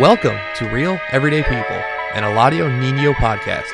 [0.00, 1.76] Welcome to Real Everyday People,
[2.14, 3.70] an Eladio Nino podcast.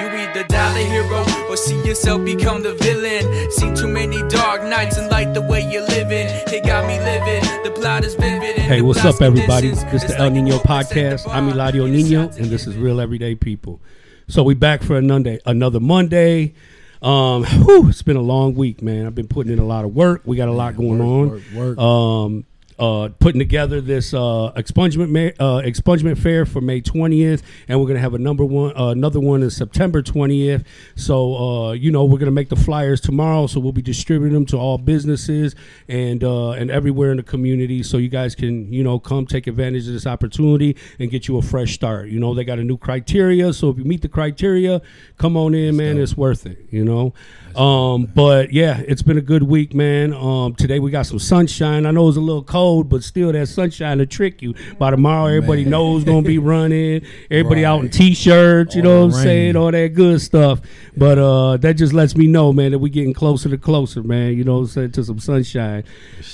[0.00, 3.50] You either die the hero or see yourself become the villain.
[3.50, 6.28] Seen too many dark nights and like the way you're living.
[6.46, 7.62] It got me living.
[7.62, 8.56] The plot is vivid.
[8.56, 9.68] Hey, what's up, everybody?
[9.68, 11.28] This is the El Nino podcast.
[11.28, 11.50] I'm.
[11.50, 12.74] Eladio Nino, and this is.
[12.74, 13.82] Real Everyday People.
[14.28, 16.54] So we back for another another Monday.
[17.02, 19.04] Um, whew, it's been a long week, man.
[19.04, 20.22] I've been putting in a lot of work.
[20.24, 21.28] We got a lot going on.
[21.28, 21.78] work, work.
[21.78, 22.46] Um,
[22.78, 27.86] uh, putting together this uh, expungement ma- uh, expungement fair for May 20th, and we're
[27.86, 30.64] gonna have a number one uh, another one in September 20th.
[30.94, 34.46] So uh, you know we're gonna make the flyers tomorrow, so we'll be distributing them
[34.46, 35.54] to all businesses
[35.88, 39.46] and uh, and everywhere in the community, so you guys can you know come take
[39.46, 42.08] advantage of this opportunity and get you a fresh start.
[42.08, 44.80] You know they got a new criteria, so if you meet the criteria,
[45.16, 45.98] come on in, man.
[45.98, 46.58] It's worth it.
[46.70, 47.12] You know.
[47.58, 50.14] Um, but yeah, it's been a good week, man.
[50.14, 51.86] Um, today we got some sunshine.
[51.86, 54.54] I know it's a little cold, but still that sunshine to trick you.
[54.78, 55.72] By tomorrow, everybody Man.
[55.72, 57.04] knows gonna be running.
[57.30, 60.60] Everybody out in t-shirts, you All know what I'm saying, all that good stuff.
[60.96, 64.36] But uh, that just lets me know, man, that we're getting closer to closer, man.
[64.36, 65.84] You know what I'm saying, to some sunshine.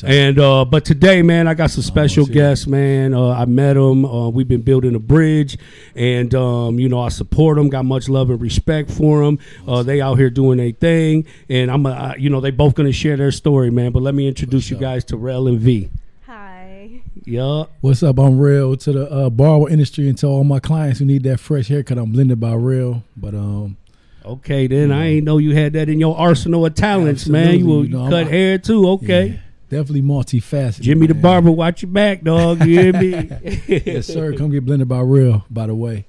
[0.05, 3.15] And uh, but today, man, I got some special guests, man.
[3.15, 4.05] Uh, I met them.
[4.05, 5.59] Uh, we've been building a bridge,
[5.95, 7.69] and um, you know I support them.
[7.69, 9.39] Got much love and respect for them.
[9.67, 11.14] Uh, they out here doing their thing,
[11.49, 13.93] and I'm, uh, you know, they both gonna share their story, man.
[13.93, 14.81] But let me introduce you sure.
[14.81, 15.89] guys to Rel and V.
[16.27, 17.01] Hi.
[17.25, 18.19] Yeah, What's up?
[18.19, 21.41] I'm Real to the uh, barber industry and to all my clients who need that
[21.41, 21.97] fresh haircut.
[21.99, 23.77] I'm blended by Real, but um,
[24.25, 24.67] okay.
[24.67, 27.59] Then I ain't know you had that in your arsenal of talents, man.
[27.59, 29.27] You will You know, cut I'm- hair too, okay?
[29.29, 29.37] yeah,
[29.71, 30.81] definitely multifaceted.
[30.83, 32.65] Jimmy the barber, watch your back, dog.
[32.67, 33.31] You hear me?
[33.69, 34.35] yes, sir.
[34.35, 36.05] Come get blended by Real, by the way.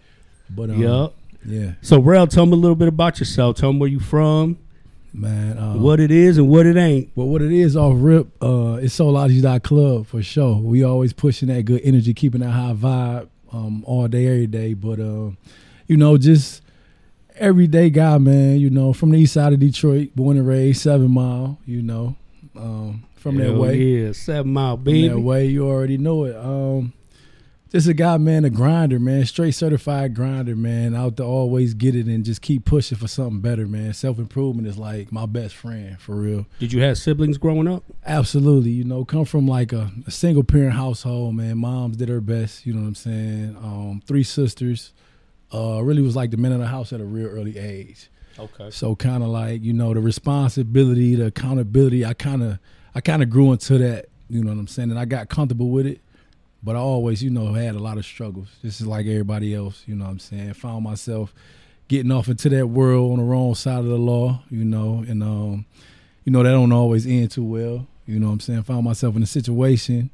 [0.50, 1.16] But um, Yup.
[1.46, 3.56] yeah, So, Rel, tell me a little bit about yourself.
[3.58, 4.58] Tell me where you from,
[5.18, 5.58] man.
[5.58, 7.10] Uh, what it is, and what it ain't.
[7.16, 10.58] Well, what it is off rip, uh, it's Club for sure.
[10.58, 14.74] We always pushing that good energy, keeping that high vibe um, all day, every day.
[14.74, 15.32] But, uh,
[15.88, 16.62] you know, just
[17.38, 21.12] everyday guy, man, you know, from the east side of Detroit, born and raised, seven
[21.12, 22.16] mile, you know,
[22.56, 23.78] um, from that Hell way.
[23.78, 25.08] yeah, seven mile From baby.
[25.10, 26.36] that way, you already know it.
[26.36, 26.94] Um,
[27.76, 31.94] just a guy, man, a grinder, man, straight certified grinder, man, out to always get
[31.94, 33.92] it and just keep pushing for something better, man.
[33.92, 36.46] Self improvement is like my best friend, for real.
[36.58, 37.84] Did you have siblings growing up?
[38.06, 41.58] Absolutely, you know, come from like a, a single parent household, man.
[41.58, 43.58] Mom's did her best, you know what I'm saying.
[43.58, 44.94] Um, three sisters,
[45.54, 48.10] uh, really was like the man of the house at a real early age.
[48.40, 48.72] Okay.
[48.72, 52.06] So kind of like you know the responsibility, the accountability.
[52.06, 52.58] I kind of
[52.96, 55.72] I kind of grew into that, you know what I'm saying, and I got comfortable
[55.72, 56.00] with it.
[56.66, 58.48] But I always, you know, had a lot of struggles.
[58.64, 60.54] Just like everybody else, you know what I'm saying.
[60.56, 61.34] Found myself
[61.88, 65.22] getting off into that world on the wrong side of the law, you know, and
[65.22, 65.66] um,
[66.24, 67.86] you know that don't always end too well.
[68.08, 68.64] You know what I'm saying.
[68.64, 70.10] Found myself in a situation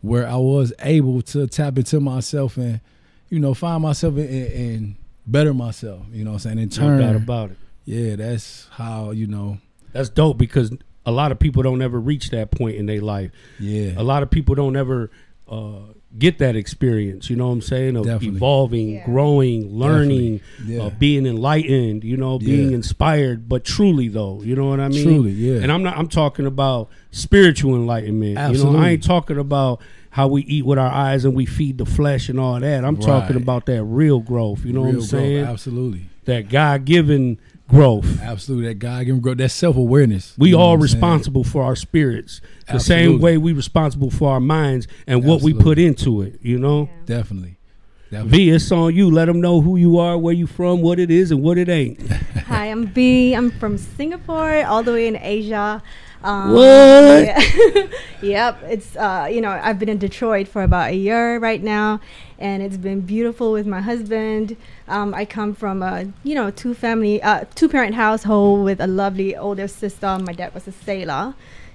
[0.00, 2.80] where I was able to tap into myself and,
[3.28, 4.94] you know, find myself and, and
[5.26, 6.02] better myself.
[6.12, 6.58] You know what I'm saying.
[6.60, 7.56] In turn, No doubt about it.
[7.84, 9.58] yeah, that's how you know.
[9.92, 10.70] That's dope because
[11.06, 13.32] a lot of people don't ever reach that point in their life.
[13.58, 15.10] Yeah, A lot of people don't ever
[15.50, 17.28] uh, get that experience.
[17.30, 17.96] You know what I'm saying?
[17.96, 18.36] Of Definitely.
[18.36, 19.04] evolving, Yeah.
[19.04, 20.82] growing, learning, Yeah.
[20.84, 22.02] uh, being enlightened.
[22.04, 22.76] You know, being Yeah.
[22.76, 23.48] inspired.
[23.48, 25.02] But truly, though, you know what I mean?
[25.04, 25.60] Truly, yeah.
[25.62, 25.96] And I'm not.
[25.98, 28.38] I'm talking about spiritual enlightenment.
[28.56, 31.78] You know, I ain't talking about how we eat with our eyes and we feed
[31.78, 32.84] the flesh and all that.
[32.84, 34.64] I'm talking about that real growth.
[34.64, 35.44] You know what I'm growth, saying?
[35.44, 38.20] Absolutely, That God given growth.
[38.22, 38.68] absolutely.
[38.68, 40.34] That God given growth, that self awareness.
[40.38, 42.40] We all responsible for our spirits.
[42.70, 46.58] The same way we responsible for our minds and what we put into it, you
[46.58, 46.88] know?
[47.06, 47.58] Definitely,
[48.10, 48.38] definitely.
[48.38, 49.10] V, it's on you.
[49.10, 51.68] Let them know who you are, where you from, what it is, and what it
[51.68, 52.00] ain't.
[52.10, 53.34] Hi, I'm V.
[53.34, 55.82] I'm from Singapore, all the way in Asia.
[56.24, 56.64] Um, What?
[56.64, 57.86] yeah.
[58.22, 58.58] yep.
[58.68, 62.00] It's uh, you know, I've been in Detroit for about a year right now,
[62.38, 64.56] and it's been beautiful with my husband.
[64.88, 68.86] Um, I come from a you know two family, uh, two parent household with a
[68.86, 70.18] lovely older sister.
[70.18, 71.34] My dad was a sailor.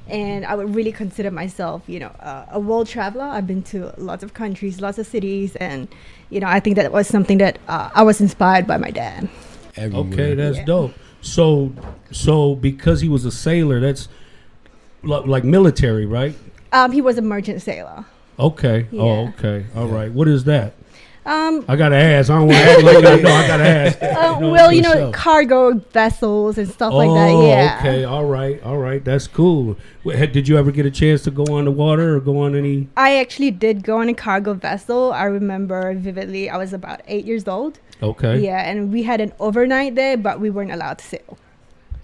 [0.09, 3.23] And I would really consider myself, you know, uh, a world traveler.
[3.23, 5.87] I've been to lots of countries, lots of cities, and
[6.29, 9.29] you know, I think that was something that uh, I was inspired by my dad.
[9.77, 10.11] Everywhere.
[10.11, 10.65] Okay, that's Yeah.
[10.65, 10.93] dope.
[11.21, 11.71] So,
[12.11, 14.09] so because he was a sailor, that's
[15.03, 16.35] li- like military, right?
[16.71, 18.05] Um, he was a merchant sailor.
[18.39, 18.87] Okay.
[18.93, 19.31] Oh, Yeah.
[19.37, 19.65] okay.
[19.75, 20.11] All right.
[20.11, 20.73] What is that?
[21.25, 22.29] Um, I gotta ask.
[22.29, 23.31] I don't want to act like I know.
[23.31, 24.01] I gotta ask.
[24.03, 25.11] uh, well, you know, sure.
[25.13, 27.47] cargo vessels and stuff oh, like that.
[27.47, 27.77] Yeah.
[27.79, 28.03] okay.
[28.03, 28.61] All right.
[28.63, 29.01] All right.
[29.03, 29.77] That's cool.
[30.03, 32.89] Did you ever get a chance to go on the water or go on any?
[32.97, 35.13] I actually did go on a cargo vessel.
[35.13, 36.49] I remember vividly.
[36.49, 37.79] I was about eight years old.
[38.01, 38.39] Okay.
[38.39, 41.37] Yeah, and we had an overnight there, but we weren't allowed to sail.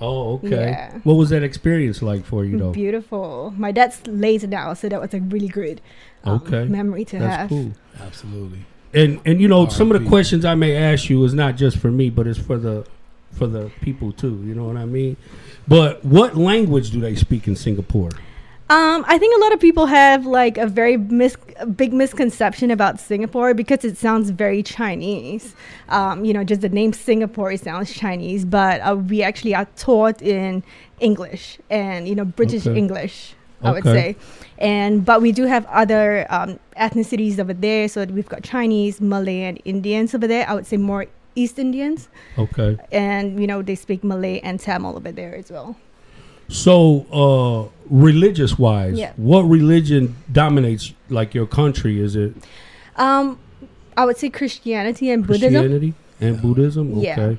[0.01, 0.49] Oh, okay.
[0.71, 0.99] Yeah.
[1.03, 2.71] What was that experience like for you though?
[2.71, 3.53] Beautiful.
[3.57, 5.81] My dad's later now, so that was a really good
[6.23, 6.65] um, Okay.
[6.65, 7.49] memory to That's have.
[7.49, 7.71] cool.
[8.01, 8.59] Absolutely.
[8.93, 11.77] And and you know some of the questions I may ask you is not just
[11.77, 12.85] for me, but it's for the
[13.33, 14.41] for the people too.
[14.45, 15.17] You know what I mean?
[15.67, 18.09] But what language do they speak in Singapore?
[18.69, 22.69] Um, I think a lot of people have like a very mis- a big misconception
[22.69, 25.55] about Singapore because it sounds very Chinese.
[25.89, 30.21] Um, you know, just the name Singapore sounds Chinese, but uh, we actually are taught
[30.21, 30.61] in
[30.99, 32.77] English and you know British Okay.
[32.77, 33.33] English.
[33.63, 34.13] I would Okay.
[34.13, 34.15] say,
[34.59, 37.89] and but we do have other um, ethnicities over there.
[37.89, 40.47] So we've got Chinese, Malay, and Indians over there.
[40.47, 42.07] I would say more East Indians,
[42.37, 42.77] Okay.
[42.91, 45.75] and you know they speak Malay and Tamil over there as well.
[46.47, 49.13] So, uh, religious wise, Yeah.
[49.17, 51.99] what religion dominates like your country?
[52.01, 52.33] Is it
[52.95, 53.37] Um,
[53.97, 55.53] I would say Christianity and Buddhism.
[55.53, 56.97] Christianity and Buddhism?
[56.99, 57.19] Yeah.
[57.19, 57.37] Okay.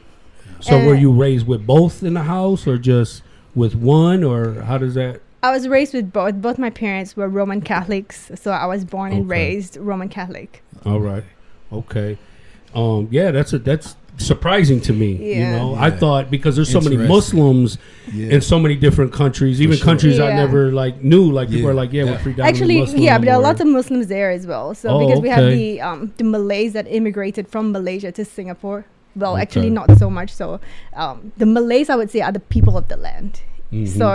[0.61, 3.23] So, were Uh, you raised with both in the house, or just
[3.55, 5.21] with one, or how does that?
[5.43, 6.35] I was raised with both.
[6.43, 10.63] Both my parents were Roman Catholics, so I was born and raised Roman Catholic.
[10.85, 11.25] All right.
[11.73, 12.19] Okay.
[12.75, 13.09] Um.
[13.11, 13.31] Yeah.
[13.31, 15.13] That's a that's surprising to me.
[15.13, 15.57] You Yeah.
[15.59, 17.79] know, I thought because there's so many Muslims
[18.13, 18.35] Yeah.
[18.35, 19.85] in so many different countries, even sure.
[19.85, 21.31] countries I never like knew.
[21.31, 21.71] Like people Yeah.
[21.71, 22.23] are like, yeah, we're Yeah.
[22.23, 23.03] predominantly Actually, Muslim.
[23.03, 24.75] yeah, but there are or- lots of Muslims there as well.
[24.75, 28.85] So Oh, because we have the um, the Malays that immigrated from Malaysia to Singapore.
[29.17, 29.43] Well, Okay.
[29.43, 30.31] actually, not so much.
[30.33, 30.61] So
[30.97, 33.41] um, the Malays, I would say, are the people of the land.
[33.73, 33.89] Mhm.
[33.89, 34.07] So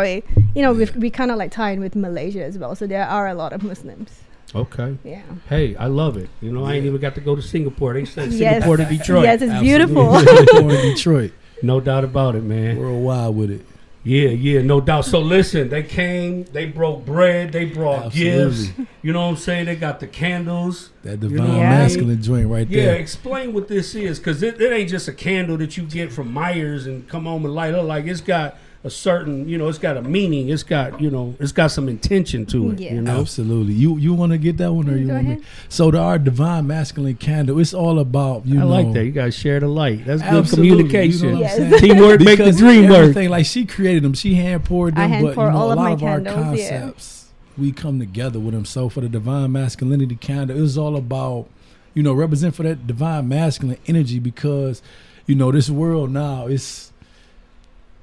[0.56, 2.76] you know, we we kind of like tie in with Malaysia as well.
[2.76, 4.10] So there are a lot of Muslims.
[4.56, 4.98] Okay.
[5.04, 5.22] Yeah.
[5.50, 6.30] Hey, I love it.
[6.42, 7.94] You know, I ain't even got to go to Singapore.
[7.94, 8.54] They sent Yes.
[8.64, 9.24] Singapore to Detroit.
[9.24, 9.68] Yes, it's Absolutely.
[9.68, 10.20] beautiful.
[10.20, 11.32] Singapore and Detroit.
[11.62, 12.78] No doubt about it, man.
[12.78, 13.66] Worldwide with it.
[14.08, 15.06] Yeah, yeah, no doubt.
[15.06, 18.72] So listen, they came, they broke bread, they brought gifts.
[19.02, 19.66] You know what I'm saying?
[19.66, 20.92] They got the candles.
[21.02, 22.94] That You divine know what I masculine joint right Yeah, there.
[22.94, 26.12] Yeah, explain what this is, because it, it ain't just a candle that you get
[26.14, 27.86] from Meijer and come home and light up.
[27.86, 30.50] Like it's got a certain, you know, it's got a meaning.
[30.50, 32.80] It's got, you know, it's got some intention to it.
[32.80, 32.94] Yeah.
[32.94, 33.74] You know, Absolutely.
[33.74, 35.42] You you want to get that one or Mm, you go want me?
[35.70, 37.60] So the our divine masculine candle.
[37.60, 38.68] It's all about you I know.
[38.70, 39.04] like that.
[39.06, 40.06] You guys share the light.
[40.06, 41.26] That's good communication.
[41.30, 41.60] You know what Yes.
[41.60, 41.82] I'm saying?
[41.82, 42.98] Teamwork make the dream work.
[43.00, 45.58] everything, like she created them, she hand poured I them, hand but pour you know,
[45.58, 46.80] all a of lot my of our candles, yeah.
[46.80, 47.26] concepts
[47.58, 48.66] we come together with them.
[48.66, 51.48] So for the divine masculinity candle, it's all about
[51.94, 54.82] you know represent for that divine masculine energy because
[55.26, 56.92] you know this world now is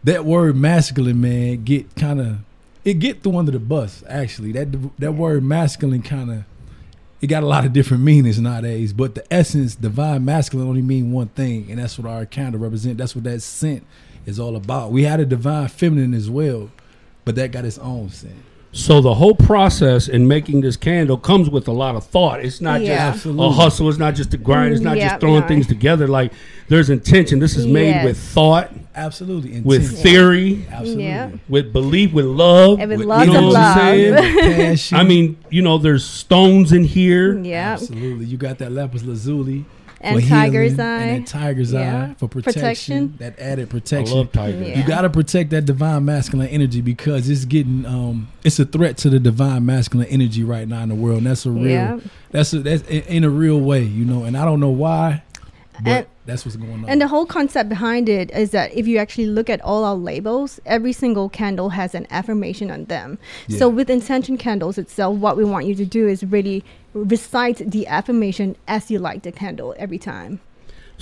[0.05, 2.39] that word masculine man get kind of
[2.85, 4.53] it get through under the bus actually.
[4.53, 6.45] That that word masculine kind of
[7.21, 11.13] it got a lot of different meanings nowadays but the essence divine masculine only mean
[11.13, 13.87] one thing and that's what our kind of represent that's what that scent
[14.27, 14.91] is all about.
[14.91, 16.71] We had a divine feminine as well
[17.25, 18.35] but that got its own scent
[18.75, 22.43] So the whole process in making this candle comes with a lot of thought.
[22.43, 23.13] It's not Yeah.
[23.13, 23.91] just a hustle.
[23.91, 24.73] It's not just a grind.
[24.73, 25.47] It's not Yeah, just throwing no.
[25.47, 26.09] things together.
[26.09, 26.33] Like
[26.69, 27.39] there's intention.
[27.39, 28.05] This is made Yes.
[28.07, 30.01] with thought, absolutely with intense.
[30.01, 31.29] theory, absolutely Yeah.
[31.51, 32.81] with belief, with love.
[32.81, 33.77] And with you lots know of what I'm love.
[33.77, 34.15] saying?
[34.71, 34.93] With.
[34.95, 37.39] I mean, you know, there's stones in here.
[37.39, 37.73] Yeah.
[37.75, 38.25] Absolutely.
[38.25, 39.67] You got that lapis lazuli
[40.05, 41.03] And for tiger's healing, eye.
[41.03, 42.09] and that tiger's Yeah.
[42.11, 43.15] eye for protection, Protection.
[43.19, 43.99] That added protection.
[43.99, 44.17] I protection.
[44.19, 44.69] love tigers.
[44.69, 44.79] Yeah.
[44.81, 48.97] You got to protect that divine masculine energy because it's getting um it's a threat
[48.99, 51.19] to the divine masculine energy right now in the world.
[51.19, 52.01] And that's a real Yeah.
[52.33, 54.25] that's a, that's in, in a real way, you know.
[54.25, 55.23] And I don't know why,
[55.85, 56.89] but And- that's what's going on.
[56.89, 59.97] And the whole concept behind it is that if you actually look at all our
[59.97, 63.19] labels, every single candle has an affirmation on them.
[63.49, 66.65] So with intention candles itself, what we want you to do is really
[66.95, 70.41] recite the affirmation as you light the candle every time.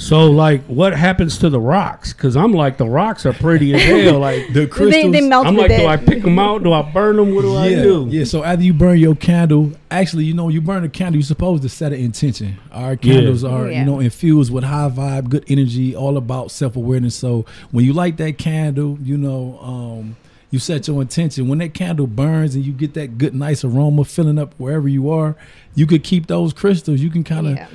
[0.00, 2.14] So, like, what happens to the rocks?
[2.14, 4.18] Because I'm like, the rocks are pretty as hell.
[4.18, 5.12] Like, the crystals.
[5.12, 6.62] they melt I'm like, do I pick them out?
[6.62, 7.34] Do I burn them?
[7.34, 8.06] What do I do?
[8.08, 8.24] yeah.
[8.24, 11.62] So after you burn your candle, actually, you know, you burn a candle, you're supposed
[11.64, 12.56] to set an intention.
[12.72, 13.80] Our candles are, Yeah.
[13.80, 17.14] you know, infused with high vibe, good energy, all about self awareness.
[17.14, 20.16] So when you light that candle, you know, um,
[20.50, 21.46] you set your intention.
[21.46, 25.10] When that candle burns and you get that good, nice aroma filling up wherever you
[25.10, 25.36] are,
[25.74, 27.00] you could keep those crystals.
[27.02, 27.66] You can kind of, Yeah.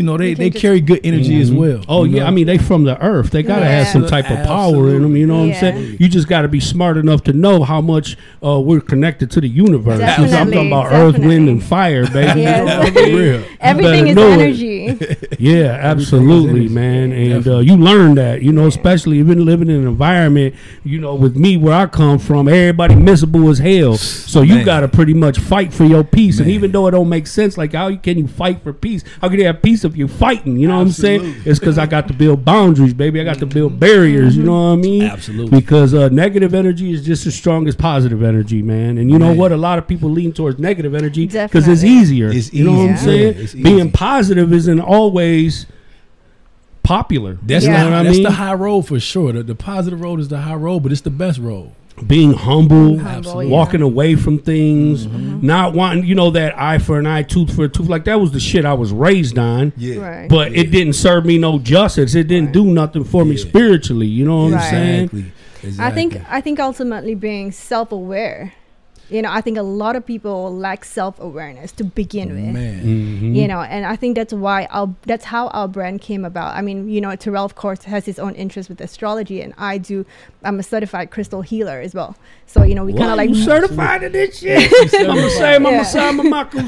[0.00, 1.56] You know, they, You they carry good energy as Mhm.
[1.56, 1.80] well.
[1.88, 2.26] Oh yeah, know?
[2.26, 3.30] I mean they from the earth.
[3.30, 5.14] They gotta have some type of power in them.
[5.14, 5.96] You know what I'm saying?
[6.00, 9.40] You just got to be smart enough to know how much uh, we're connected to
[9.40, 10.00] the universe.
[10.00, 12.40] 'Cause I'm talking about earth, wind, and fire, baby.
[12.40, 12.60] Yes.
[12.60, 13.16] You know what I For mean?
[13.16, 13.42] real.
[13.60, 14.40] Everything is know it.
[14.40, 15.16] energy.
[15.38, 17.12] Yeah, absolutely, man.
[17.12, 20.54] And uh, you learn that, you know, especially you've been living in an environment,
[20.84, 23.96] you know, with me where I come from, everybody miserable as hell.
[23.96, 24.64] So you Man.
[24.64, 26.40] got to pretty much fight for your peace.
[26.40, 29.02] And even though it don't make sense, like how can you fight for peace?
[29.20, 30.56] How can you have peace if you're fighting?
[30.56, 31.42] You know what I'm saying?
[31.44, 33.20] It's because I got to build boundaries, baby.
[33.20, 34.36] I got to build barriers.
[34.36, 35.02] You know what I mean?
[35.02, 35.60] Absolutely.
[35.60, 38.96] Because uh, negative energy is just as strong as positive energy, man.
[38.98, 39.36] And you know Man.
[39.36, 39.52] what?
[39.52, 42.28] A lot of people lean towards negative energy because it's easier.
[42.30, 43.48] It's you know what I'm saying?
[43.54, 45.66] Yeah, Being positive isn't always
[46.82, 47.38] popular.
[47.42, 47.72] That's, Yeah.
[47.72, 48.22] the, You what I that's mean?
[48.24, 49.32] the high road for sure.
[49.32, 51.72] The, the positive road is the high road, but it's the best road.
[52.06, 53.50] Being humble, Humble, yeah.
[53.50, 55.46] walking away from things, Mm-hmm.
[55.46, 57.88] not wanting, you know, that eye for an eye, tooth for a tooth.
[57.88, 59.72] Like that was the shit I was raised on.
[59.76, 59.96] Yeah.
[60.00, 60.28] Right.
[60.28, 62.14] But it didn't serve me no justice.
[62.14, 64.06] It didn't do nothing for me spiritually.
[64.06, 64.62] You know what Right.
[64.64, 65.02] I'm saying?
[65.04, 65.32] Exactly.
[65.62, 65.84] exactly.
[65.84, 68.52] I think I think ultimately being self-aware.
[69.10, 72.54] You know, I think a lot of people lack self-awareness to begin with.
[72.54, 72.82] man.
[72.84, 73.34] Mhm.
[73.34, 76.56] You know, and I think that's why our that's how our brand came about.
[76.56, 79.78] I mean, you know, Terrell of course has his own interest with astrology, and I
[79.78, 80.06] do.
[80.44, 82.14] I'm a certified crystal healer as well.
[82.46, 84.72] So you know, we kind of like you certified in this shit.
[85.00, 85.80] I'm gonna say I'm Yeah.
[85.80, 86.60] a Sama Maku.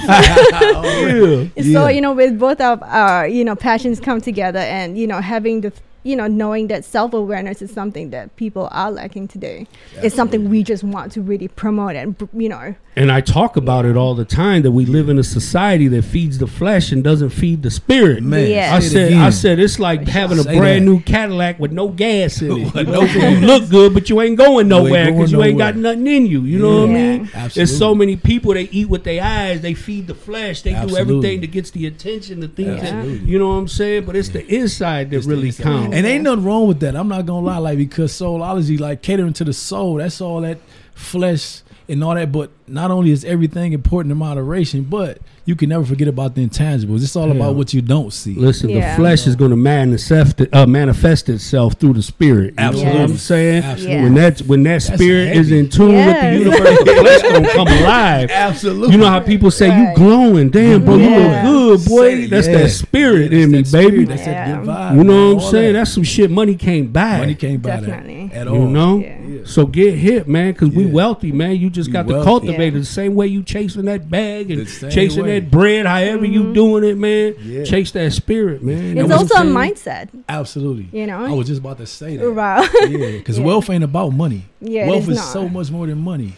[1.57, 1.73] Yeah.
[1.73, 5.21] So you know, with both of our you know passions come together, and you know,
[5.21, 9.67] having the you know knowing that self awareness is something that people are lacking today.
[10.03, 12.75] It's something we just want to really promote and you know.
[12.95, 16.03] And I talk about it all the time that we live in a society that
[16.03, 18.23] feeds the flesh and doesn't feed the spirit.
[18.23, 18.75] Man, Yeah.
[18.75, 19.15] I said.
[19.15, 20.91] I said, it's like having a brand that.
[20.91, 22.75] new Cadillac with no gas in it.
[22.83, 25.75] You, no so you look good, but you ain't going nowhere because you ain't got
[25.77, 26.43] nothing in you.
[26.43, 27.21] You know what I mean?
[27.23, 27.49] Absolutely.
[27.55, 30.97] There's so many people they eat with their eyes, they feed the flesh, they do
[30.97, 34.05] everything that gets the attention, the things that you know what I'm saying.
[34.05, 35.63] But it's the inside that It's really inside.
[35.63, 35.97] counts.
[35.97, 36.95] And ain't nothing wrong with that.
[36.95, 40.59] I'm not gonna lie, like because soulology, like catering to the soul, that's all that
[40.95, 42.33] flesh and all that.
[42.33, 46.47] But not only is everything important in moderation, but you can never forget about the
[46.47, 47.03] intangibles.
[47.03, 47.35] It's all Yeah.
[47.35, 48.35] about what you don't see.
[48.35, 48.91] Listen, Yeah.
[48.97, 52.55] the flesh is going to manifest uh, manifest itself through the spirit.
[52.59, 53.63] You know what I'm saying?
[53.65, 54.03] Absolutely.
[54.03, 56.39] When that when that That's spirit is in tune with the Yes.
[56.39, 58.31] universe, the flesh gonna come alive.
[58.31, 58.93] Absolutely.
[58.93, 59.91] You know how people say Right.
[59.91, 62.11] you glowing, damn bro, you look good, boy.
[62.11, 62.57] Say- That's yeah.
[62.59, 63.91] that spirit Yeah, in me, that's that baby.
[63.91, 64.57] spirit, That's that Yeah.
[64.59, 64.97] good vibe.
[64.97, 65.73] You know man, what I'm all saying?
[65.73, 65.79] that.
[65.81, 67.19] That's some shit money can't buy.
[67.19, 68.31] money can't buy Definitely.
[68.33, 68.55] that at all.
[68.59, 68.99] you know.
[68.99, 69.07] Yeah.
[69.29, 69.39] Yeah.
[69.45, 71.57] So get hit, man, because we wealthy, man.
[71.57, 74.67] You just We got to cultivate it the same way you chasing that bag and
[74.91, 75.41] chasing way.
[75.41, 76.33] that bread, however Mm-hmm.
[76.33, 77.35] you doing it, man.
[77.43, 77.65] Yeah.
[77.65, 78.97] Chase that spirit, man.
[78.99, 80.89] It's Know also a mindset, Absolutely.
[80.99, 81.25] you know.
[81.25, 82.31] I was just about to say that.
[82.33, 82.63] Wow.
[82.89, 83.45] Yeah, because Yeah.
[83.45, 84.45] wealth ain't about money.
[84.61, 85.33] Yeah, wealth is is not.
[85.33, 86.35] so much more than money.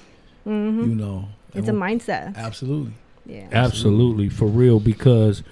[0.47, 0.89] Mhm.
[0.89, 2.37] You know, It's a mindset.
[2.37, 2.93] Absolutely.
[3.27, 3.47] Yeah.
[3.53, 5.43] Absolutely, for real, because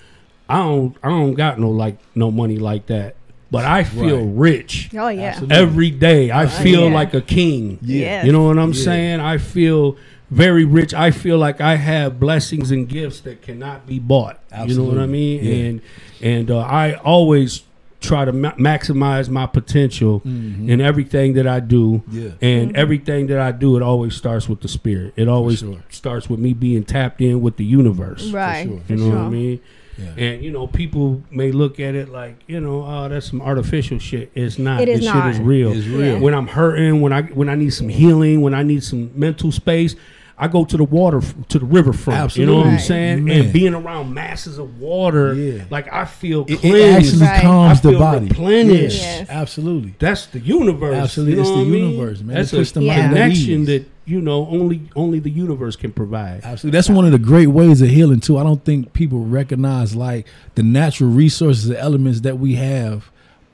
[0.49, 3.17] I don't I don't got no like no money like that.
[3.50, 4.35] But I feel Right.
[4.35, 5.23] rich Oh yeah.
[5.31, 5.57] Absolutely.
[5.57, 6.31] every day.
[6.31, 6.95] I feel yeah.
[6.95, 7.79] like a king.
[7.83, 8.25] Yeah.
[8.25, 8.83] You know what I'm Yeah.
[8.85, 9.21] saying?
[9.21, 9.97] I feel
[10.33, 10.95] very rich.
[10.95, 14.41] I feel like I have blessings and gifts that cannot be bought.
[14.67, 15.45] You know what I mean?
[15.45, 15.53] Yeah.
[15.55, 15.81] And
[16.23, 17.62] and uh, I always
[18.01, 20.69] try to ma- maximize my potential Mhm.
[20.69, 22.03] in everything that I do.
[22.11, 22.31] Yeah.
[22.41, 25.12] And everything that I do, it always starts with the spirit.
[25.17, 25.85] It always sure.
[25.89, 28.31] starts with me being tapped in with the universe.
[28.33, 28.67] Right.
[28.67, 28.81] sure.
[28.87, 29.61] for You know what I mean?
[29.99, 30.25] Yeah.
[30.25, 33.99] And you know, people may look at it like, you know, oh, that's some artificial
[33.99, 34.33] shit.
[34.35, 34.81] It's not.
[34.81, 35.27] It is this not.
[35.27, 35.71] shit is real.
[35.73, 36.19] It's real.
[36.19, 39.53] When I'm hurting, when I when I need some healing, when I need some mental
[39.53, 39.95] space,
[40.43, 41.21] I go to the water,
[41.51, 42.37] to the riverfront.
[42.37, 43.25] You know what I'm saying?
[43.25, 43.41] Man.
[43.43, 45.65] And being around masses of water, Yeah.
[45.71, 46.65] like I feel It, cleansed.
[46.65, 46.83] it
[47.23, 47.43] actually Right.
[47.43, 48.27] calms I feel the body.
[48.27, 49.01] replenished.
[49.03, 49.27] Yes.
[49.31, 49.95] Absolutely.
[50.01, 50.97] That's the universe.
[50.97, 51.33] Absolutely.
[51.35, 51.91] You know It's the what I mean?
[51.91, 52.37] universe, man.
[52.37, 53.67] That's It puts a the mind connection ease.
[53.69, 56.41] that you know only only the universe can provide.
[56.43, 56.77] Absolutely.
[56.77, 58.37] That's one of the great ways of healing too.
[58.37, 63.11] I don't think people recognize like the natural resources and elements that we have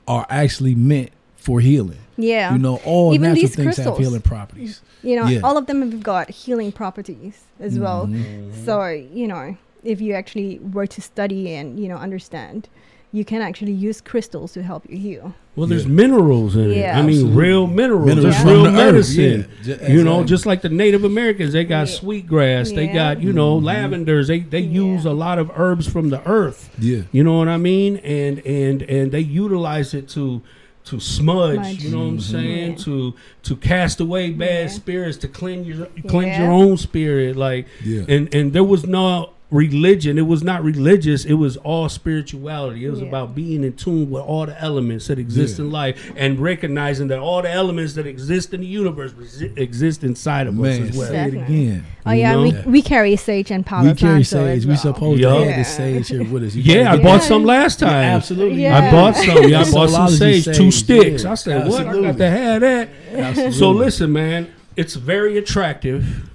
[0.07, 1.97] are actually meant for healing.
[2.17, 2.51] Yeah.
[2.51, 4.81] You know, all Even natural these things have healing properties.
[5.03, 5.39] You know, Yeah.
[5.43, 8.07] all of them have got healing properties as well.
[8.07, 8.51] Mhm.
[8.65, 12.67] So, you know, if you actually were to study and, you know, understand,
[13.11, 15.33] you can actually use crystals to help you heal.
[15.55, 15.91] Well, there's Yeah.
[15.91, 16.77] minerals in it.
[16.77, 16.99] Yeah.
[16.99, 17.41] I mean, Absolutely.
[17.43, 18.05] real minerals.
[18.05, 19.45] Minerals There's from real the earth, medicine.
[19.63, 19.75] yeah.
[19.87, 21.95] Ju- You know, just like the Native Americans, they got Yeah.
[21.95, 22.71] sweetgrass.
[22.71, 22.93] They Yeah.
[22.93, 23.63] got you know Mhm.
[23.65, 24.27] lavenders.
[24.27, 26.69] They they use a lot of herbs from the earth.
[26.79, 26.99] yeah.
[27.11, 27.97] You know what I mean?
[27.97, 30.41] And and and they utilize it to
[30.89, 31.55] to smudge.
[31.55, 31.83] Smudge.
[31.83, 32.21] You know what I'm Mhm.
[32.21, 32.69] saying?
[32.71, 32.83] Yeah.
[32.85, 34.67] To to cast away bad Yeah.
[34.67, 36.43] spirits, to cleanse your cleanse Yeah.
[36.43, 37.35] your own spirit.
[37.35, 38.03] Like Yeah.
[38.07, 42.89] and and there was no religion it was not religious it was all spirituality it
[42.91, 43.07] was Yeah.
[43.07, 45.65] about being in tune with all the elements that exist Yeah.
[45.65, 50.03] in life and recognizing that all the elements that exist in the universe resi- exist
[50.03, 51.85] inside of Man, us as well say it again.
[52.05, 52.31] Oh, You yeah.
[52.33, 52.41] know?
[52.43, 54.57] We, we carry sage and powder We carry plants, sage.
[54.59, 55.29] as We supposed Yeah.
[55.29, 55.57] to have Yeah.
[55.57, 56.53] the sage here with us.
[56.55, 58.61] You yeah i bought some last time Yeah, absolutely.
[58.61, 58.77] Yeah.
[58.87, 59.49] I bought some.
[59.49, 61.23] Yeah, I bought some Soulology sage, two sticks.
[61.23, 61.31] yeah.
[61.31, 61.81] I said, "What?
[61.81, 62.07] I Absolutely.
[62.11, 63.51] got to have that." Absolutely.
[63.57, 66.29] So listen, man, it's very attractive.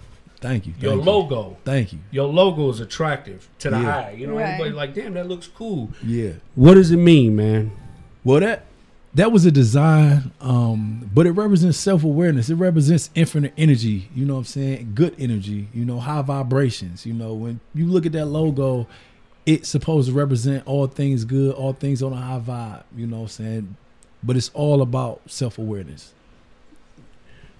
[0.44, 0.74] Thank you.
[0.78, 1.10] Your Thank you.
[1.10, 2.00] logo, Thank you.
[2.10, 3.96] your logo is attractive to the Yeah.
[3.96, 4.14] eye.
[4.18, 4.42] You know, Right.
[4.50, 6.32] everybody like, "Damn, that looks cool." Yeah.
[6.54, 7.70] What does it mean, man?
[8.24, 8.66] Well, that
[9.14, 12.50] that was a design, um, but it represents self awareness.
[12.50, 14.08] It represents infinite energy.
[14.14, 14.92] You know what I'm saying?
[14.94, 15.68] Good energy.
[15.72, 17.06] You know, high vibrations.
[17.06, 18.86] You know, when you look at that logo,
[19.46, 22.82] it's supposed to represent all things good, all things on a high vibe.
[22.94, 23.76] You know what I'm saying?
[24.22, 26.12] But it's all about self awareness.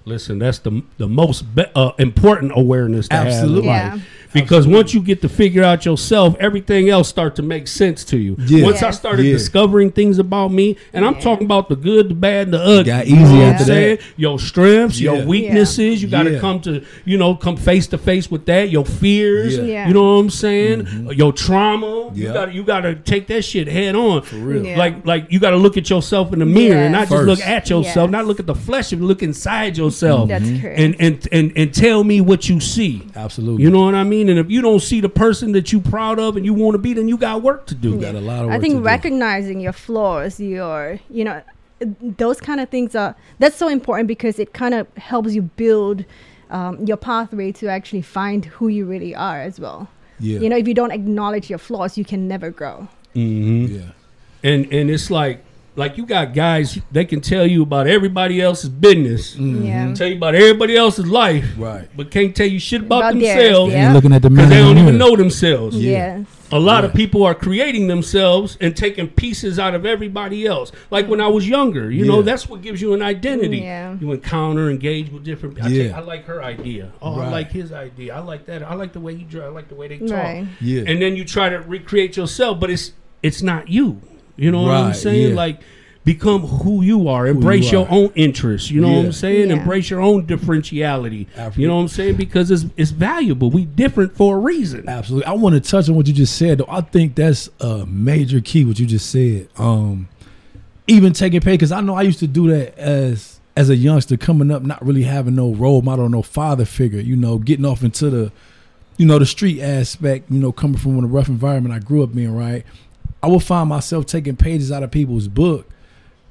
[0.07, 3.69] Listen, that's the the most be- uh, important awareness to Absolutely.
[3.69, 3.85] have.
[3.85, 3.95] in Yeah.
[3.95, 4.09] life.
[4.35, 8.19] Because once you get to figure out yourself, everything else start to make sense to
[8.19, 8.37] you.
[8.47, 8.65] Yeah.
[8.65, 9.33] Once I started Yeah.
[9.33, 12.85] discovering things about me, and I'm talking about the good, the bad, and the ugly.
[12.85, 14.01] Got you easy know after that.
[14.17, 15.15] Your strengths, Yeah.
[15.15, 16.03] your weaknesses.
[16.03, 16.39] You got to Yeah.
[16.41, 18.71] come to, you know, come face to face with that.
[18.71, 19.57] Your fears.
[19.57, 19.63] Yeah.
[19.65, 19.89] Yeah.
[19.89, 20.83] You know what I'm saying?
[20.83, 21.13] Mm-hmm.
[21.13, 22.11] Your trauma.
[22.15, 22.33] You Yeah.
[22.33, 24.23] got to you got to take that shit head on.
[24.23, 24.65] For real.
[24.67, 24.79] Yeah.
[24.79, 27.11] Like like you got to look at yourself in the mirror and Yes.
[27.11, 28.13] not just look at yourself, Yes.
[28.13, 30.29] not look at the flesh, and look inside yourself.
[30.29, 30.61] That's mm-hmm.
[30.61, 30.81] correct.
[30.81, 33.03] And, and and and tell me what you see.
[33.17, 33.63] Absolutely.
[33.63, 34.24] You know what I mean?
[34.29, 36.79] And if you don't see the person that you proud of and you want to
[36.79, 38.01] be, then you got work to do.
[38.01, 38.85] got a lot of I think to do.
[38.85, 41.43] recognizing your flaws, your you know,
[42.01, 46.05] those kind of things are that's so important because it kind of helps you build
[46.51, 49.89] um, your pathway to actually find who you really are as well.
[50.21, 50.39] Yeah.
[50.39, 52.89] You know, if you don't acknowledge your flaws, you can never grow.
[53.15, 53.75] Mm-hmm.
[53.75, 53.91] Yeah.
[54.43, 55.45] And and it's like
[55.77, 59.65] like you got guys they can tell you about everybody else's business, mm-hmm.
[59.65, 59.95] Yeah.
[59.95, 61.89] tell you about everybody else's life, Right.
[61.97, 63.85] but can't tell you shit about, About themselves yeah.
[63.87, 65.77] You're looking at the because they don't even know themselves.
[65.77, 66.27] Yes.
[66.53, 70.71] A lot of people are creating themselves and taking pieces out of everybody else.
[70.91, 73.59] Like when I was younger, you know, that's what gives you an identity.
[73.59, 73.97] Yeah.
[74.01, 75.61] You encounter, engage with different.
[75.61, 75.83] I, Yeah.
[75.89, 76.93] take, I like her idea.
[77.03, 78.15] Oh, I like his idea.
[78.15, 78.63] I like that.
[78.63, 79.47] I like the way he draw.
[79.47, 80.11] I like the way they talk.
[80.11, 80.47] Right.
[80.61, 80.85] Yeah.
[80.87, 84.01] And then you try to recreate yourself, but it's it's not you.
[84.37, 85.31] You know what I'm saying?
[85.31, 85.37] yeah.
[85.37, 85.61] Like
[86.05, 87.27] become who you are.
[87.27, 87.93] Embrace you your are.
[87.93, 88.71] own interests.
[88.71, 89.49] You know what I'm saying?
[89.49, 89.57] Yeah.
[89.57, 91.29] Embrace your own differentiality.
[91.31, 91.63] Absolutely.
[91.63, 92.17] You know what I'm saying?
[92.17, 93.51] Because it's it's valuable.
[93.51, 94.89] We different for a reason.
[94.89, 95.27] Absolutely.
[95.27, 96.59] I want to touch on what you just said.
[96.59, 98.65] Though I think that's a major key.
[98.65, 99.49] What you just said.
[99.57, 100.09] Um,
[100.87, 104.17] even taking pay because I know I used to do that as as a youngster
[104.17, 107.01] coming up, not really having no role model, no father figure.
[107.01, 108.33] You know, getting off into the,
[108.97, 110.31] you know, the street aspect.
[110.31, 112.35] You know, coming from a rough environment I grew up in.
[112.35, 112.65] Right,
[113.25, 115.67] I would find myself taking pages out of people's book,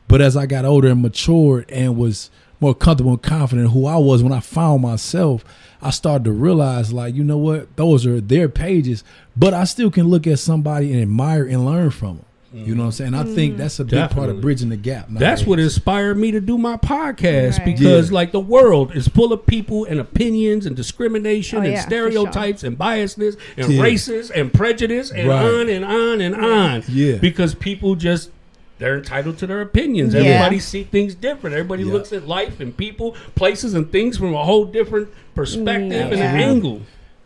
[0.07, 3.97] but as I got older and matured and was more comfortable and confident who I
[3.97, 5.43] was when I found myself,
[5.81, 9.03] I started to realize like, you know what, those are their pages,
[9.35, 12.25] but I still can look at somebody and admire and learn from them.
[12.53, 13.13] You know what I'm saying?
[13.15, 13.57] I think mm-hmm.
[13.57, 15.07] that's a big part of bridging the gap.
[15.09, 17.65] That's what inspired me to do my podcast Right.
[17.65, 18.13] because, Yeah.
[18.15, 21.87] like, the world is full of people and opinions and discrimination Oh, and yeah, for
[21.87, 23.81] stereotypes and biasness and Yeah.
[23.81, 25.43] races and prejudice and Right.
[25.43, 26.83] on and on and on.
[26.87, 27.15] Yeah.
[27.15, 28.29] Because people just
[28.79, 30.13] they're entitled to their opinions.
[30.13, 30.21] Yeah.
[30.21, 31.55] Everybody see things different.
[31.55, 31.93] Everybody Yeah.
[31.93, 36.17] looks at life and people, places, and things from a whole different perspective mm, and
[36.19, 36.33] Yeah.
[36.33, 36.81] angle.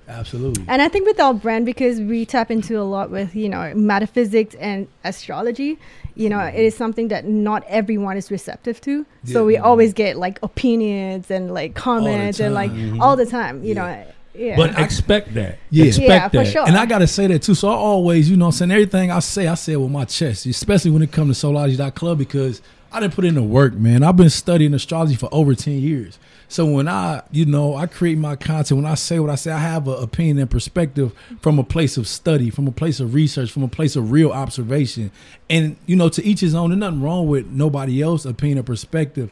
[0.08, 0.63] Absolutely.
[0.67, 3.74] And I think with our brand, because we tap into a lot with, you know,
[3.76, 5.78] metaphysics and astrology,
[6.15, 9.06] you know, it is something that not everyone is receptive to.
[9.26, 9.46] So Yeah.
[9.46, 13.02] we always get like opinions and like comments and like time.
[13.02, 13.82] all the time, you Yeah.
[13.82, 14.04] know.
[14.34, 14.56] Yeah.
[14.56, 15.58] But expect that.
[15.72, 15.86] Yeah.
[15.86, 16.48] Expect Yeah, for that.
[16.48, 16.67] sure.
[16.67, 17.56] And I gotta say that too.
[17.56, 20.46] So I always, you know, saying everything I say, I say it with my chest,
[20.46, 24.04] especially when it comes to Soulology.club because I didn't put in the work, man.
[24.04, 26.19] I've been studying astrology for over 10 years.
[26.50, 29.52] So when I, you know, I create my content, when I say what I say,
[29.52, 33.13] I have an opinion and perspective from a place of study, from a place of
[33.13, 35.12] research, from a place of real observation.
[35.50, 38.63] And, you know, to each his own, there's nothing wrong with nobody else opinion or
[38.63, 39.30] perspective.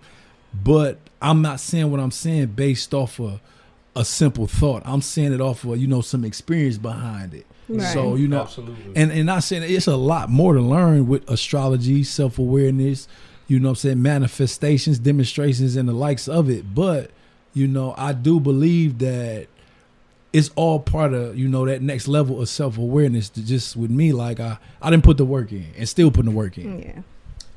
[0.54, 3.40] But I'm not saying what I'm saying based off of
[3.96, 4.84] a simple thought.
[4.86, 7.46] I'm saying it off of, you know, some experience behind it.
[7.68, 7.94] Right.
[7.94, 8.94] So, you know, Absolutely.
[8.96, 13.08] and and not saying it's a lot more to learn with astrology, self awareness,
[13.48, 16.74] you know what I'm saying, manifestations, demonstrations, and the likes of it.
[16.74, 17.12] But,
[17.54, 19.48] you know, I do believe that
[20.34, 24.12] it's all part of, you know, that next level of self awareness just with me,
[24.12, 26.80] like I, I didn't put the work in and still putting the work in.
[26.82, 27.00] yeah.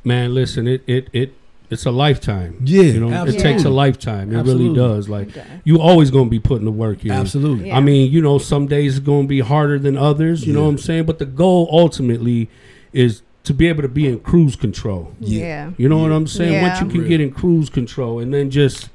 [0.05, 1.35] Man, listen, it it it
[1.70, 2.57] it's a lifetime.
[2.64, 3.37] Yeah, you know, absolutely.
[3.37, 4.33] it takes a lifetime.
[4.33, 4.64] It Absolutely.
[4.68, 5.09] really does.
[5.09, 5.44] Like Okay.
[5.64, 7.11] you always gonna be putting the work in.
[7.11, 7.68] Absolutely.
[7.68, 7.77] Yeah.
[7.77, 10.46] I mean, you know, some days it's gonna be harder than others.
[10.46, 11.05] You know what I'm saying?
[11.05, 12.48] But the goal ultimately
[12.92, 15.12] is to be able to be in cruise control.
[15.18, 15.40] Yeah.
[15.40, 15.70] Yeah.
[15.76, 16.52] You know what I'm saying?
[16.52, 16.62] Yeah.
[16.62, 17.08] Once you can Real.
[17.08, 18.88] get in cruise control, and then just,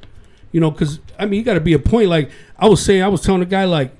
[0.51, 2.09] you know, because I mean, you got to be a point.
[2.09, 3.91] Like I was saying, I was telling the guy, like,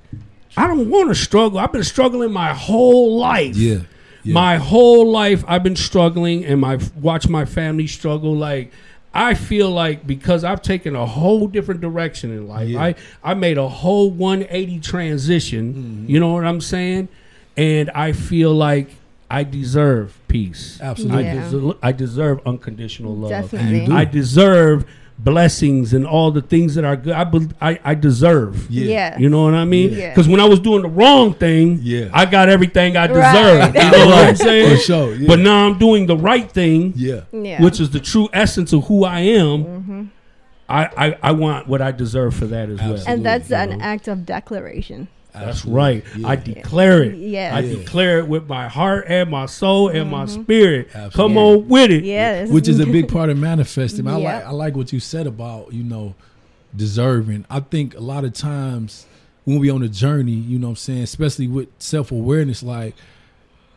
[0.56, 1.58] I don't want to struggle.
[1.58, 3.56] I've been struggling my whole life.
[3.56, 3.80] Yeah.
[4.22, 4.32] Yeah.
[4.32, 8.34] My whole life, I've been struggling, and my watch my family struggle.
[8.34, 8.72] Like
[9.12, 12.82] I feel like because I've taken a whole different direction in life, Yeah.
[12.82, 15.74] I I made a whole 180 transition.
[15.74, 16.10] Mm-hmm.
[16.10, 17.08] You know what I'm saying?
[17.56, 18.88] And I feel like
[19.30, 20.78] I deserve peace.
[20.80, 21.28] Absolutely.
[21.28, 21.42] I, Yeah.
[21.50, 23.30] deser- I deserve unconditional love.
[23.30, 23.80] Definitely.
[23.80, 23.94] You do.
[23.96, 24.84] I deserve
[25.18, 27.12] blessings and all the things that are good.
[27.14, 28.68] I be- I, I deserve.
[28.70, 28.84] Yeah.
[28.84, 29.18] Yeah.
[29.18, 29.92] You know what I mean?
[29.92, 30.10] Yeah.
[30.10, 32.08] Because when I was doing the wrong thing, Yeah.
[32.12, 33.74] I got everything I Right.
[33.74, 34.76] You know what I'm saying?
[34.76, 35.14] For sure.
[35.14, 35.26] Yeah.
[35.28, 37.20] But now I'm doing the right thing, yeah.
[37.32, 37.62] Yeah.
[37.62, 39.64] which is the true essence of who I am.
[39.64, 40.02] Mm-hmm.
[40.68, 42.98] I, I, I want what I deserve for that as well.
[43.06, 43.84] And that's You an know?
[43.84, 45.08] act of declaration.
[45.34, 46.04] That's right.
[46.16, 46.28] Yeah.
[46.28, 47.16] I declare it.
[47.16, 47.50] Yeah.
[47.54, 47.76] I Yeah.
[47.78, 50.42] declare it with my heart and my soul and my mm-hmm.
[50.42, 50.90] spirit.
[50.92, 51.36] Come Absolutely.
[51.36, 52.04] on with it.
[52.04, 52.48] Yes.
[52.50, 54.06] which is a big part of manifesting.
[54.06, 54.34] I Yeah.
[54.36, 56.14] like I like what you said about you know
[56.76, 57.44] deserving.
[57.50, 59.06] I think a lot of times
[59.44, 62.94] when we on a journey, you know what I'm saying, especially with self awareness, like,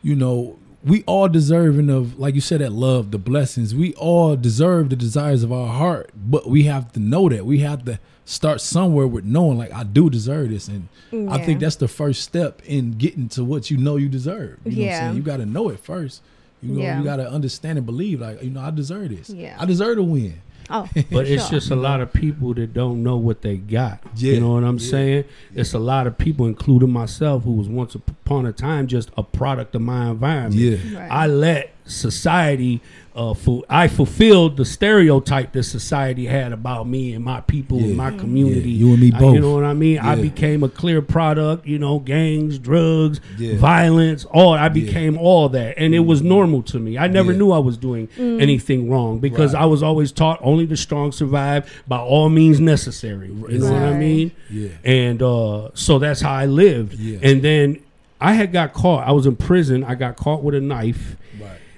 [0.02, 3.76] you know, we all deserving of, like you said, that love, the blessings.
[3.76, 7.46] We all deserve the desires of our heart, but we have to know that.
[7.46, 10.68] We have to start somewhere with knowing, like, I do deserve this.
[10.68, 10.88] And
[11.32, 14.60] I think that's the first step in getting to what you know you deserve.
[14.66, 15.00] You know what I'm Yeah.
[15.00, 15.16] saying?
[15.18, 16.22] You got to know it first.
[16.62, 16.98] You know, Yeah.
[16.98, 19.30] you got to understand and believe, like, you know, I deserve this.
[19.30, 19.56] Yeah.
[19.60, 20.34] I deserve to win.
[20.70, 21.60] Oh, But it's sure.
[21.60, 24.00] just a lot of people that don't know what they got.
[24.16, 25.26] Yeah, You know what I'm yeah, saying?
[25.56, 29.24] It's a lot of people, including myself, who was once upon a time just a
[29.24, 30.56] product of my environment.
[30.56, 31.00] Yeah.
[31.00, 31.12] Right.
[31.12, 32.82] I let society,
[33.16, 37.86] uh, fu- I fulfilled the stereotype that society had about me and my people Yeah.
[37.88, 38.70] and my community.
[38.70, 39.34] Yeah, you and me I- both.
[39.34, 39.98] you know what I mean?
[40.00, 41.66] I became a clear product.
[41.68, 43.56] You know, gangs, drugs, Yeah.
[43.58, 44.26] violence.
[44.26, 46.98] All I became all that, and it was normal to me.
[46.98, 47.40] I never Yeah.
[47.40, 49.64] knew I was doing anything wrong because Right.
[49.64, 53.30] I was always taught only the strong survive by all means necessary.
[53.50, 54.32] You know what I mean?
[54.52, 54.68] Yeah.
[54.86, 56.94] And uh, so that's how I lived.
[57.00, 57.18] Yeah.
[57.24, 57.78] And then
[58.22, 59.08] I had got caught.
[59.08, 59.84] I was in prison.
[59.84, 61.18] I got caught with a knife, Right.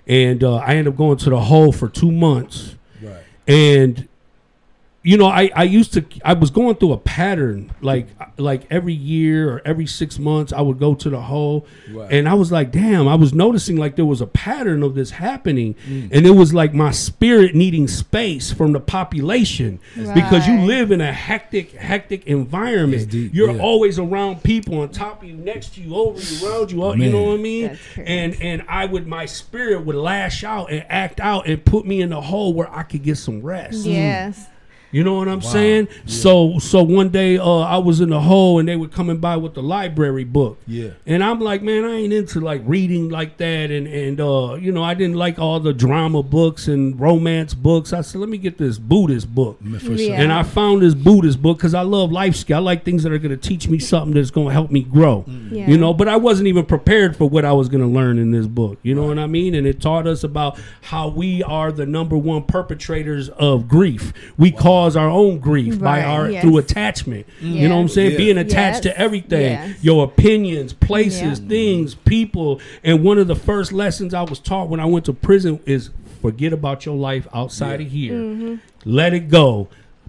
[0.09, 2.75] And uh, I ended up going to the hole for two months.
[3.01, 3.23] Right.
[3.47, 4.08] And
[5.01, 8.07] you know, I, I used to I was going through a pattern like
[8.37, 12.11] like every year or every six months I would go to the hole, Right.
[12.11, 15.11] and I was like, damn, I was noticing like there was a pattern of this
[15.11, 16.09] happening, Mm.
[16.11, 19.79] and it was like my spirit needing space from the population
[20.13, 23.09] because you live in a hectic hectic environment.
[23.09, 23.61] Deep, You're yeah.
[23.61, 27.05] always around people on top of you, next to you, over you, around you.
[27.05, 27.77] You know what I mean?
[27.97, 32.01] And and I would my spirit would lash out and act out and put me
[32.01, 33.85] in a hole where I could get some rest.
[33.85, 34.47] yes.
[34.91, 35.49] You know what I'm Wow.
[35.49, 35.87] saying?
[36.05, 39.37] So so one day uh, I was in the hole and they were coming by
[39.37, 40.57] with the library book.
[40.67, 40.89] Yeah.
[41.05, 44.71] And I'm like, man, I ain't into like reading like that and and uh, you
[44.71, 47.93] know, I didn't like all the drama books and romance books.
[47.93, 49.57] I said, let me get this Buddhist book.
[49.61, 50.21] Yeah.
[50.21, 52.57] And I found this Buddhist book because I love life skill.
[52.57, 54.81] I like things that are going to teach me something that's going to help me
[54.83, 55.25] grow.
[55.51, 55.67] Yeah.
[55.67, 58.31] You know, but I wasn't even prepared for what I was going to learn in
[58.31, 58.79] this book.
[58.83, 59.53] You know what I mean?
[59.55, 64.13] And it taught us about how we are the number one perpetrators of grief.
[64.37, 66.41] We cause our own grief by our yes.
[66.41, 67.25] through attachment.
[67.41, 68.11] You know what I'm saying?
[68.11, 68.17] Yeah.
[68.17, 68.95] Being attached Yes.
[68.95, 69.83] to everything, Yes.
[69.83, 71.47] your opinions, places, Yeah.
[71.47, 72.61] things, people.
[72.83, 75.89] And one of the first lessons I was taught when I went to prison is
[76.21, 78.13] forget about your life outside of here.
[78.13, 78.55] Mm-hmm.
[78.85, 79.67] Let it go.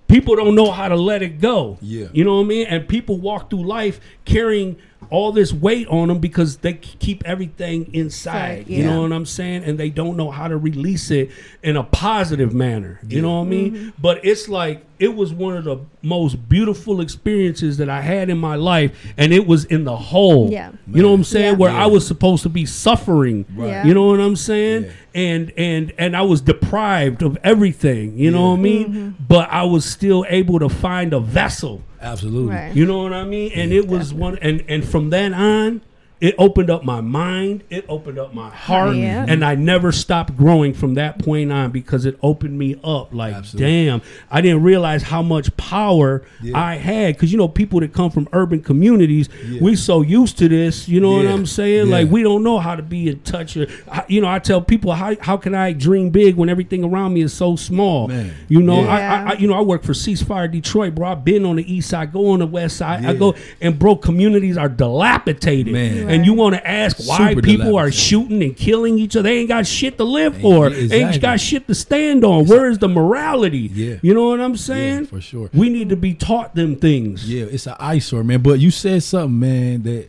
[0.08, 1.78] People don't know how to let it go.
[1.80, 2.06] Yeah.
[2.12, 2.66] You know what I mean?
[2.66, 4.76] And people walk through life carrying
[5.10, 8.58] all this weight on them because they keep everything inside.
[8.58, 9.64] Right, You know what I'm saying?
[9.64, 11.30] And they don't know how to release it
[11.62, 13.00] in a positive manner.
[13.08, 13.72] You know what I mean?
[13.72, 13.88] Mm-hmm.
[14.00, 18.38] But it's like it was one of the most beautiful experiences that I had in
[18.38, 20.50] my life, and it was in the hole.
[20.50, 20.70] Yeah.
[20.86, 21.52] You know what I'm saying?
[21.52, 21.58] Yeah.
[21.58, 21.84] Where Yeah.
[21.84, 23.46] I was supposed to be suffering.
[23.54, 23.68] Right.
[23.68, 23.84] Yeah.
[23.86, 24.84] You know what I'm saying?
[24.84, 24.90] Yeah.
[25.12, 28.16] And and and I was deprived of everything.
[28.16, 28.88] You know what I mean?
[28.88, 29.24] Mm-hmm.
[29.26, 31.82] But I was still able to find a vessel.
[32.00, 32.54] Absolutely.
[32.54, 32.74] Right.
[32.74, 33.52] You know what I mean?
[33.54, 35.82] And it was one and and from then on,
[36.20, 39.22] it opened up my mind, it opened up my heart, Yeah.
[39.22, 39.30] Mm-hmm.
[39.30, 43.14] and I never stopped growing from that point on because it opened me up.
[43.14, 43.86] Like, Absolutely.
[43.86, 46.58] damn, I didn't realize how much power Yeah.
[46.60, 47.14] I had.
[47.14, 49.60] Because you know, people that come from urban communities, Yeah.
[49.62, 50.88] we so used to this.
[50.88, 51.86] You know what I'm saying?
[51.86, 51.92] Yeah.
[51.92, 53.56] Like, we don't know how to be in touch.
[53.56, 53.66] Or,
[54.08, 57.22] you know, I tell people, how how can I dream big when everything around me
[57.22, 58.08] is so small?
[58.08, 58.34] Man.
[58.48, 58.88] You know, Yeah.
[58.88, 61.08] I, I, I you know I work for Ceasefire Detroit, bro.
[61.08, 63.06] I've been on the east side, go on the west side.
[63.06, 65.72] I go and bro, communities are dilapidated.
[65.72, 66.09] Man.
[66.10, 69.28] And you want to ask why Super people are shooting and killing each other?
[69.28, 70.66] They ain't got shit to live Ain't- for.
[70.68, 70.96] Exactly.
[70.98, 72.46] ain't got shit to stand on.
[72.46, 73.70] Where is the morality?
[73.72, 73.96] Yeah.
[74.02, 75.06] You know what I'm saying?
[75.06, 75.50] for sure.
[75.54, 77.28] We need to be taught them things.
[77.30, 78.40] Yeah, it's an eyesore, man.
[78.42, 80.08] But you said something, man, that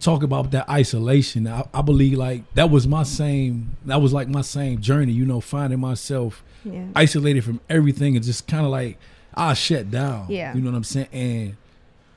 [0.00, 1.46] talk about that isolation.
[1.46, 3.76] I, I believe like that was my same.
[3.86, 5.12] That was like my same journey.
[5.12, 6.84] You know, finding myself Yeah.
[6.96, 8.98] isolated from everything and just kind of like
[9.34, 10.26] I shut down.
[10.28, 10.54] Yeah.
[10.54, 11.08] you know what I'm saying.
[11.12, 11.56] And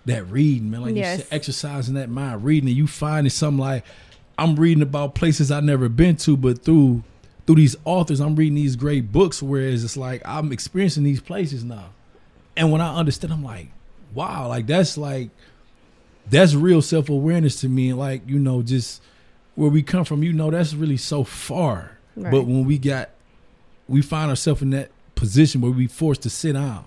[0.05, 1.19] that reading, man, like you Yes.
[1.19, 3.85] said, exercising that mind, reading, and you finding something like
[4.37, 7.03] I'm reading about places I've never been to, but through
[7.45, 9.41] through these authors, I'm reading these great books.
[9.43, 11.89] Whereas it's like I'm experiencing these places now,
[12.57, 13.71] and when I understand, I'm like,
[14.13, 15.29] wow, like that's like
[16.29, 19.01] that's real self awareness to me, and like you know, just
[19.55, 21.97] where we come from, you know, that's really so far.
[22.15, 22.31] Right.
[22.31, 23.09] But when we got,
[23.87, 26.85] we find ourselves in that position where we forced to sit down.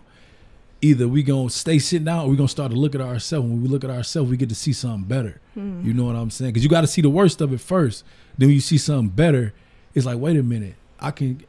[0.86, 3.48] Either we gonna stay sitting down, or we gonna start to look at ourselves.
[3.48, 5.40] When we look at ourselves, we get to see something better.
[5.54, 5.84] Hmm.
[5.84, 6.52] You know what I'm saying?
[6.52, 8.04] Because you got to see the worst of it first.
[8.38, 9.52] Then when you see something better,
[9.94, 11.42] it's like, wait a minute, I can,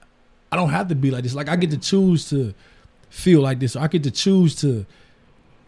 [0.51, 1.35] I don't have to be like this.
[1.35, 2.53] Like I get to choose to
[3.09, 3.75] feel like this.
[3.75, 4.85] Or I get to choose to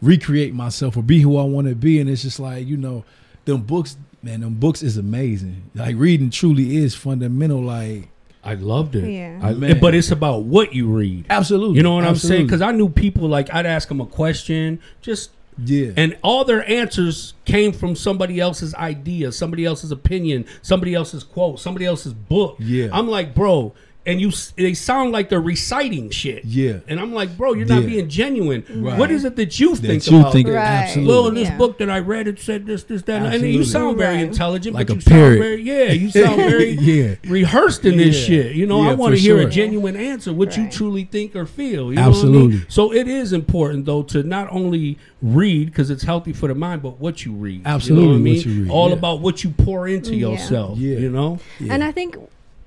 [0.02, 2.00] recreate myself or be who I want to be.
[2.00, 3.04] And it's just like, you know,
[3.44, 5.70] them books, man, them books is amazing.
[5.74, 7.60] Like reading truly is fundamental.
[7.62, 8.08] Like
[8.42, 9.10] I loved it.
[9.10, 9.38] Yeah.
[9.42, 11.26] I- but it's about what you read.
[11.30, 11.76] absolutely.
[11.76, 12.46] You know what I'm saying?
[12.46, 15.30] Because I knew people like I'd ask them a question, just
[15.62, 15.90] Yeah.
[15.96, 21.60] And all their answers came from somebody else's idea, somebody else's opinion, somebody else's quote,
[21.60, 22.56] somebody else's book.
[22.58, 22.88] Yeah.
[22.92, 23.74] I'm like, bro,
[24.06, 26.44] and you they sound like they're reciting shit.
[26.44, 26.78] Yeah.
[26.88, 27.88] And I'm like, bro, you're not Yeah.
[27.88, 28.64] being genuine.
[28.74, 28.98] Right.
[28.98, 30.32] What is it that you think you about?
[30.32, 30.56] think Right.
[30.56, 31.12] absolutely.
[31.12, 31.56] well, in this Yeah.
[31.58, 34.26] book that I read, it said this, this, that, and then you sound very Right.
[34.26, 37.14] intelligent, Like but a you sound very, yeah, you sound very Yeah.
[37.28, 38.26] rehearsed in this Yeah.
[38.44, 38.56] shit.
[38.56, 41.44] You know, I want to for hear a genuine answer, what you truly think or
[41.44, 41.90] feel.
[41.90, 42.08] You Know I mean?
[42.14, 42.60] Absolutely.
[42.68, 46.80] So it is important though to not only read because it's healthy for the mind,
[46.82, 47.62] but what you read.
[47.66, 48.56] Absolutely, you know what, I what mean?
[48.56, 48.94] you read, All yeah.
[48.94, 50.28] about what you pour into Yeah.
[50.30, 50.78] yourself.
[50.78, 50.96] Yeah.
[50.98, 51.38] You know.
[51.60, 51.74] Yeah.
[51.74, 52.16] And I think,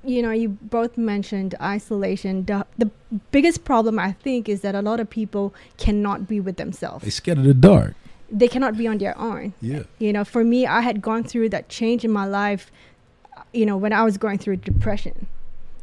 [0.04, 2.46] you know, you both mentioned isolation.
[2.46, 2.89] The, the
[3.32, 7.02] biggest problem, I think, is that a lot of people cannot be with themselves.
[7.04, 7.16] they themselves.
[7.16, 7.96] scared of the dark.
[8.30, 9.54] They cannot be on their own.
[9.62, 9.84] Yeah.
[10.00, 12.72] You know, for me, I had gone through that change in my life,
[13.38, 15.28] uh, you know, when I was going through depression.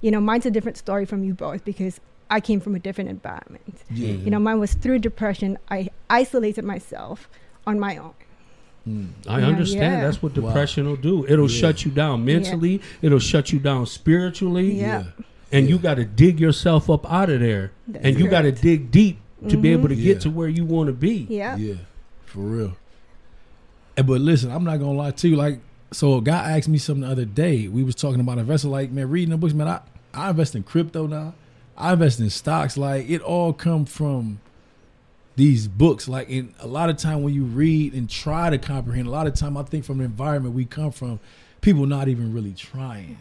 [0.01, 3.11] You know, mine's a different story from you both because I came from a different
[3.11, 3.83] environment.
[3.91, 4.13] Yeah.
[4.13, 5.59] You know, mine was through depression.
[5.71, 7.29] I isolated myself
[7.67, 8.15] on my own.
[8.89, 9.09] Mm.
[9.29, 9.95] I Yeah, understand.
[9.95, 10.01] yeah.
[10.03, 10.47] That's what Wow.
[10.49, 11.27] depression will do.
[11.29, 11.61] It'll Yeah.
[11.61, 12.81] shut you down mentally.
[13.03, 14.79] It'll shut you down spiritually.
[14.81, 15.05] Yeah.
[15.53, 15.71] And Yeah.
[15.75, 17.73] you got to dig yourself up out of there.
[17.89, 19.73] That's and you got to dig deep to be Mhm.
[19.73, 20.15] able to Yeah.
[20.15, 21.27] get to where you want to be.
[21.29, 21.57] Yeah.
[21.57, 21.75] Yeah,
[22.27, 22.77] for real.
[23.97, 25.37] And, but listen, I'm not gonna lie to you.
[25.37, 25.61] Like,
[25.93, 27.69] so a guy asked me something the other day.
[27.69, 28.71] We was talking about investing.
[28.71, 29.69] Like, man, reading the books, man.
[29.69, 29.81] I,
[30.15, 31.35] I invest in crypto now.
[31.77, 32.77] I invest in stocks.
[32.77, 34.39] Like, it all come from
[35.37, 36.09] these books.
[36.09, 39.27] Like, in a lot of time when you read and try to comprehend, a lot
[39.27, 41.21] of time I think from the environment we come from,
[41.61, 43.19] people not even really trying.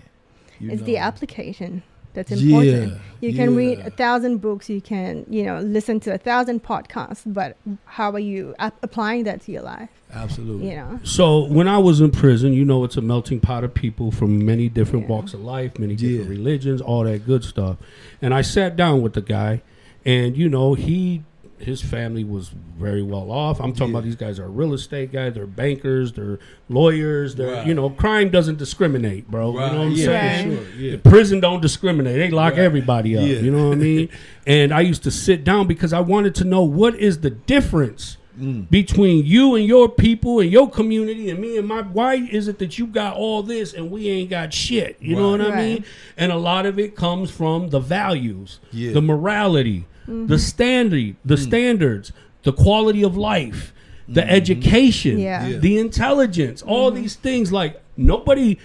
[0.60, 0.86] you it's know?
[0.86, 3.02] the application that's Yeah, important.
[3.22, 7.22] you can read a thousand books, you can, you know, listen to a thousand podcasts,
[7.26, 9.90] but how are you ap- applying that to your life?
[10.12, 10.72] Absolutely.
[10.72, 13.76] You know, So when I was in prison, you know, it's a melting pot of
[13.76, 15.12] people from many different Yeah.
[15.12, 17.78] walks of life, many different religions, all that good stuff.
[18.22, 19.62] And I sat down with the guy,
[20.04, 21.22] and you know, he
[21.60, 23.60] his family was very well off.
[23.60, 24.00] I'm talking Yeah.
[24.00, 27.68] about these guys are real estate guys, they're bankers, they're lawyers, they're Right.
[27.68, 29.52] you know, crime doesn't discriminate, bro.
[29.54, 30.52] You know what I'm yeah, saying?
[30.52, 30.66] Sure.
[30.80, 30.96] Yeah.
[31.04, 32.16] Prison don't discriminate.
[32.18, 32.62] They lock Right.
[32.62, 33.24] everybody up.
[33.28, 33.40] Yeah.
[33.40, 34.10] You know what I mean?
[34.48, 38.18] and I used to sit down because I wanted to know what is the difference
[38.40, 38.70] Mm.
[38.70, 42.58] between you and your people and your community and me and my why is it
[42.60, 45.40] that you got all this and we ain't got shit you know Right.
[45.50, 45.84] what i mean
[46.18, 48.94] and a lot of it comes from the values Yeah.
[48.94, 49.88] the morality
[50.28, 52.12] the standard the standards
[52.44, 53.74] the quality of life
[54.08, 55.46] the education Yeah.
[55.48, 55.58] Yeah.
[55.58, 58.58] the intelligence all these things like nobody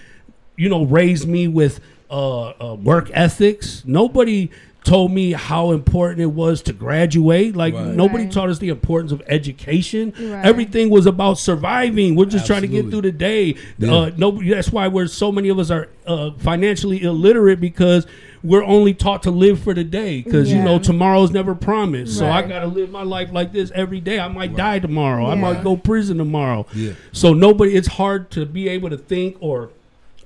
[0.57, 1.79] you know raised me with
[2.09, 4.49] uh, uh work ethics nobody
[4.83, 7.87] told me how important it was to graduate like Right.
[7.87, 8.31] nobody Right.
[8.33, 10.45] taught us the importance of education Right.
[10.45, 13.93] everything was about surviving we're just trying to get through the day Yeah.
[13.93, 18.05] uh nobody that's why we're so many of us are uh, financially illiterate because
[18.45, 22.17] we're only taught to live for today day because you know tomorrow's never promised.
[22.17, 24.19] So i gotta live my life like this every day.
[24.19, 25.25] I might die tomorrow.
[25.27, 26.65] I might go prison tomorrow.
[26.73, 26.93] Yeah.
[27.11, 29.71] so nobody it's hard to be able to think or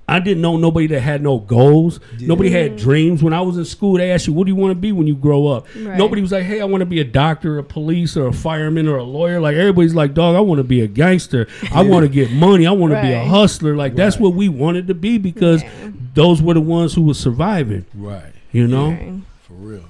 [0.09, 1.99] I didn't know nobody that had no goals.
[2.17, 2.27] Yeah.
[2.27, 2.83] Nobody had mm-hmm.
[2.83, 3.23] dreams.
[3.23, 5.07] When I was in school, they asked you, "What do you want to be when
[5.07, 5.97] you grow up?" Right.
[5.97, 8.87] Nobody was like, "Hey, I want to be a doctor, a police, or a fireman,
[8.87, 11.47] or a lawyer." Like everybody's like, "Dog, I want to be a gangster.
[11.71, 12.65] I want to get money.
[12.65, 15.91] I want to be a hustler." Like that's what we wanted to be because Yeah.
[16.15, 17.85] those were the ones who were surviving.
[17.93, 18.33] Right.
[18.51, 18.89] You know.
[18.89, 19.13] Right.
[19.43, 19.83] For real.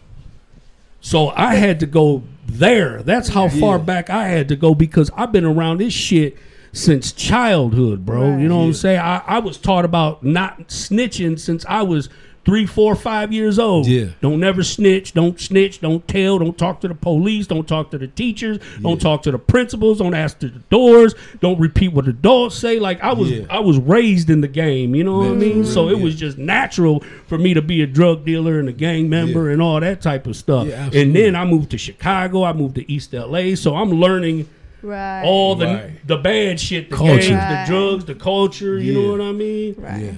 [1.01, 3.01] So I had to go there.
[3.03, 6.37] That's how far back I had to go because I've been around this shit
[6.71, 8.31] since childhood, bro.
[8.31, 8.39] Right.
[8.41, 8.99] You know what I'm saying?
[8.99, 12.09] I, I was taught about not snitching since I was
[12.45, 13.85] three, four, five years old.
[13.85, 14.07] Yeah.
[14.21, 15.13] Don't never snitch.
[15.13, 15.81] Don't snitch.
[15.81, 16.39] Don't tell.
[16.39, 17.45] Don't talk to the police.
[17.45, 18.57] Don't talk to the teachers.
[18.81, 19.99] Don't talk to the principals.
[19.99, 21.13] Don't ask to the doors.
[21.41, 22.79] Don't repeat what adults say.
[22.79, 23.45] Like I was, Yeah.
[23.49, 24.95] I was raised in the game.
[24.95, 25.63] You know what I mean?
[25.65, 26.03] So it yeah.
[26.03, 29.53] was just natural for me to be a drug dealer and a gang member Yeah.
[29.53, 30.67] and all that type of stuff.
[30.67, 32.43] Yeah, and then I moved to Chicago.
[32.45, 33.55] I moved to East LA.
[33.55, 34.49] So I'm learning
[34.81, 35.23] Right.
[35.23, 36.07] all the Right.
[36.07, 37.15] the bad shit, the Culture.
[37.15, 37.65] gangs, Right.
[37.65, 38.77] the drugs, the culture.
[38.79, 39.75] You know what I mean?
[39.77, 40.01] Right.
[40.03, 40.11] Yeah.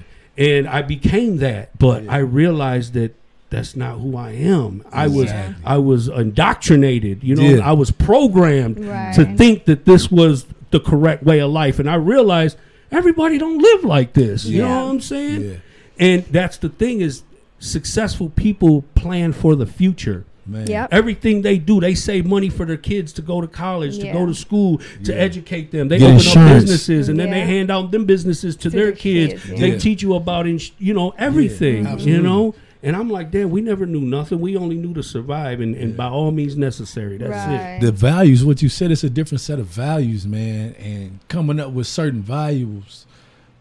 [0.44, 2.12] And I became that, but Yeah.
[2.12, 3.14] I realized that
[3.50, 4.82] that's not who I am.
[4.92, 5.30] I was
[5.64, 7.22] I was indoctrinated.
[7.22, 7.68] You know, Yeah.
[7.68, 9.14] I was programmed Right.
[9.14, 12.56] to think that this was the correct way of life, and I realized
[12.90, 14.44] everybody don't live like this.
[14.46, 15.42] You know what I'm saying?
[15.42, 15.54] Yeah.
[15.98, 17.22] And that's the thing is
[17.58, 20.24] successful people plan for the future.
[20.44, 20.66] Man.
[20.66, 20.88] Yep.
[20.92, 24.26] Everything they do, they save money for their kids to go to college, to go
[24.26, 25.18] to school, to Yeah.
[25.18, 25.88] educate them.
[25.88, 26.50] They Get open insurance.
[26.50, 29.42] up businesses and then they hand out them businesses to, To their their kids.
[29.44, 32.54] kids, They teach you about, ins- you know, everything, you know?
[32.84, 34.40] And I'm like, damn, we never knew nothing.
[34.40, 37.16] We only knew to survive and, and by all means necessary.
[37.18, 37.78] That's right.
[37.80, 40.74] The values, what you said, it's a different set of values, man.
[40.74, 43.06] And coming up with certain values,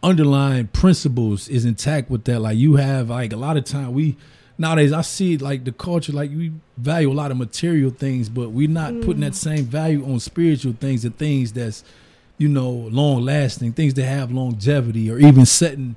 [0.01, 2.39] underlying principles is intact with that.
[2.39, 4.17] Like you have, like a lot of time we
[4.61, 8.51] nowadays I see like the culture like we value a lot of material things, but
[8.51, 9.35] we're not putting that mm.
[9.35, 11.83] same value on spiritual things and things that's
[12.37, 15.95] you know long lasting, things that have longevity, or even setting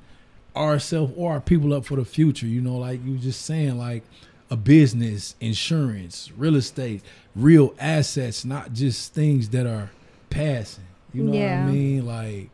[0.55, 2.47] ourselves or our people up for the future.
[2.47, 4.03] You know, like you just saying, like
[4.49, 7.01] a business, insurance, real estate,
[7.35, 9.91] real assets, not just things that are
[10.29, 10.83] passing.
[11.13, 11.63] You know Yeah.
[11.63, 12.05] what I mean?
[12.05, 12.49] Like,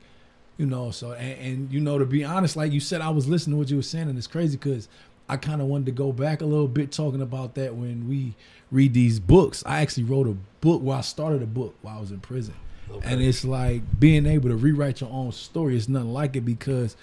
[0.58, 3.28] you know, so and, and you know, to be honest, like you said, I was
[3.28, 4.88] listening to what you were saying, and it's crazy because
[5.31, 8.35] I kind of wanted to go back a little bit talking about that when we
[8.69, 9.63] read these books.
[9.65, 12.53] I actually wrote a book where I started a book while I was in prison.
[13.01, 16.97] And it's like being able to rewrite your own story is nothing like it because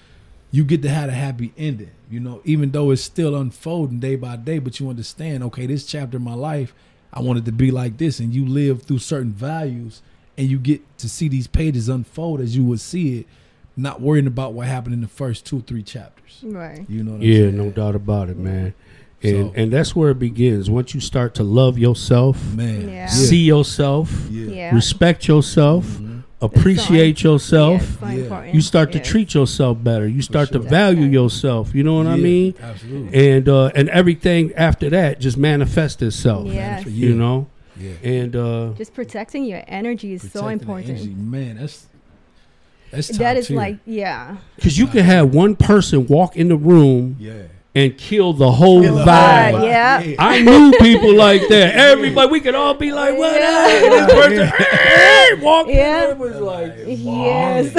[0.51, 4.15] you get to have a happy ending, you know, even though it's still unfolding day
[4.17, 6.75] by day, but you understand, okay, this chapter of my life,
[7.11, 10.03] I wanted to be like this, and you live through certain values
[10.37, 13.27] and you get to see these pages unfold as you would see it,
[13.79, 16.41] not worrying about what happened in the first two, three chapters.
[16.43, 16.85] Right.
[16.89, 17.57] You know what I'm Yeah, saying?
[17.57, 18.75] no doubt about it, man.
[19.23, 20.69] And So- and that's where it begins.
[20.71, 22.89] Once you start to love yourself, Man.
[22.89, 23.07] Yeah.
[23.07, 24.47] see yourself, Yeah.
[24.51, 24.75] Yeah.
[24.75, 26.23] respect yourself, Mhm.
[26.41, 28.53] appreciate Yeah, yourself, it's so Yeah.
[28.53, 29.09] you start to Yes.
[29.09, 30.07] treat yourself better.
[30.07, 31.15] You start to value Definitely.
[31.15, 31.75] yourself.
[31.75, 32.55] You know what I mean?
[32.63, 33.31] Absolutely.
[33.35, 36.47] And uh, and everything after that just manifests itself.
[36.47, 36.87] Yes.
[36.87, 37.49] You know,
[37.81, 37.91] Yeah.
[38.09, 40.91] and uh, Just protecting your energy is so Protecting the important.
[40.99, 41.15] energy.
[41.19, 41.98] Man, that's that's top
[42.91, 43.57] That is tier.
[43.57, 44.37] like, yeah.
[44.57, 47.43] because you can have one person walk in the room yeah.
[47.75, 49.53] and kill the whole Kill the vibe.
[49.53, 49.65] vibe.
[49.65, 50.15] Yeah.
[50.19, 51.75] I knew people like that.
[51.77, 56.05] Everybody, we could all be like, "What up?" And this person hey, walk Yeah.
[56.07, 57.75] in, it was like, Yes.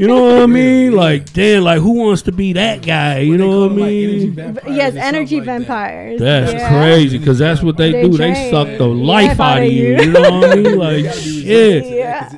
[0.00, 0.92] you know what I mean?
[0.92, 3.20] Like, damn, like who wants to be that guy?
[3.20, 4.34] You What know what I them, like, energy mean?
[4.34, 5.66] vampires yes, energy something like that.
[5.68, 6.20] vampires.
[6.20, 6.68] That's yeah.
[6.68, 8.16] crazy because that's what they, They do.
[8.16, 9.86] They suck the the life life out out of of you.
[9.96, 10.00] you.
[10.02, 10.78] You know what I mean?
[10.78, 11.84] Like, shit.
[11.84, 12.30] resistant to Yeah.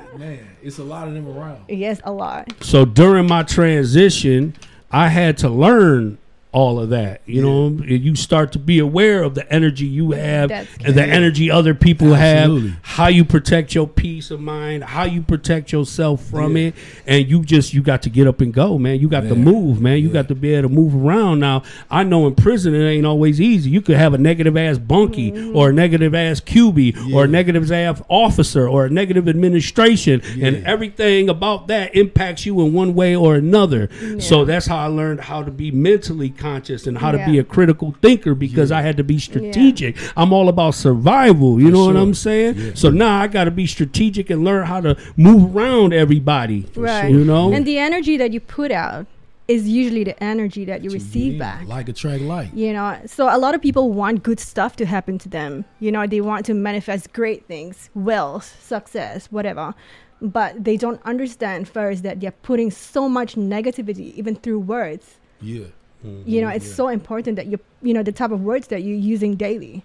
[0.63, 1.59] 'Cause it- man, it's a lot of them around.
[1.69, 2.53] Yes, a lot.
[2.61, 4.55] So during my transition,
[4.91, 6.19] I had to learn
[6.53, 7.23] all of that.
[7.27, 11.51] You know, you start to be aware of the energy you have and the energy
[11.51, 12.71] other people Absolutely.
[12.71, 16.65] have, how you protect your peace of mind, how you protect yourself from Yeah.
[16.69, 16.75] it,
[17.07, 19.01] and you just you got to get up and go, man.
[19.01, 19.99] You got to move, man.
[19.99, 20.13] You Yeah.
[20.13, 21.41] got to be able to move around.
[21.41, 23.71] Now, I know in prison it ain't always easy.
[23.71, 25.57] You could have a negative ass bunkie mm-hmm.
[25.57, 30.65] or a negative ass QB or a negative ass officer or a negative administration, and
[30.67, 33.89] everything about that impacts you in one way or another.
[34.19, 37.45] So that's how I learned how to be mentally conscious and how to be a
[37.45, 39.97] critical thinker because I had to be strategic.
[40.17, 41.61] I'm all about survival.
[41.61, 41.97] You For know what.
[41.97, 42.55] I'm saying?
[42.57, 42.73] Yeah.
[42.75, 46.67] So now I got to be strategic and learn how to move around everybody.
[46.75, 47.11] Right.
[47.11, 47.53] You know?
[47.53, 49.07] And the energy that you put out
[49.49, 51.67] is usually the energy that you You receive get back.
[51.67, 52.51] Like attract like.
[52.55, 55.65] You know, so a lot of people want good stuff to happen to them.
[55.81, 59.75] You know, they want to manifest great things, wealth, success, whatever.
[60.21, 65.19] But they don't understand first that they're putting so much negativity, even through words.
[65.41, 65.67] Yeah.
[66.05, 66.75] You know, it's Yeah.
[66.75, 69.85] so important that you, you know, the type of words that you're using daily,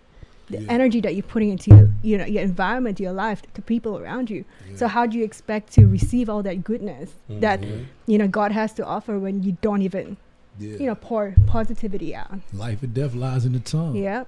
[0.50, 0.68] the Yeah.
[0.72, 4.30] energy that you're putting into your, you know, your environment, your life, to people around
[4.30, 4.44] you.
[4.76, 7.64] So how do you expect to receive all that goodness that
[8.08, 10.18] you know God has to offer when you don't even,
[10.60, 10.78] Yeah.
[10.80, 12.40] you know, pour positivity out?
[12.54, 13.96] Life and death lies in the tongue.
[13.96, 14.24] Yeah.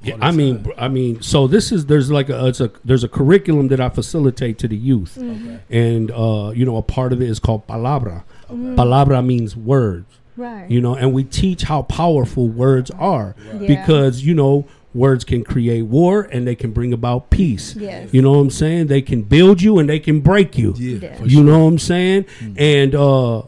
[0.00, 3.02] Yeah, I mean, br- I mean, so this is there's like a it's a there's
[3.02, 5.54] a curriculum that I facilitate to the youth, Mm-hmm.
[5.54, 5.58] Okay.
[5.88, 8.22] and uh, you know a part of it is called palabra.
[8.48, 10.17] Palabra means words.
[10.38, 10.70] Right.
[10.70, 13.66] you know and we teach how powerful words are Yeah.
[13.66, 18.08] because you know words can create war and they can bring about peace Yes.
[18.12, 20.98] you know what i'm saying they can build you and they can break you Yeah.
[21.02, 21.22] Yeah.
[21.24, 21.44] you sure.
[21.44, 22.24] know what i'm saying
[22.56, 23.42] and uh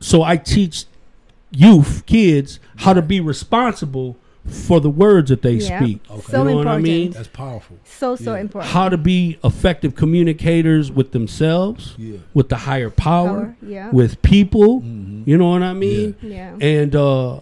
[0.00, 0.84] so i teach
[1.50, 5.78] youth kids how to be responsible for the words that they Yeah.
[5.80, 6.20] speak Okay.
[6.32, 7.78] So you know what i mean That's powerful.
[7.84, 8.40] So so Yeah.
[8.42, 8.72] important.
[8.72, 12.18] how to be effective communicators with themselves Yeah.
[12.34, 13.90] with the higher power, Power, yeah.
[13.90, 15.22] with people Mhm.
[15.26, 16.50] you know what i mean yeah.
[16.60, 17.40] and uh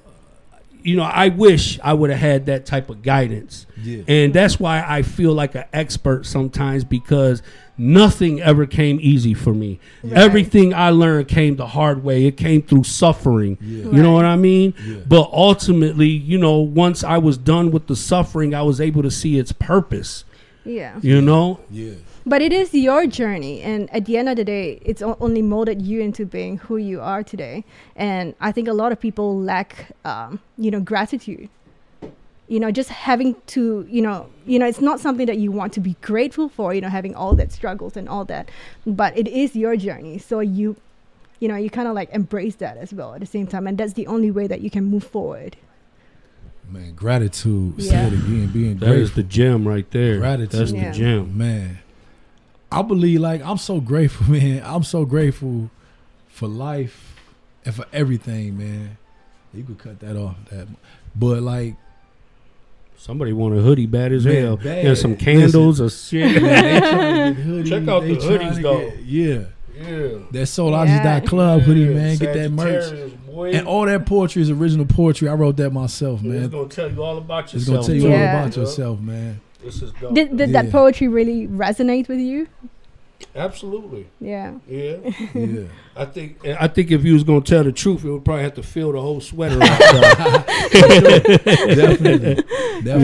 [0.84, 4.02] you know i wish i would have had that type of guidance Yeah.
[4.08, 7.42] and that's why i feel like an expert sometimes because
[7.78, 10.12] nothing ever came easy for me Right.
[10.14, 13.84] everything i learned came the hard way it came through suffering Yeah.
[13.90, 14.96] you know what i mean Yeah.
[15.06, 19.10] but ultimately you know once i was done with the suffering i was able to
[19.10, 20.24] see its purpose
[20.64, 20.98] yeah.
[21.02, 21.94] you know Yeah.
[22.24, 25.82] But it is your journey, and at the end of the day, it's only molded
[25.82, 27.64] you into being who you are today.
[27.96, 31.48] And I think a lot of people lack, um, you know, gratitude.
[32.48, 35.72] You know, just having to, you know, you know, it's not something that you want
[35.72, 36.72] to be grateful for.
[36.74, 38.50] You know, having all that struggles and all that,
[38.86, 40.18] but it is your journey.
[40.18, 40.76] So you,
[41.40, 43.76] you know, you kind of like embrace that as well at the same time, and
[43.78, 45.56] that's the only way that you can move forward.
[46.68, 47.82] Man, gratitude.
[47.82, 48.06] Say Yeah.
[48.06, 48.46] it again.
[48.52, 49.22] Being that is grateful.
[49.22, 50.50] the gem right there Gratitude.
[50.60, 50.90] that's Yeah.
[50.92, 51.78] the gem Man,
[52.72, 54.62] I believe like I'm so grateful, man.
[54.64, 55.70] I'm so grateful
[56.28, 57.16] for life
[57.64, 58.96] and for everything, man.
[59.54, 60.36] You could cut that off.
[60.50, 60.66] That,
[61.14, 61.74] but like,
[62.96, 64.56] Somebody want a hoodie bad as Man, hell.
[64.56, 64.84] bad.
[64.84, 66.40] Yeah, some candles or shit.
[66.40, 67.68] man, they trying to get hoodies.
[67.68, 68.78] Check out they the hoodies, to though.
[68.78, 69.44] get- yeah,
[69.76, 70.18] yeah.
[70.30, 71.20] that Soulology Yeah.
[71.20, 72.16] Club hoodie, man.
[72.16, 73.10] Get that merch.
[73.26, 73.50] Boy.
[73.52, 75.28] And all that poetry is original poetry.
[75.28, 76.34] I wrote that myself, man.
[76.34, 76.50] It's man.
[76.50, 77.60] gonna tell you all about yourself.
[77.80, 78.30] It's gonna tell you Yeah.
[78.34, 79.40] all about yourself, man.
[79.62, 80.14] This is dope.
[80.14, 80.62] Did, did Yeah.
[80.62, 82.48] that poetry really resonate with you?
[83.36, 84.08] Absolutely.
[84.20, 84.54] Yeah.
[84.68, 84.96] Yeah.
[85.34, 85.62] Yeah.
[85.96, 88.54] I think I think if you was gonna tell the truth, it would probably have
[88.54, 89.78] to fill the whole sweater out.
[90.72, 91.36] Definitely.
[91.74, 92.44] Definitely.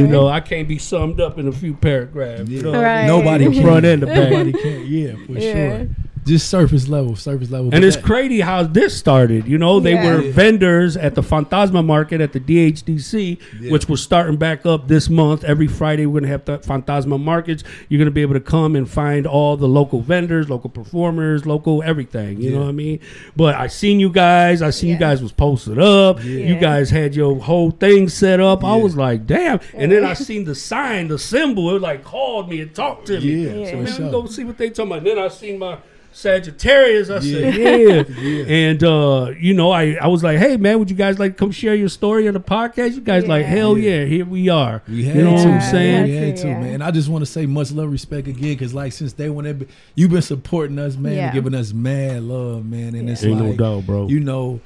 [0.02, 2.48] you know, I can't be summed up in a few paragraphs.
[2.50, 3.06] You know, Right.
[3.06, 3.62] Nobody can.
[3.62, 4.30] Front and the back.
[4.30, 4.86] Nobody can.
[4.86, 5.52] Yeah, for Yeah.
[5.78, 5.88] sure.
[6.24, 7.70] Just surface level, surface level.
[7.72, 9.46] And it's that- crazy how this started.
[9.46, 10.14] You know, they Yeah.
[10.16, 10.32] were Yeah.
[10.32, 13.70] vendors at the Fantasma Market at the DHDC, Yeah.
[13.72, 15.44] which was starting back up this month.
[15.44, 17.64] Every Friday, we're going to have the Fantasma Markets.
[17.88, 21.46] You're going to be able to come and find all the local vendors, local performers,
[21.46, 22.40] local everything.
[22.40, 22.98] You know what I mean?
[23.36, 24.62] But I seen you guys.
[24.62, 26.24] I seen you guys was posted up.
[26.24, 26.46] Yeah.
[26.46, 28.64] You guys had your whole thing set up.
[28.64, 29.60] I was like, damn.
[29.76, 31.74] And then I seen the sign, the symbol.
[31.76, 33.44] It like called me and talked to me.
[33.46, 33.66] Yeah, Yeah.
[33.66, 34.10] So man, let me sure.
[34.10, 35.04] go see what they talking about.
[35.04, 35.76] Then I seen my
[36.18, 37.10] Sagittarius.
[37.10, 37.76] I said, Yeah.
[37.76, 38.02] yeah.
[38.18, 38.44] Yeah.
[38.46, 41.38] And uh, you know, I, I was like, hey man, would you guys like to
[41.38, 42.94] come share your story on the podcast?
[42.94, 44.00] You guys like, hell Yeah.
[44.00, 44.82] yeah, here we are.
[44.88, 46.04] We had you know to, what I'm saying?
[46.04, 46.60] We had to, to, yeah.
[46.60, 46.74] man.
[46.74, 49.44] And I just want to say much love, respect again, because like since day one,
[49.44, 51.24] they've been- you've been supporting us, man, Yeah.
[51.26, 52.94] and giving us mad love, man.
[52.94, 54.08] And it's Ain't no doubt, bro.
[54.08, 54.60] you know,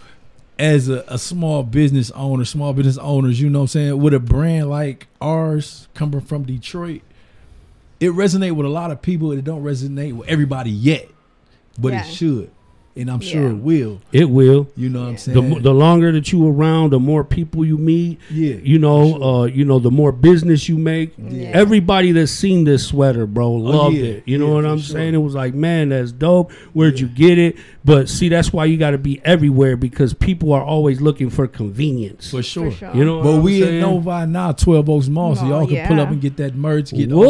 [0.59, 4.15] as a, a small business owner, small business owners, you know what I'm saying, with
[4.15, 7.01] a brand like ours coming from Detroit,
[8.01, 9.33] it resonate with a lot of people.
[9.33, 11.09] It don't resonate with everybody yet,
[11.79, 12.05] but Yeah.
[12.05, 12.51] it should.
[12.95, 13.49] And I'm sure Yeah.
[13.51, 14.01] it will.
[14.13, 14.69] it will.
[14.77, 15.55] You know what I'm saying?
[15.55, 18.19] The, the longer that you around, the more people you meet.
[18.31, 18.57] yeah.
[18.63, 19.23] You know, sure.
[19.25, 21.13] uh, you know, the more business you make.
[21.17, 21.51] Yeah.
[21.55, 24.05] Everybody that's seen this sweater, bro, loved Oh, yeah.
[24.05, 24.23] it.
[24.27, 24.93] You know what I'm sure.
[24.97, 25.15] saying?
[25.15, 26.53] It was like, man, that's dope.
[26.75, 27.57] Where'd you get it?
[27.85, 31.47] But see, that's why you got to be everywhere because people are always looking for
[31.49, 32.31] convenience.
[32.31, 32.71] for sure.
[32.71, 32.95] For sure.
[32.95, 33.83] You know, But I'm we saying?
[33.83, 36.91] at Novi now, 12 Oaks Mall, so y'all can pull up and get that merch.
[36.93, 37.29] Get all What?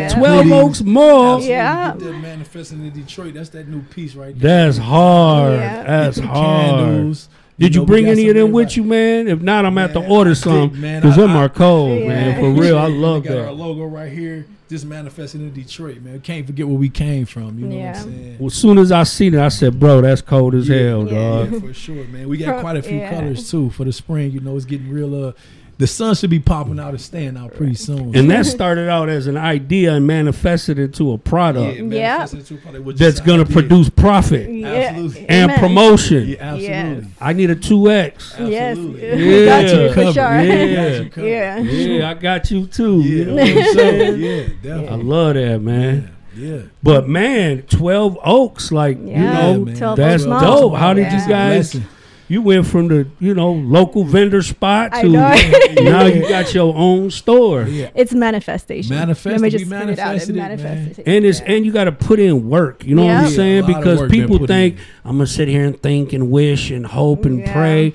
[0.00, 0.08] Yeah.
[0.08, 0.52] Twelve.
[0.52, 1.34] Oaks Mall.
[1.34, 1.48] Absolutely.
[1.50, 1.92] Yeah.
[1.92, 3.34] Get that manifesting in Detroit.
[3.34, 4.64] That's that new piece right there.
[4.66, 5.52] That's hard.
[5.54, 5.82] Yeah.
[5.84, 6.78] That's hard.
[6.94, 7.28] Candles.
[7.58, 8.80] Did you, know, we bring any of them with everybody.
[8.80, 9.28] you, man?
[9.28, 12.08] If not, I'm gonna have to order some because I- them I- are cold, Yeah.
[12.08, 12.40] man.
[12.40, 14.46] For real, I love we got our logo right here.
[14.68, 16.20] Just manifesting in Detroit, man.
[16.20, 17.58] Can't forget where we came from.
[17.58, 17.88] You know Yeah.
[17.92, 18.36] what I'm saying?
[18.40, 20.78] Well, as soon as I seen it, I said, "Bro, that's cold as Yeah.
[20.88, 21.14] hell, Yeah.
[21.14, 22.28] dog." Yeah, for sure, man.
[22.28, 23.10] We got quite a few yeah.
[23.14, 24.32] colors too for the spring.
[24.32, 25.14] You know, it's getting real.
[25.26, 25.32] Uh,
[25.78, 28.14] the sun should be popping out and staying out pretty soon.
[28.16, 31.88] And that started out as an idea and manifested into a product yeah, Yeah.
[32.18, 34.68] manifesting into product, that's gonna produce profit Yeah.
[34.68, 35.28] Absolutely.
[35.28, 35.58] and Amen.
[35.58, 36.28] promotion.
[36.28, 36.66] Yeah, absolutely.
[36.68, 37.04] Yes.
[37.20, 38.34] I need a two X.
[38.38, 38.76] Yes.
[38.78, 39.10] Absolutely.
[39.16, 39.92] We got you Yeah.
[39.92, 40.14] for sure.
[40.42, 40.98] Yeah.
[41.04, 41.24] Got you.
[41.26, 41.58] Yeah.
[41.58, 43.00] Yeah, I got you too.
[43.00, 44.88] Yeah, You know what I'm for saying?
[44.88, 46.10] I love that, man.
[46.36, 46.58] Yeah.
[46.82, 49.18] But man, Twelve Oaks, like Yeah,
[49.52, 49.94] you know, man.
[49.96, 50.40] that's Oaks Mall.
[50.70, 50.74] dope.
[50.78, 51.22] How did Yeah.
[51.22, 51.72] you guys?
[51.72, 51.88] Blessing.
[52.28, 57.10] You went from the you know local vendor spot to now you got your own
[57.10, 57.64] store.
[57.64, 57.90] Yeah.
[57.94, 58.94] It's manifestation.
[58.96, 60.06] Manifest- Let me just spit it out.
[60.08, 60.48] manifested it, man.
[60.62, 61.06] manifested.
[61.08, 61.52] And it's Yeah.
[61.52, 62.84] and you got to put in work.
[62.84, 63.64] You know what I'm saying?
[63.64, 64.80] a Because people think in.
[65.04, 67.52] I'm gonna sit here and think and wish and hope and Yeah.
[67.52, 67.94] pray.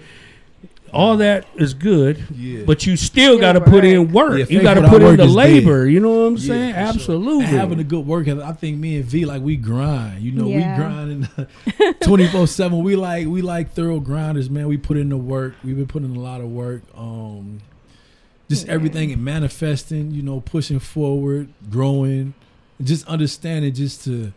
[0.94, 2.64] All that is good, Yeah.
[2.66, 4.30] but you still Still got to put in work.
[4.32, 4.40] work.
[4.40, 5.88] Yeah, you got to put in the is labor.
[5.88, 6.74] You know what I'm saying?
[6.74, 6.88] for sure.
[6.90, 7.46] Absolutely.
[7.46, 8.44] And having a good work ethic.
[8.44, 10.22] I think me and V like we grind.
[10.22, 10.78] You know, Yeah.
[10.78, 12.84] we grinding twenty four seven.
[12.84, 14.68] We like we like thorough grinders, man.
[14.68, 15.54] We put in the work.
[15.64, 16.82] We've been putting in a lot of work.
[16.98, 17.60] Um,
[18.50, 18.74] just Yeah.
[18.74, 20.12] everything and manifesting.
[20.12, 22.34] You know, pushing forward, growing,
[22.84, 23.74] just understanding.
[23.74, 24.34] Just to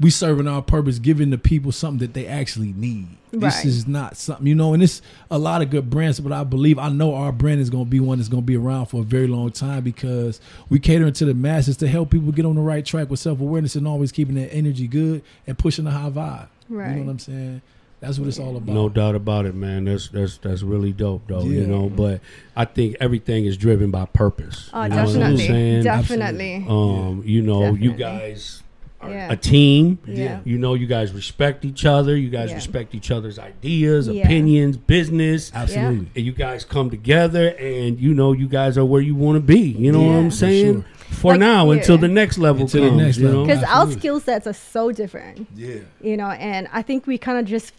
[0.00, 3.08] we serving our purpose, giving the people something that they actually need.
[3.32, 3.64] This Right.
[3.66, 6.78] is not something you know, and it's a lot of good brands, but I believe
[6.78, 9.00] I know our brand is going to be one that's going to be around for
[9.00, 12.54] a very long time because we catering to the masses to help people get on
[12.54, 15.90] the right track with self awareness and always keeping that energy good and pushing the
[15.90, 16.48] high vibe.
[16.70, 16.96] You Right.
[16.96, 17.62] know what I'm saying?
[18.00, 18.72] That's what it's all about.
[18.74, 19.86] No doubt about it, man.
[19.86, 21.42] That's that's that's really dope, though.
[21.42, 22.20] You know, but
[22.54, 24.70] I think everything is driven by purpose.
[24.72, 25.46] Oh, you know what I'm definitely.
[25.48, 25.82] saying?
[25.82, 26.66] Definitely.
[26.68, 28.67] Um, you know, you guys are
[29.06, 29.30] Yeah.
[29.32, 29.98] a team.
[30.06, 30.40] Yeah.
[30.44, 32.16] You know, you guys respect each other.
[32.16, 32.56] You guys Yeah.
[32.56, 34.24] respect each other's ideas, Yeah.
[34.24, 35.52] opinions, business.
[35.54, 36.08] Absolutely.
[36.16, 39.40] And you guys come together, and you know, you guys are where you want to
[39.40, 39.60] be.
[39.60, 40.74] You know what I'm For saying?
[40.74, 40.84] sure.
[41.10, 41.78] For Like, now, yeah.
[41.78, 43.00] until the next level Until comes.
[43.02, 43.44] next you know?
[43.46, 45.76] Because our skill sets are so different, Yeah.
[46.02, 47.72] you know, and I think we kind of just,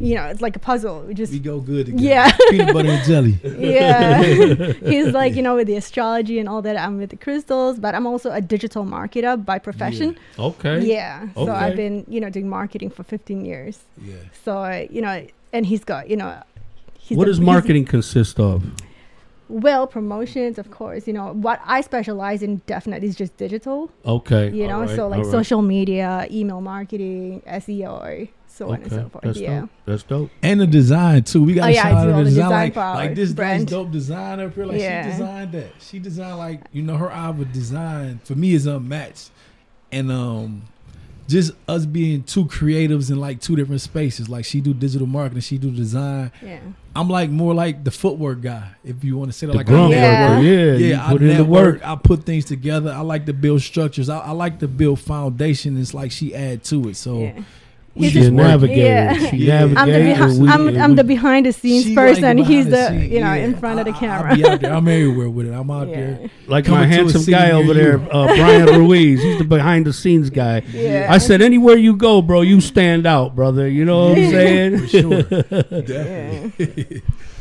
[0.00, 1.00] you know, it's like a puzzle.
[1.02, 2.04] We just We go good together.
[2.04, 2.30] Yeah.
[2.50, 3.34] Peanut butter and jelly.
[3.58, 4.22] yeah
[4.92, 7.94] he's like you know with the astrology and all that i'm with the crystals but
[7.94, 10.80] i'm also a digital marketer by profession Okay.
[10.84, 11.50] yeah, so Okay.
[11.52, 14.14] i've been you know doing marketing for 15 years Yeah.
[14.44, 16.40] so uh, you know and he's got you know
[16.98, 18.62] he's What the- does he's- marketing consist of?
[19.48, 24.50] well promotions of course you know what i specialize in definitely is just digital Okay.
[24.50, 25.32] you know all right, so like all right.
[25.32, 28.28] social media email marketing seo
[28.58, 29.70] so on and so forth That's yeah dope.
[29.86, 30.30] That's dope.
[30.42, 31.42] And the design too.
[31.44, 32.68] We got Oh, to yeah, shout out the the design.
[32.68, 33.66] design Like, like this nice brand.
[33.68, 34.64] dope design up here.
[34.66, 35.04] Like Yeah.
[35.04, 35.70] she designed that.
[35.80, 39.30] She designed like you know her eye with design for me is unmatched.
[39.92, 40.62] And um
[41.28, 44.28] just us being two creatives in like two different spaces.
[44.30, 46.32] Like she do digital marketing, she do design.
[46.42, 46.58] yeah
[46.96, 49.52] I'm like more like the footwork guy, if you want to say that.
[49.52, 50.30] The like grunt Yeah.
[50.36, 50.42] worker.
[50.42, 50.72] Yeah.
[50.72, 51.86] yeah, you I put in the network, work.
[51.86, 52.90] I put things together.
[52.90, 54.08] I like to build structures.
[54.08, 55.78] I, I like to build foundation.
[55.78, 56.96] It's like she add to it.
[56.96, 57.44] So yeah we
[57.94, 58.80] He's She just a navigator.
[58.80, 59.30] Yeah.
[59.30, 59.64] She Yeah.
[59.64, 59.80] navigates.
[59.80, 62.38] I'm the, behi- we- I'm, I'm we- the behind the scenes She person.
[62.38, 63.44] like He's behind the, you know Yeah.
[63.44, 64.32] in front of the camera.
[64.32, 64.72] I, be out there.
[64.76, 65.52] I'm everywhere with it.
[65.52, 65.94] I'm out yeah.
[65.96, 66.30] there.
[66.46, 67.74] like coming my a handsome guy over you.
[67.74, 69.20] there, uh, Brian Ruiz.
[69.22, 70.62] He's the behind the scenes guy.
[70.72, 71.08] Yeah.
[71.10, 73.66] I said, anywhere you go, bro, you stand out, brother.
[73.68, 74.78] You know what I'm saying?
[74.78, 75.22] For sure.
[75.88, 76.98] Yeah.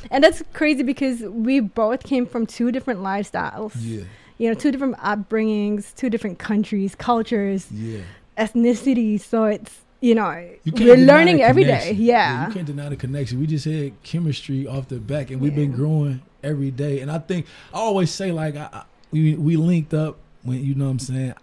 [0.10, 3.74] and that's crazy because we both came from two different lifestyles.
[3.80, 4.04] Yeah.
[4.40, 8.00] You know, two different upbringings, two different countries, cultures, Yeah.
[8.38, 9.22] ethnicities.
[9.22, 10.32] So it's you know
[10.64, 11.80] You we're learning every day.
[11.80, 12.02] connection.
[12.04, 12.48] Yeah.
[12.48, 13.40] You can't deny the connection.
[13.40, 17.00] We just had chemistry off the back, and we've been growing every day.
[17.00, 20.76] And I think I always say like I, I, we we linked up when you
[20.76, 21.34] know what I'm saying.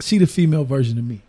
[0.00, 1.20] She the female version of me.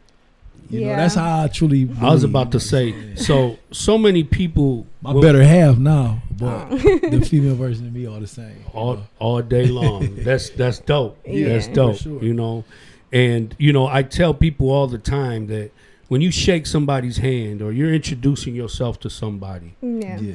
[0.69, 0.95] You know Yeah.
[0.95, 1.89] that's how I truly.
[2.01, 5.21] I was about to you know what I'm say, so so many people my will-
[5.21, 6.77] better half now, but Oh.
[6.77, 8.63] the female version of me all the same.
[8.73, 9.03] all know?
[9.19, 10.15] all day long.
[10.23, 11.17] that's that's dope.
[11.27, 11.49] Yeah.
[11.49, 11.97] that's For dope.
[11.97, 12.23] sure.
[12.23, 12.63] You know,
[13.11, 15.71] and you know, I tell people all the time that
[16.11, 20.19] when you shake somebody's hand or you're introducing yourself to somebody, Yeah.
[20.19, 20.33] Yeah,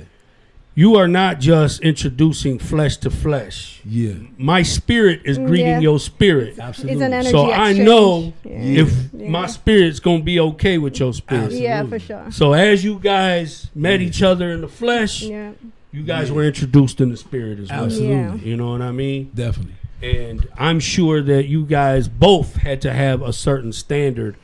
[0.75, 3.83] you are not just introducing flesh to flesh.
[3.85, 5.81] yeah, My spirit is greeting yeah.
[5.89, 6.59] your spirit.
[6.59, 6.95] absolutely.
[6.95, 8.83] It's an energy So I know Yeah.
[8.83, 9.29] If Yeah.
[9.29, 11.45] my spirit's gonna be okay with your spirit.
[11.45, 11.69] Absolutely.
[11.69, 12.25] Yeah, for sure.
[12.31, 15.51] So as you guys met each other in the flesh, Yeah.
[15.93, 16.37] you guys Yeah.
[16.37, 17.85] were introduced in the spirit as well.
[17.85, 18.35] Absolutely, Yeah.
[18.49, 19.29] You know what I mean?
[19.35, 19.75] definitely.
[20.03, 24.37] And I'm sure that you guys both had to have a certain standard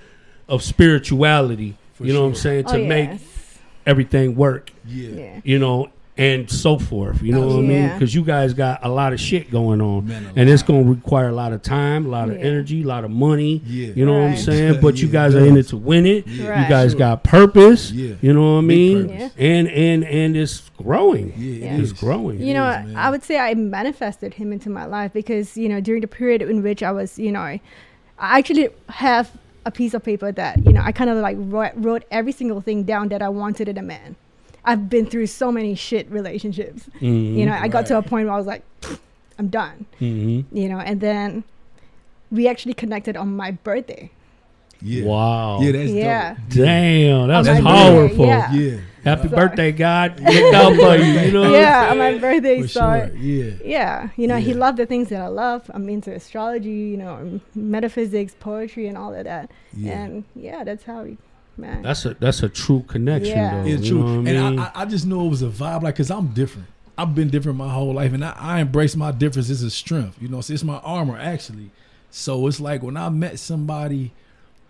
[0.49, 2.40] of spirituality, For you know what I'm sure.
[2.43, 3.11] saying, to oh, make
[3.86, 5.40] everything work, Yeah, Yeah.
[5.45, 5.88] you know,
[6.18, 7.22] and so forth.
[7.22, 7.88] You know what I oh, mean?
[7.88, 10.07] Because you guys got a lot of shit going on.
[10.07, 12.82] Man, a and it's going to require a lot of time, a lot of energy,
[12.82, 13.62] a lot of money.
[13.64, 13.93] Yeah.
[13.97, 14.80] You know what I'm saying?
[14.82, 16.26] But you guys it are in it to win it.
[16.26, 16.62] Yeah.
[16.64, 16.99] You guys Sure.
[16.99, 17.90] got purpose.
[17.93, 18.16] Yeah.
[18.20, 19.09] You know what I mean?
[19.09, 19.28] Yeah.
[19.38, 21.32] And and and it's growing.
[21.36, 21.74] Yeah, Yeah.
[21.76, 21.99] it It's is.
[21.99, 22.43] growing.
[22.43, 22.95] you know, is.
[22.95, 26.43] I would say I manifested him into my life because you know during the period
[26.43, 27.61] in which I was, you know, I
[28.18, 29.30] actually have
[29.65, 32.61] a piece of paper that you know I kind of like wrote, wrote every single
[32.61, 34.17] thing down that I wanted in a man.
[34.65, 36.89] I've been through so many shit relationships.
[37.01, 37.37] Mhm.
[37.37, 38.63] You know, I got to a point where I was like,
[39.39, 39.87] I'm done.
[40.01, 40.45] Mhm.
[40.53, 41.43] You know, and then
[42.31, 44.11] we actually connected on my birthday.
[44.83, 45.05] Yeah.
[45.07, 45.61] Wow.
[45.61, 46.37] Yeah, that's Yeah.
[46.49, 48.26] Damn, that's On my powerful.
[48.26, 48.53] yeah.
[48.53, 48.76] Yeah.
[49.05, 50.20] Happy So- birthday, God.
[50.20, 51.05] Look out for you.
[51.20, 52.62] You know what yeah, I'm on my birthday.
[52.62, 53.16] For so sure.
[53.16, 53.51] Yeah.
[53.64, 55.68] yeah, you know, he loved the things that I love.
[55.74, 59.51] I'm into astrology, you know, metaphysics, poetry, and all of that.
[59.72, 59.93] Yeah.
[60.03, 61.18] And yeah, that's how we
[61.57, 61.83] met.
[61.83, 63.62] That's a that's a true connection, Yeah.
[63.62, 63.68] though.
[63.68, 63.99] It's true.
[64.03, 64.59] know I and mean?
[64.61, 66.68] I, I, I just knew it was a vibe, like, cause I'm different.
[66.97, 70.16] I've been different my whole life, and I, I embrace my difference as a strength.
[70.20, 71.70] You know, so it's my armor actually.
[72.11, 74.12] So it's like when I met somebody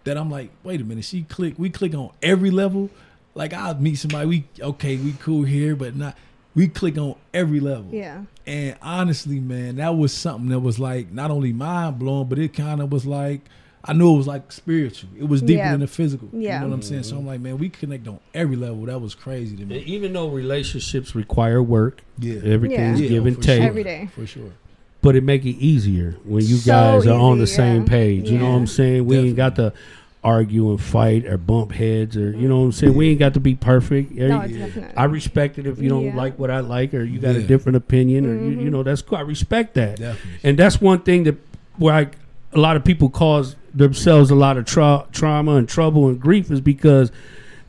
[0.04, 2.90] that I'm like, wait a minute, she click, we click on every level.
[3.34, 6.16] Like I'll meet somebody, we okay, we cool here, but not.
[6.54, 7.86] We click on every level.
[7.94, 12.38] yeah, And honestly, man, that was something that was like not only mind blowing, but
[12.38, 13.40] it kind of was like
[13.84, 15.08] I knew it was like spiritual.
[15.18, 15.72] It was deeper Yeah.
[15.72, 16.28] than the physical.
[16.32, 16.56] Yeah.
[16.56, 17.02] You know what I'm saying?
[17.04, 17.20] So mm-hmm.
[17.20, 18.84] I'm like, man, we connect on every level.
[18.84, 19.78] That was crazy to And me.
[19.86, 22.40] even though relationships require work, Yeah.
[22.44, 23.66] everything's Yeah, give and take, sure.
[23.66, 24.08] every day.
[24.14, 24.52] For sure.
[25.02, 27.88] But it make it easier when you So guys are on the easy, same yeah.
[27.88, 28.30] page.
[28.30, 29.04] You know what I'm saying?
[29.04, 29.72] We ain't got to
[30.24, 32.94] argue and fight or bump heads or you know what I'm saying.
[32.94, 34.12] We ain't got to be perfect.
[34.12, 34.96] No, Every- definitely.
[34.96, 36.14] I respect it if you don't Yeah.
[36.16, 38.62] like what I like or you got a different opinion or you, Mhm.
[38.62, 39.18] you know that's cool.
[39.18, 39.96] I respect that.
[39.96, 40.30] Definitely.
[40.44, 41.34] And that's one thing that
[41.78, 42.06] where I,
[42.52, 46.50] a lot of people cause themselves a lot of tra- trauma and trouble and grief
[46.52, 47.10] is because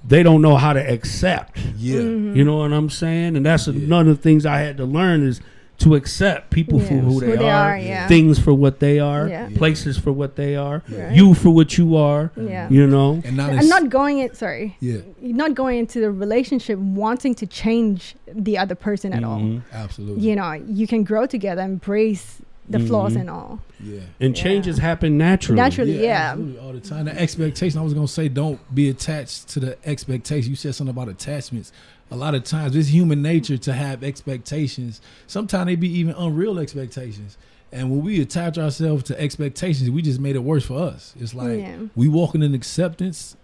[0.08, 1.58] they don't know how to accept.
[1.80, 2.02] Yeah.
[2.02, 2.36] Mhm.
[2.36, 3.36] You know what I'm saying?
[3.36, 3.74] And that's Yeah.
[3.74, 5.42] another of the things I had to learn is
[5.84, 8.08] to accept people for who they, Who they are, are, yeah.
[8.08, 9.50] things for what they are, Yeah.
[9.56, 11.12] places for what they are, Right.
[11.16, 12.32] you for what you are.
[12.38, 12.70] Yeah.
[12.70, 14.36] You know, And not I'm not going it.
[14.38, 14.98] Sorry, Yeah.
[15.22, 19.40] not going into the relationship wanting to change the other person at all.
[19.40, 19.62] Mhm.
[19.72, 20.24] Absolutely.
[20.28, 23.20] You know, you can grow together, embrace the flaws Mhm.
[23.22, 23.60] and all.
[23.86, 24.00] Yeah.
[24.22, 24.44] and Yeah.
[24.44, 25.58] changes happen naturally.
[25.62, 26.02] Naturally.
[26.02, 26.30] yeah.
[26.32, 27.04] absolutely, all the time.
[27.04, 27.78] The expectation.
[27.78, 30.50] I was gonna say, don't be attached to the expectation.
[30.50, 31.74] You said something about attachments.
[32.14, 35.02] A lot of times, it's human nature to have expectations.
[35.26, 37.38] Sometimes they be even unreal expectations.
[37.72, 41.16] And when we attach ourselves to expectations, we just made it worse for us.
[41.20, 41.76] It's like Yeah.
[41.96, 43.36] we walking in acceptance.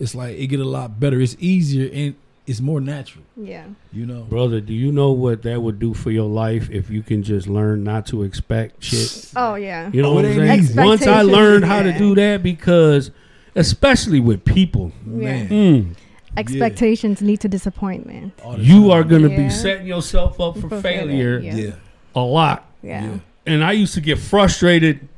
[0.00, 1.20] It's like it get a lot better.
[1.20, 2.16] It's easier and
[2.48, 3.22] it's more natural.
[3.36, 3.66] Yeah.
[3.92, 4.22] You know.
[4.22, 7.46] Brother, do you know what that would do for your life if you can just
[7.46, 9.30] learn not to expect shit?
[9.36, 9.88] Oh yeah.
[9.92, 10.74] You know Oh, what I'm saying?
[10.84, 13.12] Once I learned how to do that, because
[13.54, 15.46] especially with people, Yeah.
[15.46, 15.94] mm,
[16.40, 18.32] Expectations lead to disappointment.
[18.58, 19.36] you are going to Yeah.
[19.36, 21.54] be setting yourself up for For failure failure, Yeah.
[21.66, 21.70] yeah.
[22.14, 22.64] a lot.
[22.82, 23.04] Yeah.
[23.04, 23.18] Yeah.
[23.46, 25.08] And I used to get frustrated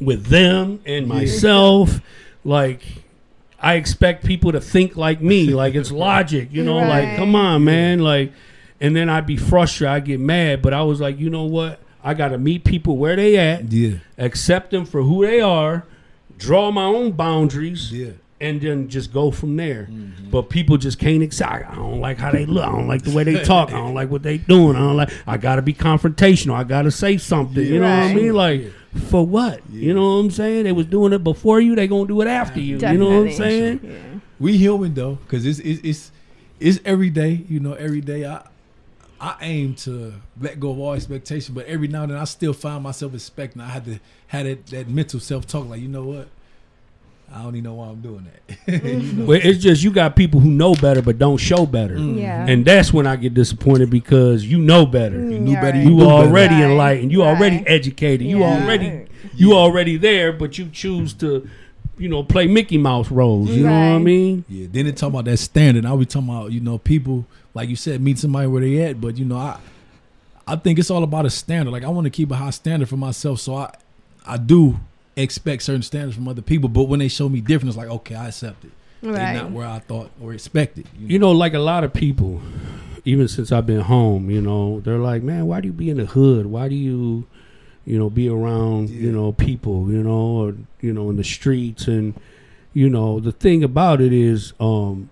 [0.00, 2.00] with them and myself.
[2.44, 2.82] Like,
[3.60, 5.46] I expect people to think like me.
[5.48, 6.76] Like, it's logic, you know?
[6.78, 7.98] Like, come on, man.
[8.00, 8.32] Like,
[8.80, 9.94] and then I'd be frustrated.
[9.94, 10.62] I'd get mad.
[10.62, 11.80] But I was like, you know what?
[12.04, 13.94] I got to meet people where they at, Yeah.
[14.18, 15.84] accept them for who they are,
[16.38, 17.90] draw my own boundaries.
[17.92, 18.10] Yeah.
[18.40, 19.88] And then just go from there.
[19.90, 20.30] Mm-hmm.
[20.30, 21.70] But people just can't accept.
[21.70, 22.64] I don't like how they look.
[22.64, 23.68] I don't like the way they talk.
[23.68, 24.76] I don't like what they doing.
[24.76, 25.12] I don't like.
[25.26, 26.54] I gotta be confrontational.
[26.54, 27.64] I gotta say something.
[27.64, 28.34] You know what I mean?
[28.34, 28.72] Like
[29.08, 29.60] for what?
[29.70, 30.64] You know what I'm saying?
[30.64, 31.74] They was doing it before you.
[31.74, 32.78] They gonna do it after you.
[32.78, 33.80] You know what I'm saying?
[33.82, 34.20] Yeah.
[34.38, 36.12] We human though, because it's, it's it's
[36.60, 37.44] it's every day.
[37.48, 38.42] You know, every day I
[39.20, 42.52] I aim to let go of all expectation, but every now and then I still
[42.52, 43.62] find myself expecting.
[43.62, 46.28] I had to had that, that mental self talk, like you know what,
[47.32, 48.26] I don't even know why I'm doing
[48.66, 48.82] that.
[48.84, 49.24] you know?
[49.26, 52.46] Well, it's just you got people who know better but don't show better, Yeah.
[52.46, 55.16] and that's when I get disappointed because you know better.
[55.18, 55.84] Mm, You knew yeah, better, right.
[55.84, 56.28] you You knew better.
[56.28, 57.12] already enlightened.
[57.12, 57.64] You already Right.
[57.68, 58.26] educated.
[58.26, 58.62] You Yeah.
[58.62, 61.46] already you already there, but you choose to,
[61.98, 63.50] you know, play Mickey Mouse roles.
[63.50, 64.44] You know what I mean?
[64.48, 65.84] Yeah, then they talk about that standard.
[65.84, 69.00] Now we talking about you know people like you said meet somebody where they at,
[69.00, 69.56] but you know I
[70.46, 71.72] I think it's all about a standard.
[71.72, 73.70] Like I want to keep a high standard for myself, so I
[74.24, 74.78] I do
[75.16, 76.68] expect certain standards from other people.
[76.68, 78.70] But when they show me different, it's like okay, I accept it.
[79.02, 79.34] They're Right.
[79.34, 80.86] not where I thought or expected.
[80.98, 82.40] You know, like a lot of people,
[83.04, 85.98] even since I've been home, you know, they're like, man, why do you be in
[85.98, 86.46] the hood?
[86.46, 87.24] Why do you,
[87.84, 90.10] you know, be around, you know, people, you know,
[90.42, 91.86] or, you know, in the streets?
[91.86, 92.14] And,
[92.72, 95.08] you know, the thing about it is, um,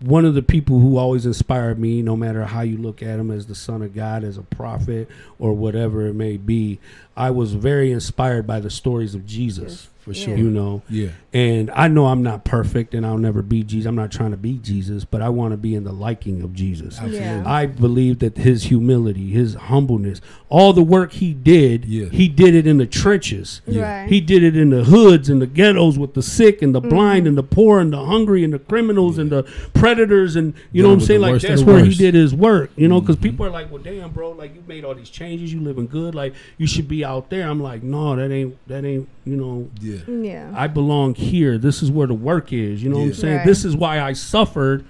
[0.00, 3.30] one of the people who always inspired me, no matter how you look at him
[3.30, 6.78] as the son of God, as a prophet, or whatever it may be,
[7.16, 9.88] I was very inspired by the stories of Jesus.
[10.06, 10.24] for Yeah.
[10.26, 10.36] sure.
[10.36, 13.86] You know, Yeah, and I know I'm not perfect and I'll never be Jesus.
[13.86, 16.54] I'm not trying to be Jesus, but I want to be in the liking of
[16.54, 16.98] Jesus.
[17.06, 17.42] Yeah.
[17.44, 22.06] I believe that his humility, his humbleness, all the work he did, Yeah.
[22.06, 23.60] he did it in the trenches.
[23.66, 24.00] Yeah.
[24.02, 24.08] Right.
[24.08, 26.88] He did it in the hoods and the ghettos with the sick and the Mm-hmm.
[26.88, 29.42] blind and the poor and the hungry and the criminals and the
[29.74, 31.20] predators and you know what I'm saying?
[31.20, 32.70] Like that's the where he did his work.
[32.76, 33.22] You know, because Mhm.
[33.22, 36.14] people are like, "Well, damn, bro, like you made all these changes, you living good,
[36.14, 39.68] like you should be out there." I'm like, "No, that ain't that ain't you know
[39.82, 40.52] yeah, yeah.
[40.54, 41.25] I belong here.
[41.58, 42.82] This is where the work is.
[42.82, 43.36] You know what I'm saying?
[43.38, 43.46] Right.
[43.46, 44.84] This is why I suffered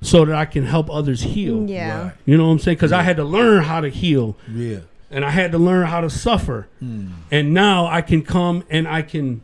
[0.00, 1.68] so that I can help others heal.
[1.68, 2.02] yeah.
[2.04, 2.12] Right.
[2.26, 2.76] You know what I'm saying?
[2.76, 4.80] Because I had to learn how to heal yeah.
[5.10, 6.66] and I had to learn how to suffer.
[6.82, 7.10] Mm.
[7.30, 9.42] And now I can come and I can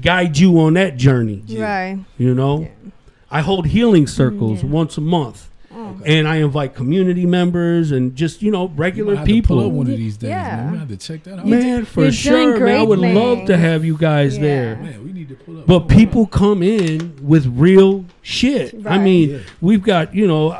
[0.00, 1.42] guide you on that journey.
[1.48, 1.98] Right.
[2.18, 2.60] You know?
[2.60, 2.90] Yeah.
[3.30, 4.68] I hold healing circles Yeah.
[4.70, 5.48] once a month.
[5.78, 5.94] Oh.
[6.06, 9.58] And I invite community members and just, you know, You might regular have to pull
[9.58, 9.70] up people.
[9.72, 10.56] one of these days, Yeah.
[10.56, 10.72] man.
[10.72, 11.46] We have to check that out.
[11.46, 12.52] Man, for you're doing sure, man.
[12.56, 14.42] I great would love to have you guys Yeah.
[14.42, 14.76] there.
[14.76, 15.66] Man, we need to pull up.
[15.66, 18.74] But people come in with real shit.
[18.86, 19.38] I mean, Yeah.
[19.60, 20.56] we've got you know,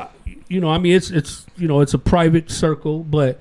[0.49, 0.69] you know.
[0.69, 3.39] I mean, it's it's you know, it's a private circle, but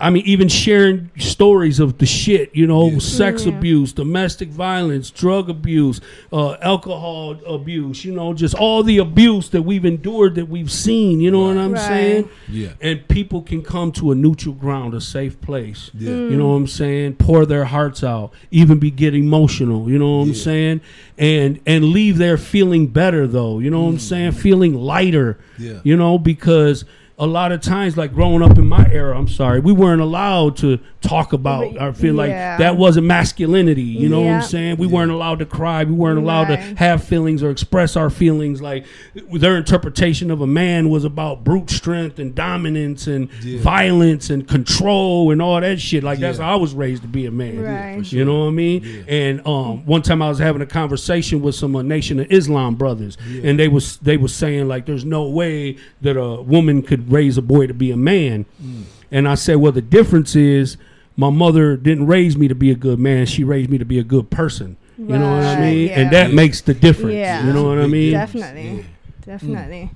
[0.00, 2.98] I mean, even sharing stories of the shit, you know, Yeah.
[2.98, 3.52] sex Yeah.
[3.56, 6.00] abuse, domestic violence, drug abuse,
[6.32, 11.20] uh, alcohol abuse, you know, just all the abuse that we've endured, that we've seen.
[11.20, 11.80] You know what I'm Right.
[11.88, 12.24] saying?
[12.52, 15.90] Yeah, And people can come to a neutral ground, a safe place.
[15.98, 16.10] yeah.
[16.10, 16.30] Mm.
[16.30, 17.14] You know what I'm saying?
[17.14, 19.90] Pour their hearts out, even be get emotional.
[19.90, 20.80] You know what I'm saying?
[21.18, 23.58] And and leave there feeling better though.
[23.58, 24.32] You know what I'm saying?
[24.32, 25.38] Feeling lighter.
[25.58, 25.80] Yeah.
[25.82, 26.84] You know because
[27.18, 30.56] a lot of times, like growing up in my era, I'm sorry, we weren't allowed
[30.58, 33.82] to talk about or feel like that wasn't masculinity.
[33.82, 34.76] You know what I'm saying?
[34.78, 35.84] We weren't allowed to cry.
[35.84, 36.58] We weren't allowed Right.
[36.60, 38.60] to have feelings or express our feelings.
[38.60, 38.84] Like
[39.32, 43.60] their interpretation of a man was about brute strength and dominance and Yeah.
[43.60, 46.02] violence and control and all that shit.
[46.02, 46.46] Like that's Yeah.
[46.46, 47.60] how I was raised to be a man.
[47.62, 48.06] Right.
[48.06, 48.82] for You know what I mean?
[48.84, 49.14] Yeah.
[49.14, 52.74] And um, one time I was having a conversation with some uh, Nation of Islam
[52.74, 53.50] brothers, Yeah.
[53.50, 57.38] and they was they was saying like, "There's no way that a woman could raise
[57.38, 58.82] a boy to be a man." Mm.
[59.10, 60.76] And I said, "Well, the difference is
[61.18, 63.98] my mother didn't raise me to be a good man; she raised me to be
[63.98, 65.88] a good person." You know what I mean?
[65.88, 66.00] yeah.
[66.00, 66.34] And that Yeah.
[66.34, 67.14] makes the difference.
[67.14, 67.46] Yeah.
[67.46, 68.10] You know what I Big mean?
[68.12, 68.46] difference.
[68.46, 68.84] Definitely.
[69.26, 69.90] Definitely.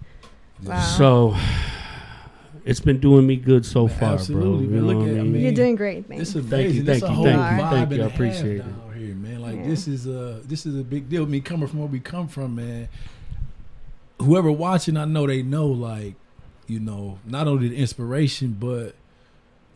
[0.64, 0.80] Wow.
[0.80, 1.36] So
[2.64, 4.60] it's been doing me good so Man, far, absolutely, bro.
[4.66, 4.80] You man.
[4.80, 5.32] know Look what at- I I mean?
[5.32, 6.20] mean, You're doing great, man.
[6.20, 6.84] It's you, amazing.
[6.86, 7.94] thank It's a you, whole thank you, vibe thank you.
[7.94, 8.58] and I a half appreciate it.
[8.58, 9.40] down here, man.
[9.42, 9.66] Like Yeah.
[9.68, 11.26] this is a this is a big deal.
[11.26, 12.88] Me coming from where we come from, man.
[14.20, 15.66] Whoever watching, I know they know.
[15.66, 16.14] Like,
[16.68, 18.94] you know, not only the inspiration, but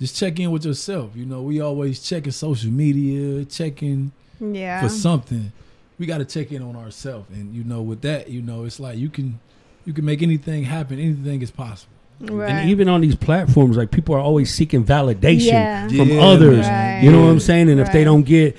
[0.01, 1.11] just check in with yourself.
[1.15, 4.83] You know, we always checking social media, checking yeah.
[4.83, 5.53] for something.
[5.99, 8.79] We got to check in on ourselves, and you know, with that, you know, it's
[8.81, 9.39] like you can
[9.87, 10.99] You can make anything happen.
[10.99, 11.93] Anything is possible.
[12.19, 12.51] Right.
[12.51, 15.87] And even on these platforms, like people are always seeking validation Yeah.
[15.87, 16.67] from Yeah, others.
[16.67, 17.05] man.
[17.05, 17.71] You know what I'm saying?
[17.71, 18.57] And if they don't get,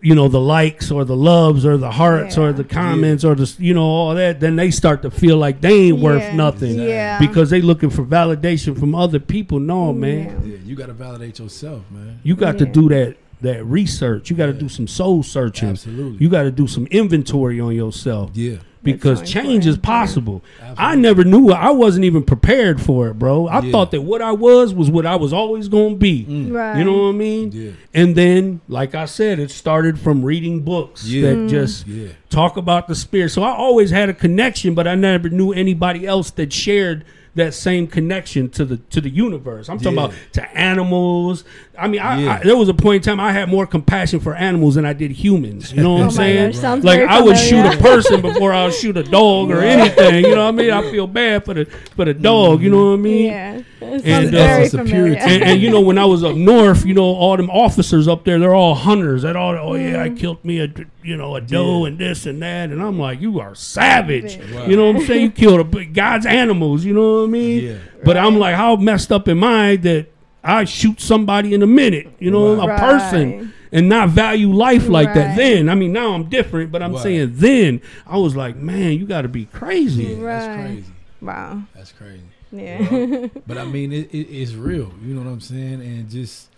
[0.00, 3.52] you know, the likes or the loves or the hearts or the comments or the,
[3.58, 7.18] you know, all that, then they start to feel like they ain't worth nothing Yeah.
[7.18, 9.58] because they looking for validation from other people.
[9.60, 10.52] No, man, Yeah.
[10.52, 12.20] Yeah, you got to validate yourself, man.
[12.22, 14.30] you got to do that that research.
[14.30, 14.60] You got to Yeah.
[14.60, 15.68] do some soul searching.
[15.68, 16.16] Absolutely.
[16.24, 18.30] You got to do some inventory on yourself.
[18.34, 18.56] yeah.
[18.92, 19.82] Because That's change is important.
[19.82, 20.42] possible.
[20.78, 21.50] I never knew.
[21.50, 23.46] I wasn't even prepared for it, bro.
[23.46, 23.70] I Yeah.
[23.72, 26.24] thought that what I was was what I was always going to be.
[26.28, 26.52] Mm.
[26.52, 26.78] Right.
[26.78, 27.50] You know what I mean?
[27.52, 27.70] Yeah.
[27.94, 31.22] And then, like I said, it started from reading books Yeah.
[31.30, 31.48] that Mm.
[31.50, 32.08] just Yeah.
[32.30, 33.30] talk about the spirit.
[33.30, 37.04] So I always had a connection, but I never knew anybody else that shared
[37.36, 39.68] that same connection to the to the universe.
[39.68, 40.04] I'm talking Yeah.
[40.06, 41.44] about to animals.
[41.78, 42.34] I mean, I, Yeah.
[42.36, 44.92] I, there was a point in time I had more compassion for animals than I
[44.94, 45.72] did humans.
[45.72, 46.50] You know what Oh I'm saying?
[46.52, 49.60] gosh, sounds like I would shoot a person before I would shoot a dog or
[49.60, 50.24] anything.
[50.24, 50.70] You know what I mean?
[50.70, 52.62] I feel bad for the for the dog.
[52.62, 53.24] You know what I mean?
[53.26, 53.54] Yeah.
[53.56, 55.16] It And, sounds uh, very Essence of familiar.
[55.18, 58.24] and, and you know when I was up north, you know all them officers up
[58.24, 59.22] there, they're all hunters.
[59.22, 60.00] That all, oh yeah, Mm.
[60.00, 60.68] I killed me a
[61.06, 64.32] you know a doe and this and that, and I'm like, you are savage.
[64.36, 64.54] Savage.
[64.54, 64.66] Wow.
[64.66, 65.22] You know what I'm saying?
[65.22, 66.84] You killed a, b- God's animals.
[66.84, 67.64] You know what I mean?
[67.64, 67.78] Yeah.
[68.04, 70.06] But I'm like, how messed up am I that
[70.44, 72.08] I shoot somebody in a minute?
[72.18, 72.76] You know, Right.
[72.76, 73.52] a person.
[73.72, 75.36] And not value life like that.
[75.36, 77.02] Then, I mean, now I'm different, but I'm Right.
[77.02, 80.04] saying then I was like, man, you got to be crazy.
[80.04, 80.60] Yeah, That's Right.
[80.66, 80.92] crazy.
[81.20, 81.62] wow.
[81.74, 82.22] That's crazy.
[82.52, 83.26] Yeah.
[83.46, 84.92] But I mean, it, it, it's real.
[85.04, 85.82] You know what I'm saying?
[85.82, 86.48] And just,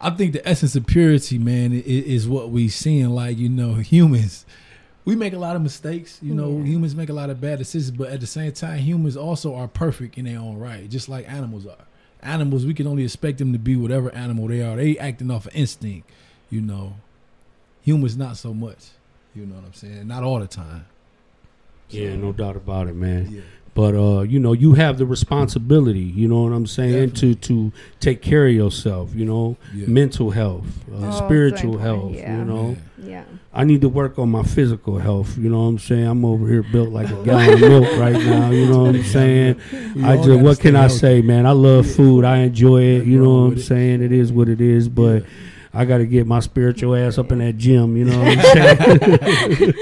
[0.00, 3.10] I think the essence of purity, man, i- i- is what we seeing.
[3.10, 4.44] Like you know, humans,
[5.04, 6.18] we make a lot of mistakes.
[6.22, 6.64] You know, Yeah.
[6.64, 7.90] humans make a lot of bad decisions.
[7.96, 11.28] But at the same time, humans also are perfect in their own right, just like
[11.30, 11.84] animals are.
[12.22, 14.76] Animals, we can only expect them to be whatever animal they are.
[14.76, 16.08] They acting off of instinct.
[16.50, 16.94] You know,
[17.82, 18.86] humans not so much.
[19.34, 20.08] You know what I'm saying?
[20.08, 20.86] Not all the time.
[21.90, 23.28] Yeah, no doubt about it, man.
[23.30, 23.40] Yeah.
[23.74, 26.00] But uh, you know, you have the responsibility.
[26.00, 29.14] You know what I'm saying to to take care of yourself.
[29.14, 29.86] You know, Yeah.
[29.86, 32.14] mental health, uh, Oh, spiritual health.
[32.14, 32.38] yeah.
[32.38, 33.22] You know, yeah.
[33.54, 35.36] I need to work on my physical health.
[35.38, 36.06] You know what I'm saying?
[36.06, 38.50] I'm over here built like a gallon of milk right now.
[38.50, 39.60] You know what I'm saying?
[40.02, 41.46] I just what can I say, man?
[41.46, 42.24] I love food.
[42.24, 43.06] I enjoy it.
[43.06, 44.02] You know what I'm saying?
[44.02, 45.24] It is what it is, but.
[45.78, 45.82] Yeah.
[45.82, 48.42] I got to get my spiritual ass up in that gym, you know what I'm
[48.42, 49.74] saying?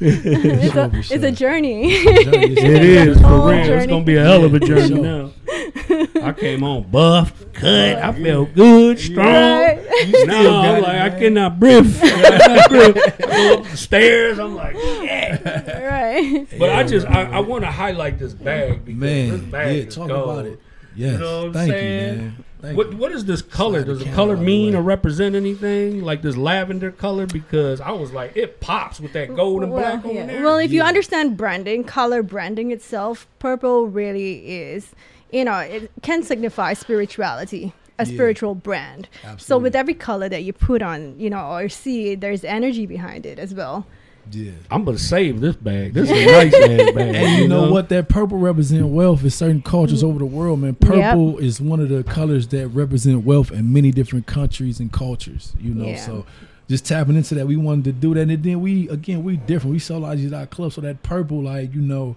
[0.00, 1.92] it's, a, it's a journey.
[1.92, 3.72] It is for Whole real.
[3.72, 5.30] It's gonna be a hell of a journey now.
[6.22, 7.96] I came on buff, cut.
[7.98, 9.26] I felt good, strong.
[9.26, 9.78] Right.
[10.26, 11.98] Now I'm it, like I cannot breathe.
[12.02, 12.96] I cannot breathe.
[12.96, 14.38] I go up the stairs.
[14.38, 15.78] I'm like, yeah.
[15.78, 16.46] right.
[16.58, 17.14] But I just bro.
[17.14, 20.30] I, I want to highlight this bag because this Man, bag yeah, is talk gold.
[20.30, 20.60] about it.
[20.94, 22.14] Yes, know what I'm thank saying?
[22.14, 22.44] you, man.
[22.62, 22.96] Thank What you.
[22.96, 23.80] what is this color?
[23.82, 24.78] Slide Does the color mean way.
[24.78, 26.00] or represent anything?
[26.02, 27.26] Like this lavender color?
[27.26, 30.26] Because I was like, it pops with that gold and black well, on yeah.
[30.26, 30.42] there.
[30.42, 34.92] well, if you understand branding, color branding itself, purple really is,
[35.32, 38.14] you know, it can signify spirituality, a Yeah.
[38.14, 39.08] spiritual brand.
[39.38, 43.26] So with every color that you put on, you know, or see, there's energy behind
[43.26, 43.86] it as well.
[44.30, 44.52] Yeah.
[44.70, 45.92] I'm gonna save this bag.
[45.94, 47.14] This is a nice ass bag.
[47.14, 47.88] And you know what?
[47.88, 50.74] That purple represent wealth in certain cultures over the world, man.
[50.74, 55.54] Purple is one of the colors that represent wealth in many different countries and cultures.
[55.60, 55.96] You know, Yeah.
[56.06, 56.24] so
[56.68, 59.72] just tapping into that, we wanted to do that, and then we again we different.
[59.74, 62.16] We solar our club, so that purple, like you know,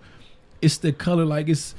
[0.62, 1.76] it's the color like it's,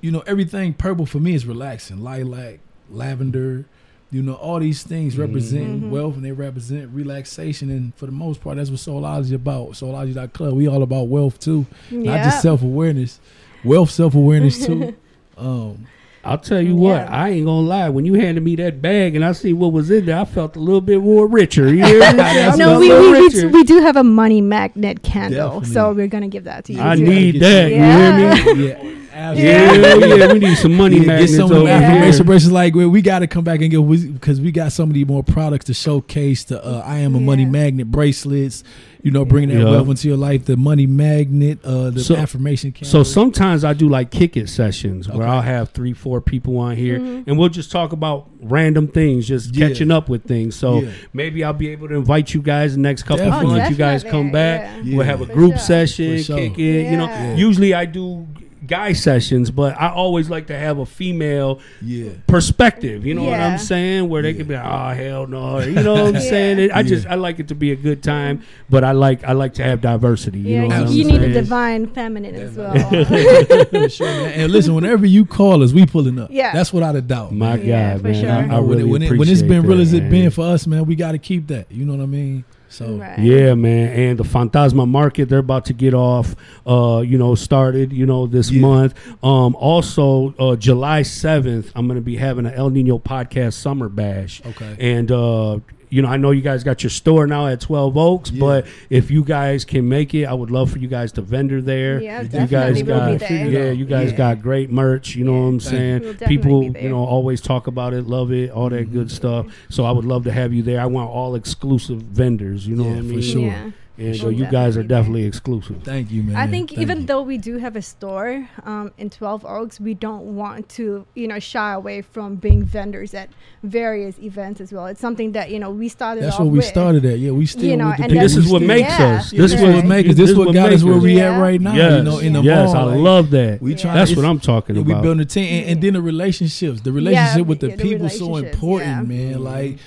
[0.00, 2.58] you know, everything purple for me is relaxing, lilac,
[2.90, 3.66] lavender.
[4.10, 5.90] You know, all these things represent Mhm.
[5.90, 7.68] wealth and they represent relaxation.
[7.70, 9.72] And for the most part, that's what Soulology about.
[9.72, 10.54] Soulology.club.
[10.54, 13.20] We all about wealth too not just self awareness,
[13.64, 14.94] wealth self awareness too.
[15.36, 15.86] um,
[16.28, 17.88] I'll tell you what, I ain't gonna lie.
[17.88, 20.56] When you handed me that bag and I see what was in there, I felt
[20.56, 21.72] a little bit more richer.
[21.72, 22.56] You hear me?
[22.56, 23.48] No, we, we, we, richer.
[23.48, 25.74] we do have a money magnet candle, Definitely.
[25.74, 26.80] so we're gonna give that to you.
[26.82, 27.02] I too.
[27.04, 27.62] need that.
[27.62, 28.54] some- You hear Yeah.
[28.54, 28.66] me?
[28.68, 28.82] yeah,
[29.18, 30.18] Yeah, absolutely.
[30.20, 31.88] yeah, we need some money Yeah, get magnets some of over them Yeah.
[31.88, 32.24] affirmation here.
[32.24, 32.52] bracelets.
[32.52, 35.04] Like we, we got to come back and get because we got some of the
[35.04, 36.44] more products to showcase.
[36.44, 38.62] The uh, I am a money magnet bracelets.
[39.02, 39.70] You know, bringing that Yeah.
[39.70, 40.44] wealth into your life.
[40.46, 41.58] The money magnet.
[41.64, 42.74] Uh, the So- affirmation.
[42.82, 46.76] So sometimes I do like kick it sessions where I'll have three, four people on
[46.76, 47.24] here Mhm.
[47.26, 49.68] and we'll just talk about random things, just Yeah.
[49.68, 50.56] catching up with things.
[50.56, 50.88] So Yeah.
[51.12, 53.70] maybe I'll be able to invite you guys the next couple of months.
[53.70, 54.68] You guys come back.
[54.84, 54.96] yeah.
[54.96, 55.58] We'll have a For group sure.
[55.58, 56.36] session, For sure.
[56.38, 56.90] kick it.
[56.90, 57.36] You know, Yeah.
[57.36, 58.26] usually I do
[58.68, 63.04] guy sessions, but I always like to have a female yeah, perspective.
[63.04, 64.08] You know what I'm saying?
[64.08, 64.36] Where they Yeah.
[64.36, 65.58] can be like, oh hell no.
[65.60, 66.20] You know what I'm Yeah.
[66.20, 66.58] saying?
[66.60, 69.32] It- I just I like it to be a good time, but I like I
[69.32, 70.38] like to have diversity.
[70.40, 73.88] You Yeah, know what you, I'm need a divine feminine as well.
[73.88, 74.06] Sure.
[74.08, 76.30] And listen, whenever you call us, we pulling up.
[76.30, 76.52] Yeah.
[76.52, 77.32] that's without a doubt.
[77.32, 77.66] My man.
[77.66, 78.20] Yeah, God, for man.
[78.20, 78.30] sure.
[78.30, 80.10] I, I when, really it, when, it, when appreciate it's been real as it man.
[80.10, 81.70] been for us, man, we got to keep that.
[81.70, 82.44] You know what I mean?
[82.68, 83.18] So Right.
[83.18, 83.88] Yeah, man.
[83.92, 88.26] And the Fantasma Market, they're about to get off, uh, you know, started, you know,
[88.26, 88.60] this Yeah.
[88.60, 88.94] month.
[89.24, 93.88] Um, also, uh, July 7th, I'm going to be having an El Nino podcast summer
[93.88, 94.42] bash.
[94.46, 94.76] Okay.
[94.78, 95.58] And, uh,
[95.90, 98.40] you know, I know you guys got your store now at 12 Oaks, Yeah.
[98.40, 101.60] but if you guys can make it, I would love for you guys to vendor
[101.62, 102.00] there.
[102.02, 103.48] Yeah, You you guys definitely we'll got be there.
[103.66, 104.16] yeah, you guys Yeah.
[104.16, 105.16] got great merch.
[105.16, 105.40] You know Yeah.
[105.40, 106.00] what I'm saying?
[106.02, 106.82] We'll definitely People, be there.
[106.82, 109.14] you know, always talk about it, love it, all that good mm-hmm.
[109.16, 109.46] stuff.
[109.68, 110.80] So I would love to have you there.
[110.80, 112.66] I want all exclusive vendors.
[112.66, 113.22] You know Yeah, what I for mean?
[113.22, 113.72] sure.
[113.98, 114.10] Yeah.
[114.12, 114.98] And We'll you guys are definitely be there.
[114.98, 115.82] definitely exclusive.
[115.82, 116.36] Thank you, man.
[116.36, 117.06] I think Thank even you.
[117.06, 121.26] though we do have a store um, in 12 Oaks, we don't want to, you
[121.26, 123.28] know, shy away from being vendors at
[123.64, 124.86] various events as well.
[124.86, 126.66] It's something that, you know, we started that's off what we with.
[126.66, 127.18] started at.
[127.18, 127.64] Yeah, we still.
[127.64, 129.16] You know, with the and people This is what makes Yeah.
[129.18, 129.30] us.
[129.32, 129.74] This is Yeah.
[129.74, 130.14] what makes us.
[130.16, 131.02] This is what got us where us.
[131.02, 131.74] we at right now.
[131.74, 132.76] Yes, You know, in the yes, mall.
[132.90, 133.60] I like, love that.
[133.60, 133.76] We Yeah.
[133.78, 133.94] try.
[133.94, 134.96] That's it's- what I'm talking yeah, about.
[134.98, 136.80] We building a team, and, and then the relationships.
[136.82, 139.42] The relationship with the yeah, the people so important, man.
[139.42, 139.78] Like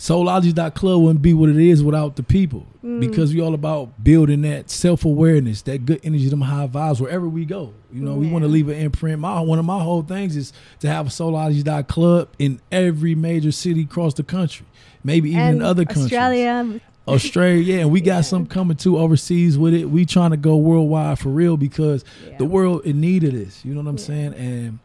[0.00, 2.66] Soulology.club wouldn't be what it is without the people.
[2.82, 3.00] Mm.
[3.00, 7.28] Because we all about building that self awareness, that good energy, them high vibes wherever
[7.28, 7.74] we go.
[7.92, 9.18] You know, we want to leave an imprint.
[9.20, 13.82] My one of my whole things is to have a Soulology.club in every major city
[13.82, 14.64] across the country.
[15.04, 16.06] Maybe even in other countries.
[16.06, 16.80] Australia.
[17.08, 18.20] Australia, yeah, and we got Yeah.
[18.22, 19.86] some coming too overseas with it.
[19.90, 22.36] We trying to go worldwide for real because Yeah.
[22.38, 23.64] the world in need of this.
[23.64, 24.04] You know what I'm Yeah.
[24.04, 24.34] saying?
[24.34, 24.78] And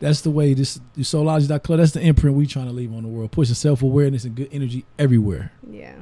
[0.00, 3.08] that's the way this the Soulology.club, that's the imprint we trying to leave on the
[3.08, 3.30] world.
[3.32, 5.52] Pushing self awareness and good energy everywhere.
[5.70, 5.92] Yeah.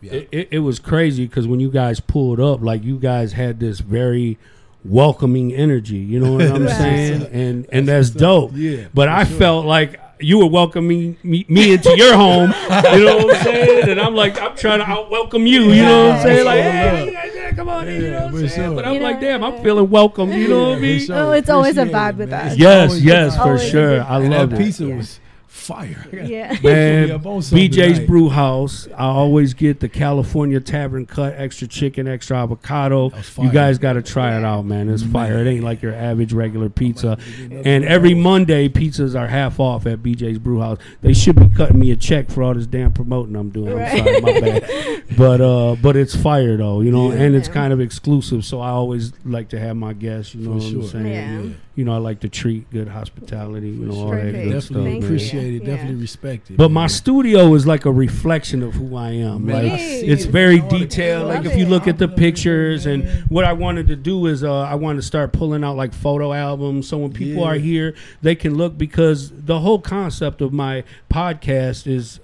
[0.00, 0.12] Yeah.
[0.12, 3.58] It, it, it was crazy because when you guys pulled up, like you guys had
[3.60, 4.38] this very
[4.84, 5.96] welcoming energy.
[5.96, 6.76] You know what I'm Right.
[6.76, 7.22] saying?
[7.32, 8.52] And and that's what's dope.
[8.54, 9.38] Yeah, But I sure.
[9.38, 12.52] felt like you were welcoming me, me into your home.
[12.92, 13.88] You know what I'm saying?
[13.88, 15.62] And I'm like, I'm trying to out welcome you.
[15.70, 16.44] You know what I'm saying?
[16.44, 18.02] Like, hey, you guys, yeah, come on in.
[18.02, 18.50] You know what I'm saying?
[18.50, 18.74] sure.
[18.74, 20.32] But I'm You like, know, damn, I'm feeling welcome.
[20.32, 21.00] You know what I mean?
[21.00, 21.16] Oh, sure.
[21.16, 22.56] Oh, it's always a vibe with us.
[22.56, 24.02] Yes, yes, for sure.
[24.02, 24.58] I love it.
[24.58, 25.20] pizza was
[25.68, 26.04] fire.
[26.28, 26.56] Yeah.
[26.62, 28.06] Man, up on something BJ's tonight.
[28.06, 28.88] Brew House.
[28.96, 33.12] I always get the California Tavern Cut, extra chicken, extra avocado.
[33.40, 34.88] You guys got to try it out, man.
[34.88, 35.12] It's Man.
[35.12, 35.38] fire.
[35.38, 37.16] It ain't like your average regular pizza.
[37.16, 40.78] to get another And every Monday, pizzas are half off at BJ's Brew House.
[41.02, 43.78] They should be cutting me a check for all this damn promoting I'm doing.
[43.78, 45.04] I'm sorry, my bad.
[45.16, 47.22] But uh, but it's fire though, you know, Yeah.
[47.22, 48.44] and it's kind of exclusive.
[48.44, 50.34] So I always like to have my guests.
[50.34, 50.82] You know For what sure.
[50.82, 51.50] I'm saying?
[51.50, 51.54] Yeah.
[51.78, 53.68] You know, I like to treat good hospitality.
[53.70, 54.74] You know, all that good Definitely stuff.
[54.82, 55.02] man.
[55.04, 55.62] appreciate it.
[55.62, 55.76] Yeah.
[55.76, 56.56] Definitely respect it.
[56.56, 59.46] But my studio is like a reflection of who I am.
[59.46, 60.30] Man, like I it's it.
[60.30, 61.28] very detailed.
[61.28, 61.68] Like if you it.
[61.68, 64.74] look at the Love it, pictures and what I wanted to do is uh, I
[64.74, 66.88] wanted to start pulling out like photo albums.
[66.88, 67.48] So when people Yeah.
[67.50, 72.18] are here, they can look because the whole concept of my podcast is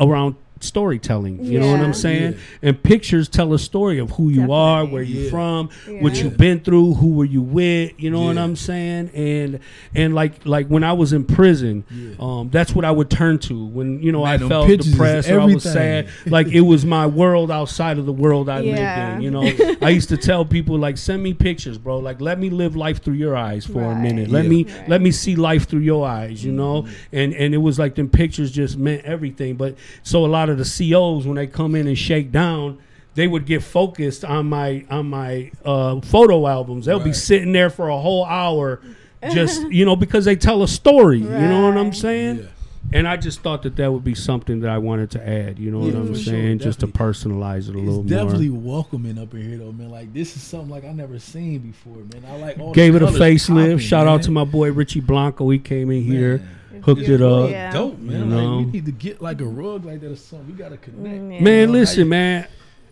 [0.00, 1.44] around storytelling.
[1.44, 2.32] You know what I'm saying?
[2.32, 2.68] Yeah.
[2.70, 5.30] And pictures tell a story of who you are, where you Yeah.
[5.30, 6.02] from, Yeah.
[6.02, 7.92] what you've been through, who were you with.
[7.98, 9.10] You know what I'm saying?
[9.14, 9.58] And
[9.94, 12.10] and like like when I was in prison, Yeah.
[12.20, 15.40] um, that's what I would turn to when you know Man, I felt depressed or
[15.40, 16.08] I was sad.
[16.26, 18.74] Like it was my world outside of the world I Yeah.
[19.14, 19.22] lived in.
[19.22, 21.98] You know, I used to tell people like, send me pictures, bro.
[21.98, 24.02] Like let me live life through your eyes for a Right.
[24.02, 24.30] minute.
[24.30, 24.88] Let me Right.
[24.88, 26.44] let me see life through your eyes.
[26.44, 29.54] You know, and and it was like them pictures just meant everything.
[29.56, 32.78] But so a lot of the COs when they come in and shake down.
[33.14, 36.86] They would get focused on my on my uh, photo albums.
[36.86, 38.80] They'll be sitting there for a whole hour,
[39.32, 41.18] just you know, because they tell a story.
[41.18, 42.36] You know what I'm saying?
[42.38, 42.44] Yeah.
[42.92, 45.58] And I just thought that that would be something that I wanted to add.
[45.58, 46.58] You know Yeah, what I'm for sure, saying?
[46.60, 48.24] just to personalize it a It's little definitely more.
[48.24, 49.90] Definitely welcoming up in here though, man.
[49.90, 52.24] Like this is something like I never seen before, man.
[52.28, 53.48] I like all Gave the it a facelift.
[53.72, 55.50] popping, Shout out to my boy Richie Blanco.
[55.50, 56.42] He came in here,
[56.72, 56.82] Man.
[56.82, 57.50] hooked it up.
[57.50, 57.72] yeah.
[57.72, 58.30] Dope, man.
[58.30, 60.46] You Like we need to get like a rug like that or something.
[60.48, 61.20] We gotta connect.
[61.22, 61.40] Mm, yeah.
[61.42, 62.46] Man, How listen, you- man.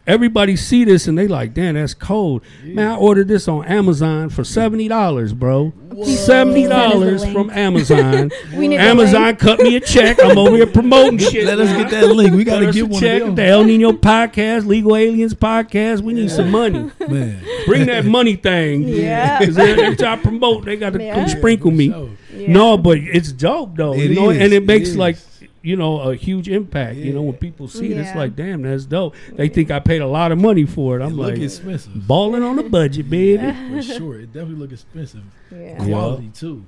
[0.08, 2.42] Everybody see this and they like, damn, that's cold.
[2.64, 5.72] Man, I ordered this on Amazon for seventy dollars, bro.
[6.04, 7.50] Seventy dollars Send us the from.
[7.58, 8.30] Amazon.
[8.54, 10.18] Amazon cut me a check.
[10.22, 11.44] I'm over here promoting shit.
[11.44, 12.32] Let us get that link.
[12.34, 13.20] We gotta get one check.
[13.22, 13.44] of The.
[13.44, 16.00] El Nino podcast, Legal Aliens podcast.
[16.00, 16.90] We need some money.
[17.08, 17.44] Man.
[17.66, 18.84] Bring that money thing.
[18.88, 19.38] Yeah.
[19.40, 21.14] Because every time I promote, they got to Yeah.
[21.14, 21.86] come sprinkle me.
[22.34, 22.48] Yeah.
[22.48, 23.92] No, but it's dope though.
[23.94, 24.96] It you know, is, and it it makes is.
[24.96, 25.16] like
[25.62, 26.96] you know a huge impact.
[26.96, 29.14] You know, when people see it, it's like, damn, that's dope.
[29.32, 31.02] They think I paid a lot of money for it.
[31.02, 32.06] I'm it like, expensive.
[32.06, 33.52] balling on a budget, baby.
[33.70, 34.20] For sure.
[34.20, 35.22] It definitely look expensive.
[35.50, 35.84] Yeah.
[35.84, 36.64] Quality too.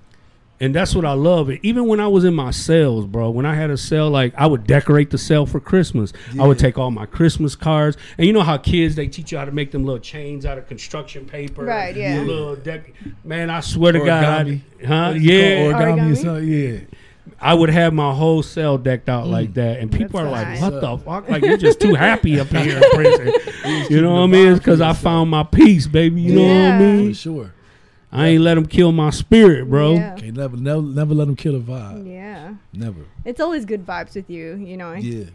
[0.62, 1.48] And that's what I love.
[1.48, 3.30] It even when I was in my sales, bro.
[3.30, 6.12] When I had a sale, like I would decorate the sale for Christmas.
[6.38, 9.38] I would take all my Christmas cards, and you know how kids they teach you
[9.38, 12.16] how to make them little chains out of construction paper, Right, yeah.
[12.18, 12.92] The Little dec-
[13.24, 14.60] man, I swear to God, Origami.
[14.82, 15.06] I, huh?
[15.08, 15.74] What is it Yeah, called?
[15.82, 16.16] Origami, or Origami?
[16.22, 16.48] something.
[16.48, 16.99] Yeah.
[17.40, 20.48] I would have my whole cell decked out like that, and people That's are like,
[20.48, 20.60] nice.
[20.60, 21.28] "What the fuck?
[21.28, 23.32] Like you're just too happy up here in prison."
[23.88, 24.54] you know what I mean?
[24.54, 26.20] Because I found my peace, baby.
[26.20, 27.08] You know what I mean?
[27.08, 27.54] For sure.
[28.12, 29.94] I ain't let them kill my spirit, bro.
[29.94, 30.16] Yeah.
[30.16, 32.12] Can't never, never, never let them kill a vibe.
[32.12, 32.54] Yeah.
[32.72, 33.06] Never.
[33.24, 34.94] It's always good vibes with you, you know.
[34.94, 35.26] Yeah.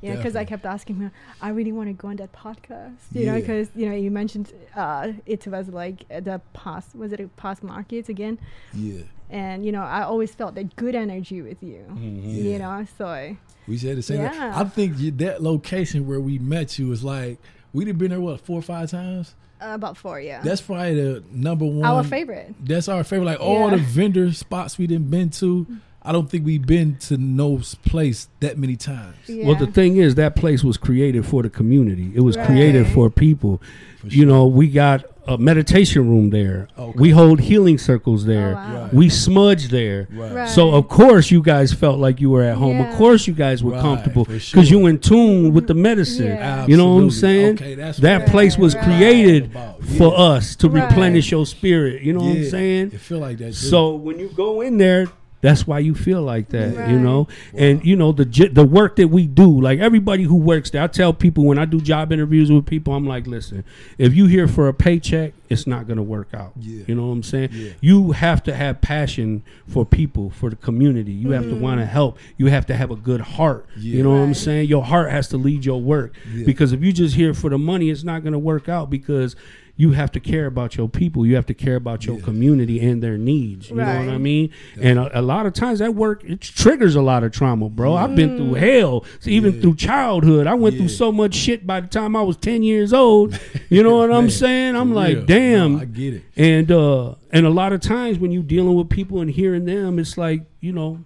[0.00, 2.96] Yeah, because I kept asking him, I really want to go on that podcast.
[3.12, 7.12] You know, because you know you mentioned uh, it was like uh, the past was
[7.12, 8.40] it a past markets again,
[8.74, 9.02] Yeah.
[9.32, 11.84] And you know I always felt that good energy with you.
[11.98, 12.52] Yeah.
[12.52, 14.18] You know, so I- We said the same.
[14.18, 14.32] thing.
[14.32, 14.52] Yeah.
[14.54, 17.38] I think you, that location where we met you was like
[17.72, 19.34] we'd have been there what four or five times.
[19.60, 20.42] uh, about four, yeah.
[20.42, 21.84] That's probably the number one.
[21.84, 22.54] our favorite.
[22.62, 23.26] That's our favorite.
[23.26, 25.66] Like all the vendor spots we didn't been to.
[26.04, 29.14] I don't think we've been to no place that many times.
[29.28, 29.46] Yeah.
[29.46, 32.10] Well, the thing is, that place was created for the community.
[32.12, 33.62] It was created for people.
[34.00, 36.66] For You know, we got a meditation room there.
[36.76, 36.98] Okay.
[36.98, 38.50] We hold healing circles there.
[38.50, 38.82] Oh, wow.
[38.84, 38.94] Right.
[38.94, 40.08] We smudge there.
[40.10, 40.32] Right.
[40.32, 40.48] Right.
[40.48, 42.80] So of course you guys felt like you were at home.
[42.80, 44.62] Of course you guys were Right, comfortable because sure.
[44.64, 46.26] you in tune with the medicine.
[46.26, 46.66] Yeah.
[46.66, 47.54] You know what I'm saying?
[47.54, 48.84] Okay, that's that what- place was Right.
[48.84, 50.18] created About, for yeah.
[50.34, 50.88] us to Right.
[50.88, 52.02] replenish your spirit.
[52.02, 52.86] You know what I'm saying?
[52.92, 53.46] It feel like that.
[53.46, 53.52] Too.
[53.52, 55.06] So when you go in there,
[55.42, 57.02] that's why you feel like that, you Right.
[57.02, 57.28] know.
[57.52, 60.82] And you know the the work that we do, like everybody who works there.
[60.82, 63.64] I tell people when I do job interviews with people, I'm like, listen,
[63.98, 66.52] if you here for a paycheck, it's not gonna work out.
[66.60, 66.84] Yeah.
[66.86, 67.50] You know what I'm saying?
[67.52, 67.72] Yeah.
[67.80, 71.12] You have to have passion for people, for the community.
[71.12, 71.60] You have to mm-hmm.
[71.60, 72.18] want to help.
[72.36, 73.66] You have to have a good heart.
[73.76, 73.96] Yeah.
[73.96, 74.68] You know what I'm saying?
[74.68, 76.14] Your heart has to lead your work.
[76.32, 76.46] Yeah.
[76.46, 79.34] Because if you just here for the money, it's not gonna work out because
[79.74, 81.24] you have to care about your people.
[81.24, 82.24] You have to care about your Yeah.
[82.24, 83.70] community and their needs.
[83.70, 84.20] You know what I Right.
[84.20, 84.50] mean?
[84.80, 87.94] And a, a lot of times that work it triggers a lot of trauma, bro.
[87.96, 89.60] I've been through hell, so even Yeah.
[89.62, 90.46] through childhood.
[90.46, 93.38] I went through so much shit by the time I was ten years old.
[93.70, 94.76] You know what I'm saying?
[94.76, 95.26] I'm for like, real.
[95.26, 95.72] damn.
[95.74, 96.22] No, I get it.
[96.36, 99.98] And uh, and a lot of times when you're dealing with people and hearing them,
[99.98, 100.98] it's like you know,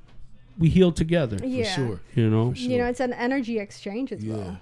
[0.58, 1.38] we heal together.
[1.46, 1.64] yeah.
[1.64, 2.00] For sure.
[2.16, 2.50] You know.
[2.50, 2.70] For sure.
[2.72, 4.34] You know, it's an energy exchange as Yeah.
[4.36, 4.58] well.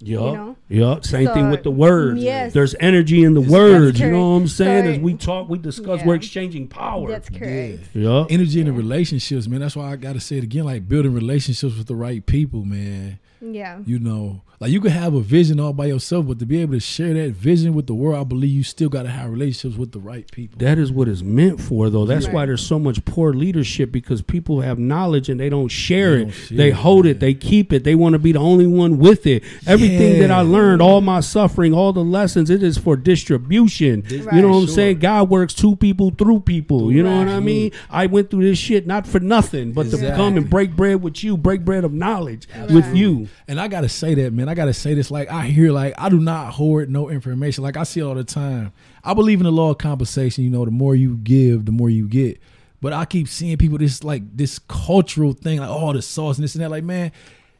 [0.00, 0.34] Yup.
[0.34, 0.56] know?
[0.68, 1.04] Yup.
[1.04, 2.22] Same thing with the words.
[2.22, 2.52] yes.
[2.52, 4.00] There's energy in the That's words.
[4.00, 4.84] You know what I'm saying?
[4.84, 6.06] So- As we talk, we discuss, Yeah.
[6.06, 7.08] we're exchanging power.
[7.08, 7.80] That's correct.
[7.94, 8.26] Yup.
[8.30, 9.60] Energy in the relationships, man.
[9.60, 10.64] That's why I gotta say it again.
[10.64, 13.18] Like building relationships with the right people, man.
[13.40, 13.78] Yeah.
[13.86, 16.72] You know, like you can have a vision all by yourself, but to be able
[16.74, 19.92] to share that vision with the world, I believe you still gotta have relationships with
[19.92, 20.58] the right people.
[20.58, 22.06] That is what it's meant for, though.
[22.06, 26.16] That's why there's so much poor leadership because people have knowledge and they don't share
[26.16, 26.24] They it.
[26.24, 27.10] don't share they it, hold man.
[27.12, 27.20] it.
[27.20, 27.84] They keep it.
[27.84, 29.42] They want to be the only one with it.
[29.66, 34.00] Everything that I learned, all my suffering, all the lessons, it is for distribution.
[34.02, 34.74] Dis- You know what I'm Sure.
[34.74, 34.98] saying?
[35.00, 36.90] God works two people through people.
[36.92, 37.72] You know what I mean?
[37.90, 41.22] I went through this shit not for nothing, but to come and break bread with
[41.22, 43.28] you, break bread of knowledge with you.
[43.48, 44.45] And I gotta say that, man.
[44.48, 45.10] I gotta say this.
[45.10, 47.64] Like I hear, like I do not hoard no information.
[47.64, 48.72] Like I see all the time.
[49.02, 50.44] I believe in the law of compensation.
[50.44, 52.40] You know, the more you give, the more you get.
[52.80, 56.44] But I keep seeing people this like this cultural thing, like oh the sauce and
[56.44, 56.70] this and that.
[56.70, 57.12] Like man,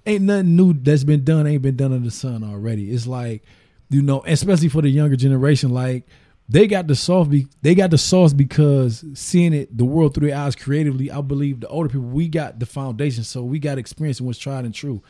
[0.05, 1.47] ain't nothing new that's been done.
[1.47, 2.91] Ain't been done under the sun already.
[2.91, 3.43] It's like
[3.89, 6.07] you know, especially for the younger generation, like.
[6.49, 7.26] They got the sauce.
[7.26, 11.11] Be, they got the sauce because seeing it, the world through their eyes creatively.
[11.11, 14.39] I believe the older people, we got the foundation, so we got experience in what's
[14.39, 15.03] tried and true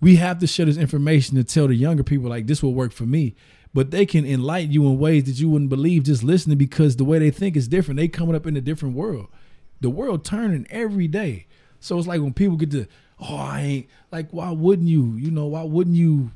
[0.00, 2.92] we have to share this information to tell the younger people like this will work
[2.92, 3.34] for me.
[3.72, 7.04] But they can enlighten you in ways that you wouldn't believe just listening because the
[7.04, 7.98] way they think is different.
[7.98, 9.26] They coming up in a different world.
[9.80, 11.46] The world turning every day.
[11.80, 12.86] So it's like when people get to
[13.20, 15.14] oh i ain't like why wouldn't you?
[15.16, 16.30] You know why wouldn't you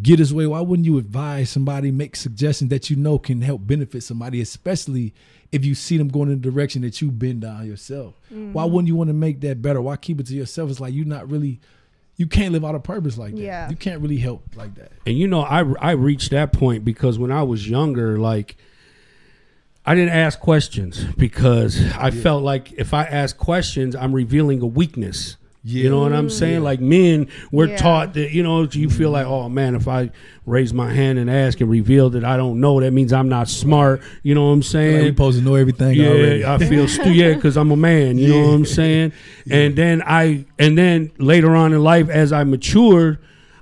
[0.00, 0.46] get his way?
[0.46, 5.14] Why wouldn't you advise somebody make suggestions that you know can help benefit somebody especially
[5.50, 8.14] if you see them going in the direction that you've been down yourself?
[8.32, 8.52] Mm-hmm.
[8.54, 9.80] Why wouldn't you want to make that better?
[9.80, 10.70] Why keep it to yourself?
[10.70, 11.60] It's like you're not really
[12.18, 13.40] you can't live out of purpose like that.
[13.40, 13.70] Yeah.
[13.70, 14.90] You can't really help like that.
[15.06, 18.56] And you know, I I reached that point because when I was younger, like
[19.86, 24.66] I didn't ask questions because I felt like if I ask questions, I'm revealing a
[24.66, 25.36] weakness.
[25.64, 26.62] You know what I'm saying?
[26.62, 27.76] Like men, we're Yeah.
[27.76, 30.10] taught that you know you feel like, oh man, if I
[30.46, 33.48] raise my hand and ask and reveal that I don't know, that means I'm not
[33.48, 34.00] smart.
[34.22, 35.02] You know what I'm Like saying?
[35.04, 36.44] we supposed to know everything yeah, already.
[36.44, 38.16] I feel stu- yeah, because I'm a man.
[38.18, 39.12] You know what I'm saying?
[39.50, 43.18] And then I, and then later on in life, as I matured,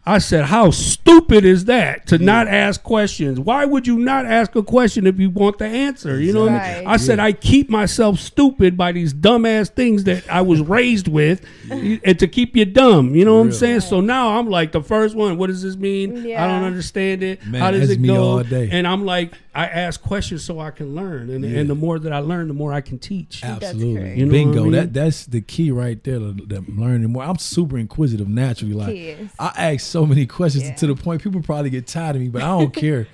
[0.09, 3.41] I said, "How stupid is that to not ask questions?
[3.41, 6.21] Why would you not ask a question if you want the answer?
[6.21, 6.85] You know what I mean?
[6.87, 6.95] Right.
[6.95, 11.45] I said I keep myself stupid by these dumbass things that I was raised with,
[11.71, 13.15] and to keep you dumb.
[13.17, 13.57] You know what I'm Real.
[13.57, 13.81] saying?
[13.81, 15.39] So now I'm like the first one.
[15.39, 16.19] What does this mean?
[16.37, 17.45] I don't understand it.
[17.45, 18.39] Man, How does it go?
[18.39, 21.59] And I'm like, I ask questions so I can learn, and Yeah.
[21.61, 23.43] and the more that I learn, the more I can teach.
[23.43, 23.95] Absolutely.
[24.01, 24.17] correct.
[24.19, 24.61] You know Bingo.
[24.61, 24.73] I mean?
[24.73, 26.19] That that's the key right there.
[26.19, 27.23] The, the learning more.
[27.23, 28.75] I'm super inquisitive naturally.
[28.75, 30.75] Like I ask so many questions Yeah.
[30.75, 33.09] to the point people probably get tired of me, but I don't care.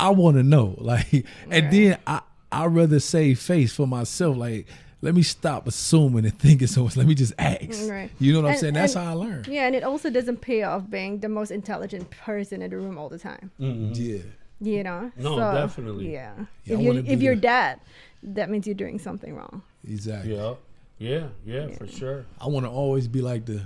[0.00, 0.74] I want to know.
[0.80, 1.70] Like, and Right.
[1.70, 2.20] then I
[2.50, 4.36] I rather save face for myself.
[4.36, 4.66] Like,
[5.02, 6.96] let me stop assuming and thinking so much.
[6.96, 7.90] Let me just ask.
[7.90, 8.10] Right.
[8.18, 8.74] You know what I'm saying?
[8.74, 9.44] That's and- how I learn.
[9.48, 12.96] Yeah, and it also doesn't pay off being the most intelligent person in the room
[12.96, 13.50] all the time.
[13.60, 13.92] Mm-hmm.
[13.94, 14.18] Yeah.
[14.60, 15.10] You know?
[15.16, 16.12] No, definitely.
[16.12, 16.32] Yeah.
[16.64, 17.80] Yeah, I if you if you're the- that,
[18.22, 19.62] that means you're doing something wrong.
[19.86, 20.34] Exactly.
[20.34, 20.54] Yeah,
[20.98, 22.24] yeah, yeah, for sure.
[22.40, 23.60] I want to always be like the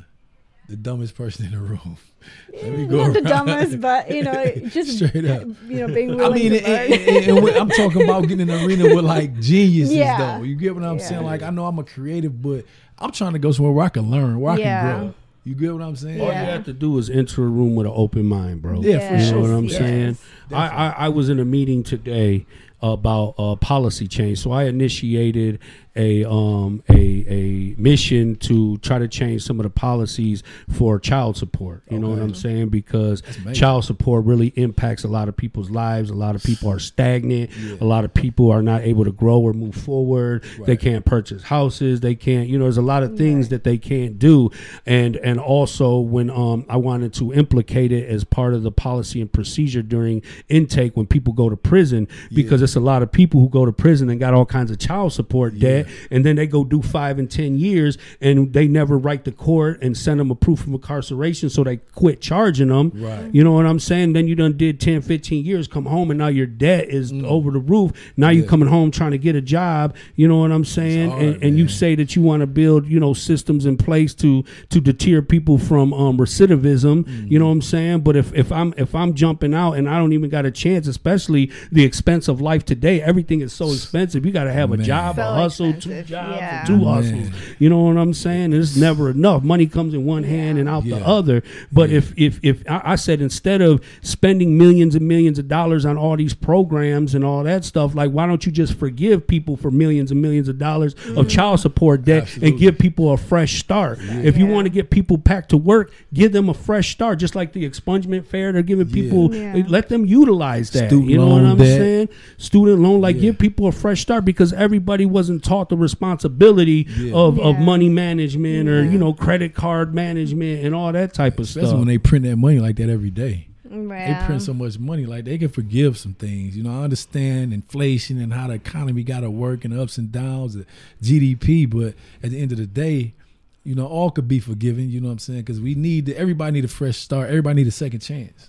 [0.69, 1.97] the dumbest person in the room.
[2.63, 5.43] Let me go Not the dumbest, but you know, just Straight up.
[5.67, 7.01] you know, being I willing mean, to and, learn.
[7.17, 10.39] and- and when- I'm talking about getting in an arena with like geniuses, Yeah.
[10.39, 10.43] though.
[10.45, 11.05] You get what I'm Yeah.
[11.07, 11.25] saying?
[11.25, 12.65] Like, I know I'm a creative, but
[12.99, 14.81] I'm trying to go somewhere where I can learn, where I Yeah.
[14.93, 15.15] can grow.
[15.45, 16.21] You get what I'm saying?
[16.21, 18.83] All you have to do is enter a room with an open mind, bro.
[18.83, 19.35] Yeah, for You sure.
[19.37, 20.19] know what I'm Yes, saying?
[20.53, 22.45] I, I, I was in a meeting today
[22.83, 24.39] about uh, policy change.
[24.39, 25.59] So I initiated
[26.01, 26.95] a um a
[27.29, 31.83] a mission to try to change some of the policies for child support.
[31.91, 32.69] You know what I'm saying?
[32.71, 33.23] Because
[33.55, 36.11] child support really impacts a lot of people's lives.
[36.11, 37.51] A lot of people are stagnant.
[37.81, 40.45] A lot of people are not able to grow or move forward.
[40.67, 42.01] They can't purchase houses.
[42.01, 42.49] They can't.
[42.49, 43.51] You know, there's a lot of things Right.
[43.51, 44.51] that they can't do.
[44.87, 49.21] And and also when um I wanted to implicate it as part of the policy
[49.21, 53.41] and procedure during intake when people go to prison because it's a lot of people
[53.41, 56.47] who go to prison and got all kinds of child support debt and then they
[56.47, 60.31] go do five and ten years and they never write the court and send them
[60.31, 63.33] a proof of incarceration so they quit charging them Right.
[63.35, 64.13] you know what i'm saying?
[64.13, 67.51] Then you done did 10 15 years come home and now your debt is over
[67.51, 67.93] the roof.
[68.17, 68.49] Now you Mm.
[68.49, 69.95] Coming home trying to get a job.
[70.17, 71.11] You know what i'm saying?
[71.11, 74.15] hard, and, and you say that you want to build you know systems in place
[74.15, 77.31] to to deter people from um recidivism.
[77.31, 78.01] You know what i'm saying?
[78.01, 80.87] But if if i'm if i'm jumping out and i don't even got a chance
[80.87, 84.25] especially the expense of life today everything is so expensive.
[84.27, 86.65] You got to have a job So a hustle two expensive, jobs yeah.
[86.65, 86.85] two Man.
[86.85, 88.53] hustles you know what i'm saying?
[88.53, 89.43] It's never enough.
[89.43, 91.43] Money comes in one hand and out the other.
[91.71, 95.85] But if if if I, I said instead of spending millions and millions of dollars
[95.85, 99.57] on all these programs and all that stuff like why don't you just forgive people
[99.57, 101.31] for millions and millions of dollars of mm.
[101.31, 102.49] child support debt Absolutely.
[102.51, 103.99] and give people a fresh start?
[104.01, 104.53] If you Yeah.
[104.53, 107.69] want to get people back to work give them a fresh start just like the
[107.69, 109.63] expungement fair they're giving people Yeah.
[109.69, 110.89] let them utilize that.
[110.89, 111.79] Student you know what i'm debt.
[111.79, 112.09] saying?
[112.39, 113.23] Student loan like Yeah.
[113.23, 117.15] give people a fresh start because everybody wasn't taught the responsibility Yeah.
[117.15, 121.45] of, of money management or you know credit card management and all that type of
[121.45, 123.49] Especially stuff when they print that money like that every day.
[123.71, 124.19] Yeah.
[124.21, 126.57] They print so much money, like they can forgive some things.
[126.57, 130.11] You know, I understand inflation and how the economy got to work and ups and
[130.11, 130.67] downs, the
[131.03, 131.71] GDP.
[131.71, 133.15] But at the end of the day,
[133.63, 134.91] you know, all could be forgiven.
[134.91, 135.41] You know what I'm saying?
[135.43, 137.29] Because we need to, everybody need a fresh start.
[137.29, 138.49] Everybody need a second chance.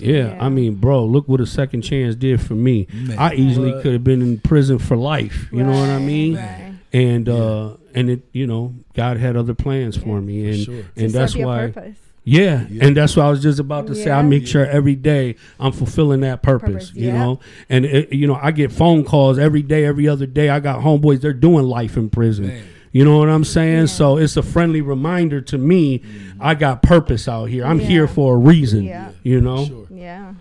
[0.00, 0.38] Yeah, Yeah.
[0.44, 2.86] I mean, bro, look what a second chance did for me.
[2.92, 3.18] Man.
[3.18, 5.48] I easily could have been in prison for life.
[5.52, 6.36] You know what I mean?
[6.36, 6.74] right.
[6.92, 10.74] And uh, and it, you know, God had other plans for me, and sure.
[10.96, 11.70] And serve that's why.
[11.72, 11.96] purpose.
[12.28, 12.86] Yeah, Yeah.
[12.86, 14.10] and that's what I was just about to say.
[14.10, 14.22] I Yeah.
[14.22, 17.18] make sure every day I'm fulfilling that purpose, Purpose, you yeah.
[17.18, 17.40] know.
[17.68, 20.48] And it, you know, I get phone calls every day, every other day.
[20.48, 22.48] I got homeboys; they're doing life in prison.
[22.48, 22.64] Man.
[22.92, 23.78] You know what I'm saying?
[23.80, 23.84] Yeah.
[23.86, 26.02] So it's a friendly reminder to me.
[26.40, 27.64] I got purpose out here.
[27.64, 28.84] I'm here for a reason.
[28.84, 29.12] Yeah.
[29.22, 29.86] You know, Sure.
[29.90, 30.34] Yeah,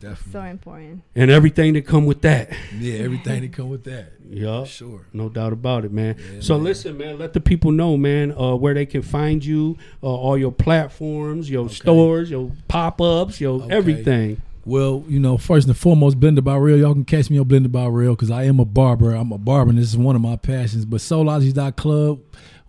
[0.00, 0.32] Definitely.
[0.32, 1.02] so important.
[1.14, 2.50] and everything that come with that.
[2.78, 4.12] Yeah, everything that come with that.
[4.26, 4.64] Yeah.
[4.64, 5.02] Sure.
[5.12, 6.16] No doubt about it, man.
[6.18, 6.64] Yeah, so man.
[6.64, 10.36] listen, man, let the people know, man, uh, where they can find you, uh, all
[10.38, 13.74] your platforms, your stores, your pop ups, your Okay.
[13.74, 14.40] everything.
[14.66, 16.78] Well, you know, first and foremost, Blended by Real.
[16.78, 19.12] Y'all can catch me on Blended by Real because I am a barber.
[19.12, 20.86] I'm a barber, and this is one of my passions.
[20.86, 22.20] But Soulology.club,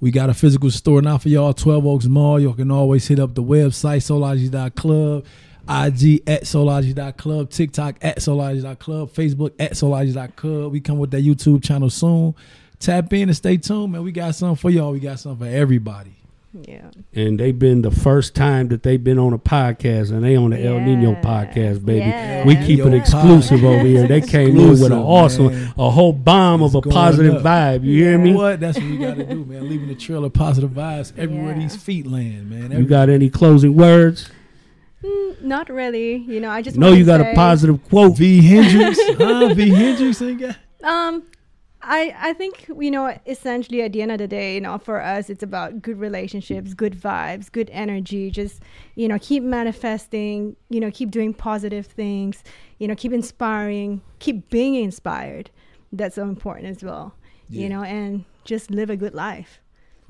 [0.02, 2.40] we got a physical store now for y'all, 12 Oaks Mall.
[2.40, 5.26] Y'all can always hit up the website, Soulology.club,
[5.70, 10.74] IG at Soulology.club, TikTok at Soulology.club, Facebook at Soulology.club.
[10.74, 12.36] We come with that YouTube channel soon.
[12.78, 14.04] Tap in and stay tuned, man.
[14.04, 14.92] We got something for y'all.
[14.92, 16.25] We got something for everybody.
[16.68, 16.90] Yeah.
[17.14, 20.52] And they've been the first time that they've been on a podcast, and they on
[20.52, 22.00] the El Nino podcast, baby.
[22.00, 22.46] Yeah.
[22.46, 23.70] We keep it exclusive pod.
[23.76, 24.08] over here.
[24.08, 25.74] They came in with an awesome, man.
[25.78, 27.42] a whole bomb It's of a positive up.
[27.44, 27.84] vibe.
[27.84, 28.34] You hear me?
[28.34, 28.60] What?
[28.62, 29.68] That's what we got to do, man.
[29.70, 31.60] Leaving a trail of positive vibes everywhere Yeah.
[31.60, 32.72] these feet land, man.
[32.72, 34.30] You got any closing words?
[35.04, 36.16] Mm, not really.
[36.16, 38.18] You know, I just No, wanna you got say, a positive quote.
[38.18, 39.54] V Hendrix, huh?
[39.54, 40.56] V Hendrix ain't got.
[40.84, 41.24] Um,
[41.86, 45.02] I I think you know essentially at the end of the day, you know, for
[45.02, 48.32] us it's about good relationships, good vibes, good energy.
[48.32, 48.62] Just
[48.96, 50.56] you know, keep manifesting.
[50.70, 52.44] You know, keep doing positive things.
[52.80, 54.02] You know, keep inspiring.
[54.20, 55.52] Keep being inspired.
[55.92, 57.14] That's so important as well.
[57.50, 57.64] Yeah.
[57.64, 59.62] You know, and just live a good life.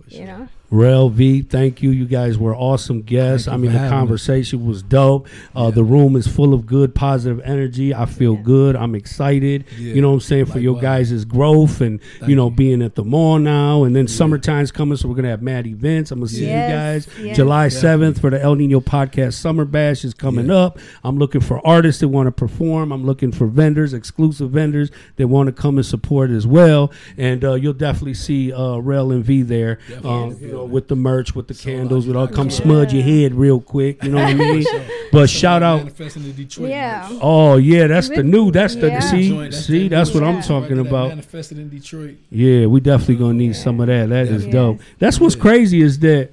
[0.08, 0.48] You know.
[0.72, 1.92] Rel V, thank you.
[1.92, 3.48] You guys were awesome guests.
[3.48, 4.00] I mean, the having us.
[4.00, 5.28] conversation was dope.
[5.56, 5.72] Uh, Yeah.
[5.72, 7.94] The room is full of good, positive energy.
[7.94, 8.42] I feel Yeah.
[8.44, 8.76] good.
[8.76, 9.66] I'm excited.
[9.80, 9.94] Yeah.
[9.94, 11.12] You know what I'm saying for your Likewise.
[11.12, 12.56] guys' growth and Thank you know you.
[12.56, 13.84] being at the mall now.
[13.84, 16.12] And then summertime's coming, so we're gonna have mad events.
[16.12, 17.36] I'm gonna see Yes, you guys yes.
[17.38, 18.08] July Definitely.
[18.16, 20.56] 7th for the El Nino Podcast Summer Bash is coming Yeah.
[20.56, 20.80] up.
[21.04, 22.92] I'm looking for artists that want to perform.
[22.92, 26.92] I'm looking for vendors, exclusive vendors that want to come and support as well.
[27.18, 29.80] And uh, you'll definitely see uh, Rel and V there.
[30.04, 30.48] Um, Definitely.
[30.48, 32.56] you know, with the merch, with the So candles, with all come Yeah.
[32.56, 34.04] smudge your head real quick.
[34.04, 34.66] You know what I mean?
[35.12, 35.78] But shout out.
[35.78, 36.70] Manifesting in Detroit.
[36.70, 37.08] Yeah.
[37.10, 37.20] merch.
[37.22, 38.52] Oh yeah, that's the new.
[38.52, 39.30] That's the see.
[39.30, 41.10] Joint, that's see, that that's what I'm talking Right, about.
[41.10, 42.16] Manifested in Detroit.
[42.30, 44.10] Yeah, we definitely gonna need some of that.
[44.10, 44.52] That is Yes.
[44.52, 44.80] dope.
[45.00, 45.42] That's what's Yeah.
[45.42, 46.32] crazy is that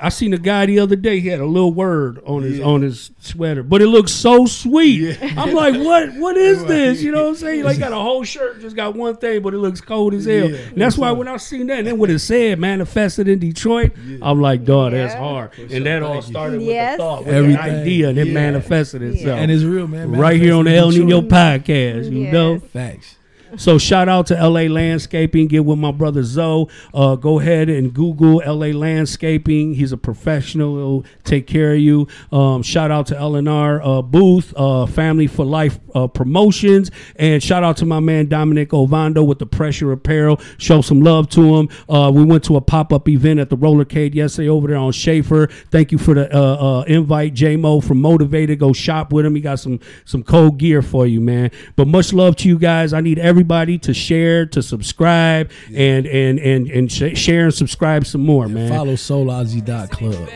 [0.00, 1.20] I seen a guy the other day.
[1.20, 5.16] He had a little word on his on his sweater, but it looks so sweet.
[5.22, 6.12] I'm like, what?
[6.14, 7.00] What is this?
[7.00, 7.62] You know what I'm saying?
[7.62, 10.50] Like, got a whole shirt, just got one thing, but it looks cold as hell.
[10.50, 10.56] Yeah.
[10.56, 13.92] and that's why when I seen that, and then when it said manifested in Detroit,
[14.20, 15.20] I'm like, dog, that's Yeah.
[15.20, 15.50] hard.
[15.70, 16.30] And that all Thank you.
[16.30, 16.96] started with Yes.
[16.96, 17.56] the thought, with Everything.
[17.56, 18.34] the idea, and it Yeah.
[18.34, 19.38] manifested itself.
[19.38, 20.10] And it's real, man.
[20.10, 22.32] right here on the El Nino podcast, you Yes.
[22.32, 22.58] know.
[22.58, 23.14] Facts.
[23.56, 25.46] So shout out to LA Landscaping.
[25.48, 26.66] Get with my brother Zoe.
[26.92, 29.74] Uh, go ahead and Google LA Landscaping.
[29.74, 30.76] He's a professional.
[30.76, 32.08] He'll take care of you.
[32.32, 37.62] Um, shout out to LNR uh, Booth, uh, Family for Life uh, Promotions, and shout
[37.62, 40.40] out to my man Dominic Ovando with the Pressure Apparel.
[40.58, 41.68] Show some love to him.
[41.88, 44.92] Uh, we went to a pop up event at the Rollercade yesterday over there on
[44.92, 45.46] Schaefer.
[45.70, 48.58] Thank you for the uh, invite, J Mo from Motivated.
[48.58, 49.34] Go shop with him.
[49.34, 51.50] He got some some cold gear for you, man.
[51.76, 52.92] But much love to you guys.
[52.92, 58.06] I need everybody to share, to subscribe, and and and and sh- share and subscribe
[58.06, 58.70] some more, man.
[58.70, 60.28] Follow Soulology.club.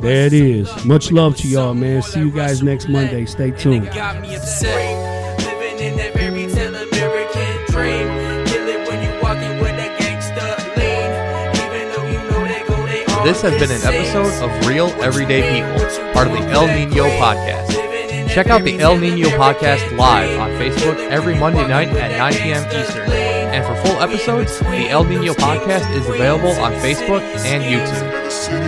[0.00, 0.84] There it is.
[0.86, 2.00] Much love to y'all, man.
[2.00, 3.26] See you guys next Monday.
[3.26, 3.86] Stay tuned.
[3.88, 5.38] It got me upset.
[5.40, 8.46] Living in that fairy tale American dream.
[8.46, 11.12] Kill it when you walking with that gangsta lean.
[11.60, 14.86] Even though you know they go, they all This has been an episode of Real
[15.04, 17.85] Everyday People, part of the El Nino Podcast.
[18.36, 22.66] Check out the El Nino Podcast live on Facebook every Monday night at 9 p.m.
[22.66, 23.10] Eastern.
[23.10, 28.65] And for full episodes, the El Nino Podcast is available on Facebook and YouTube.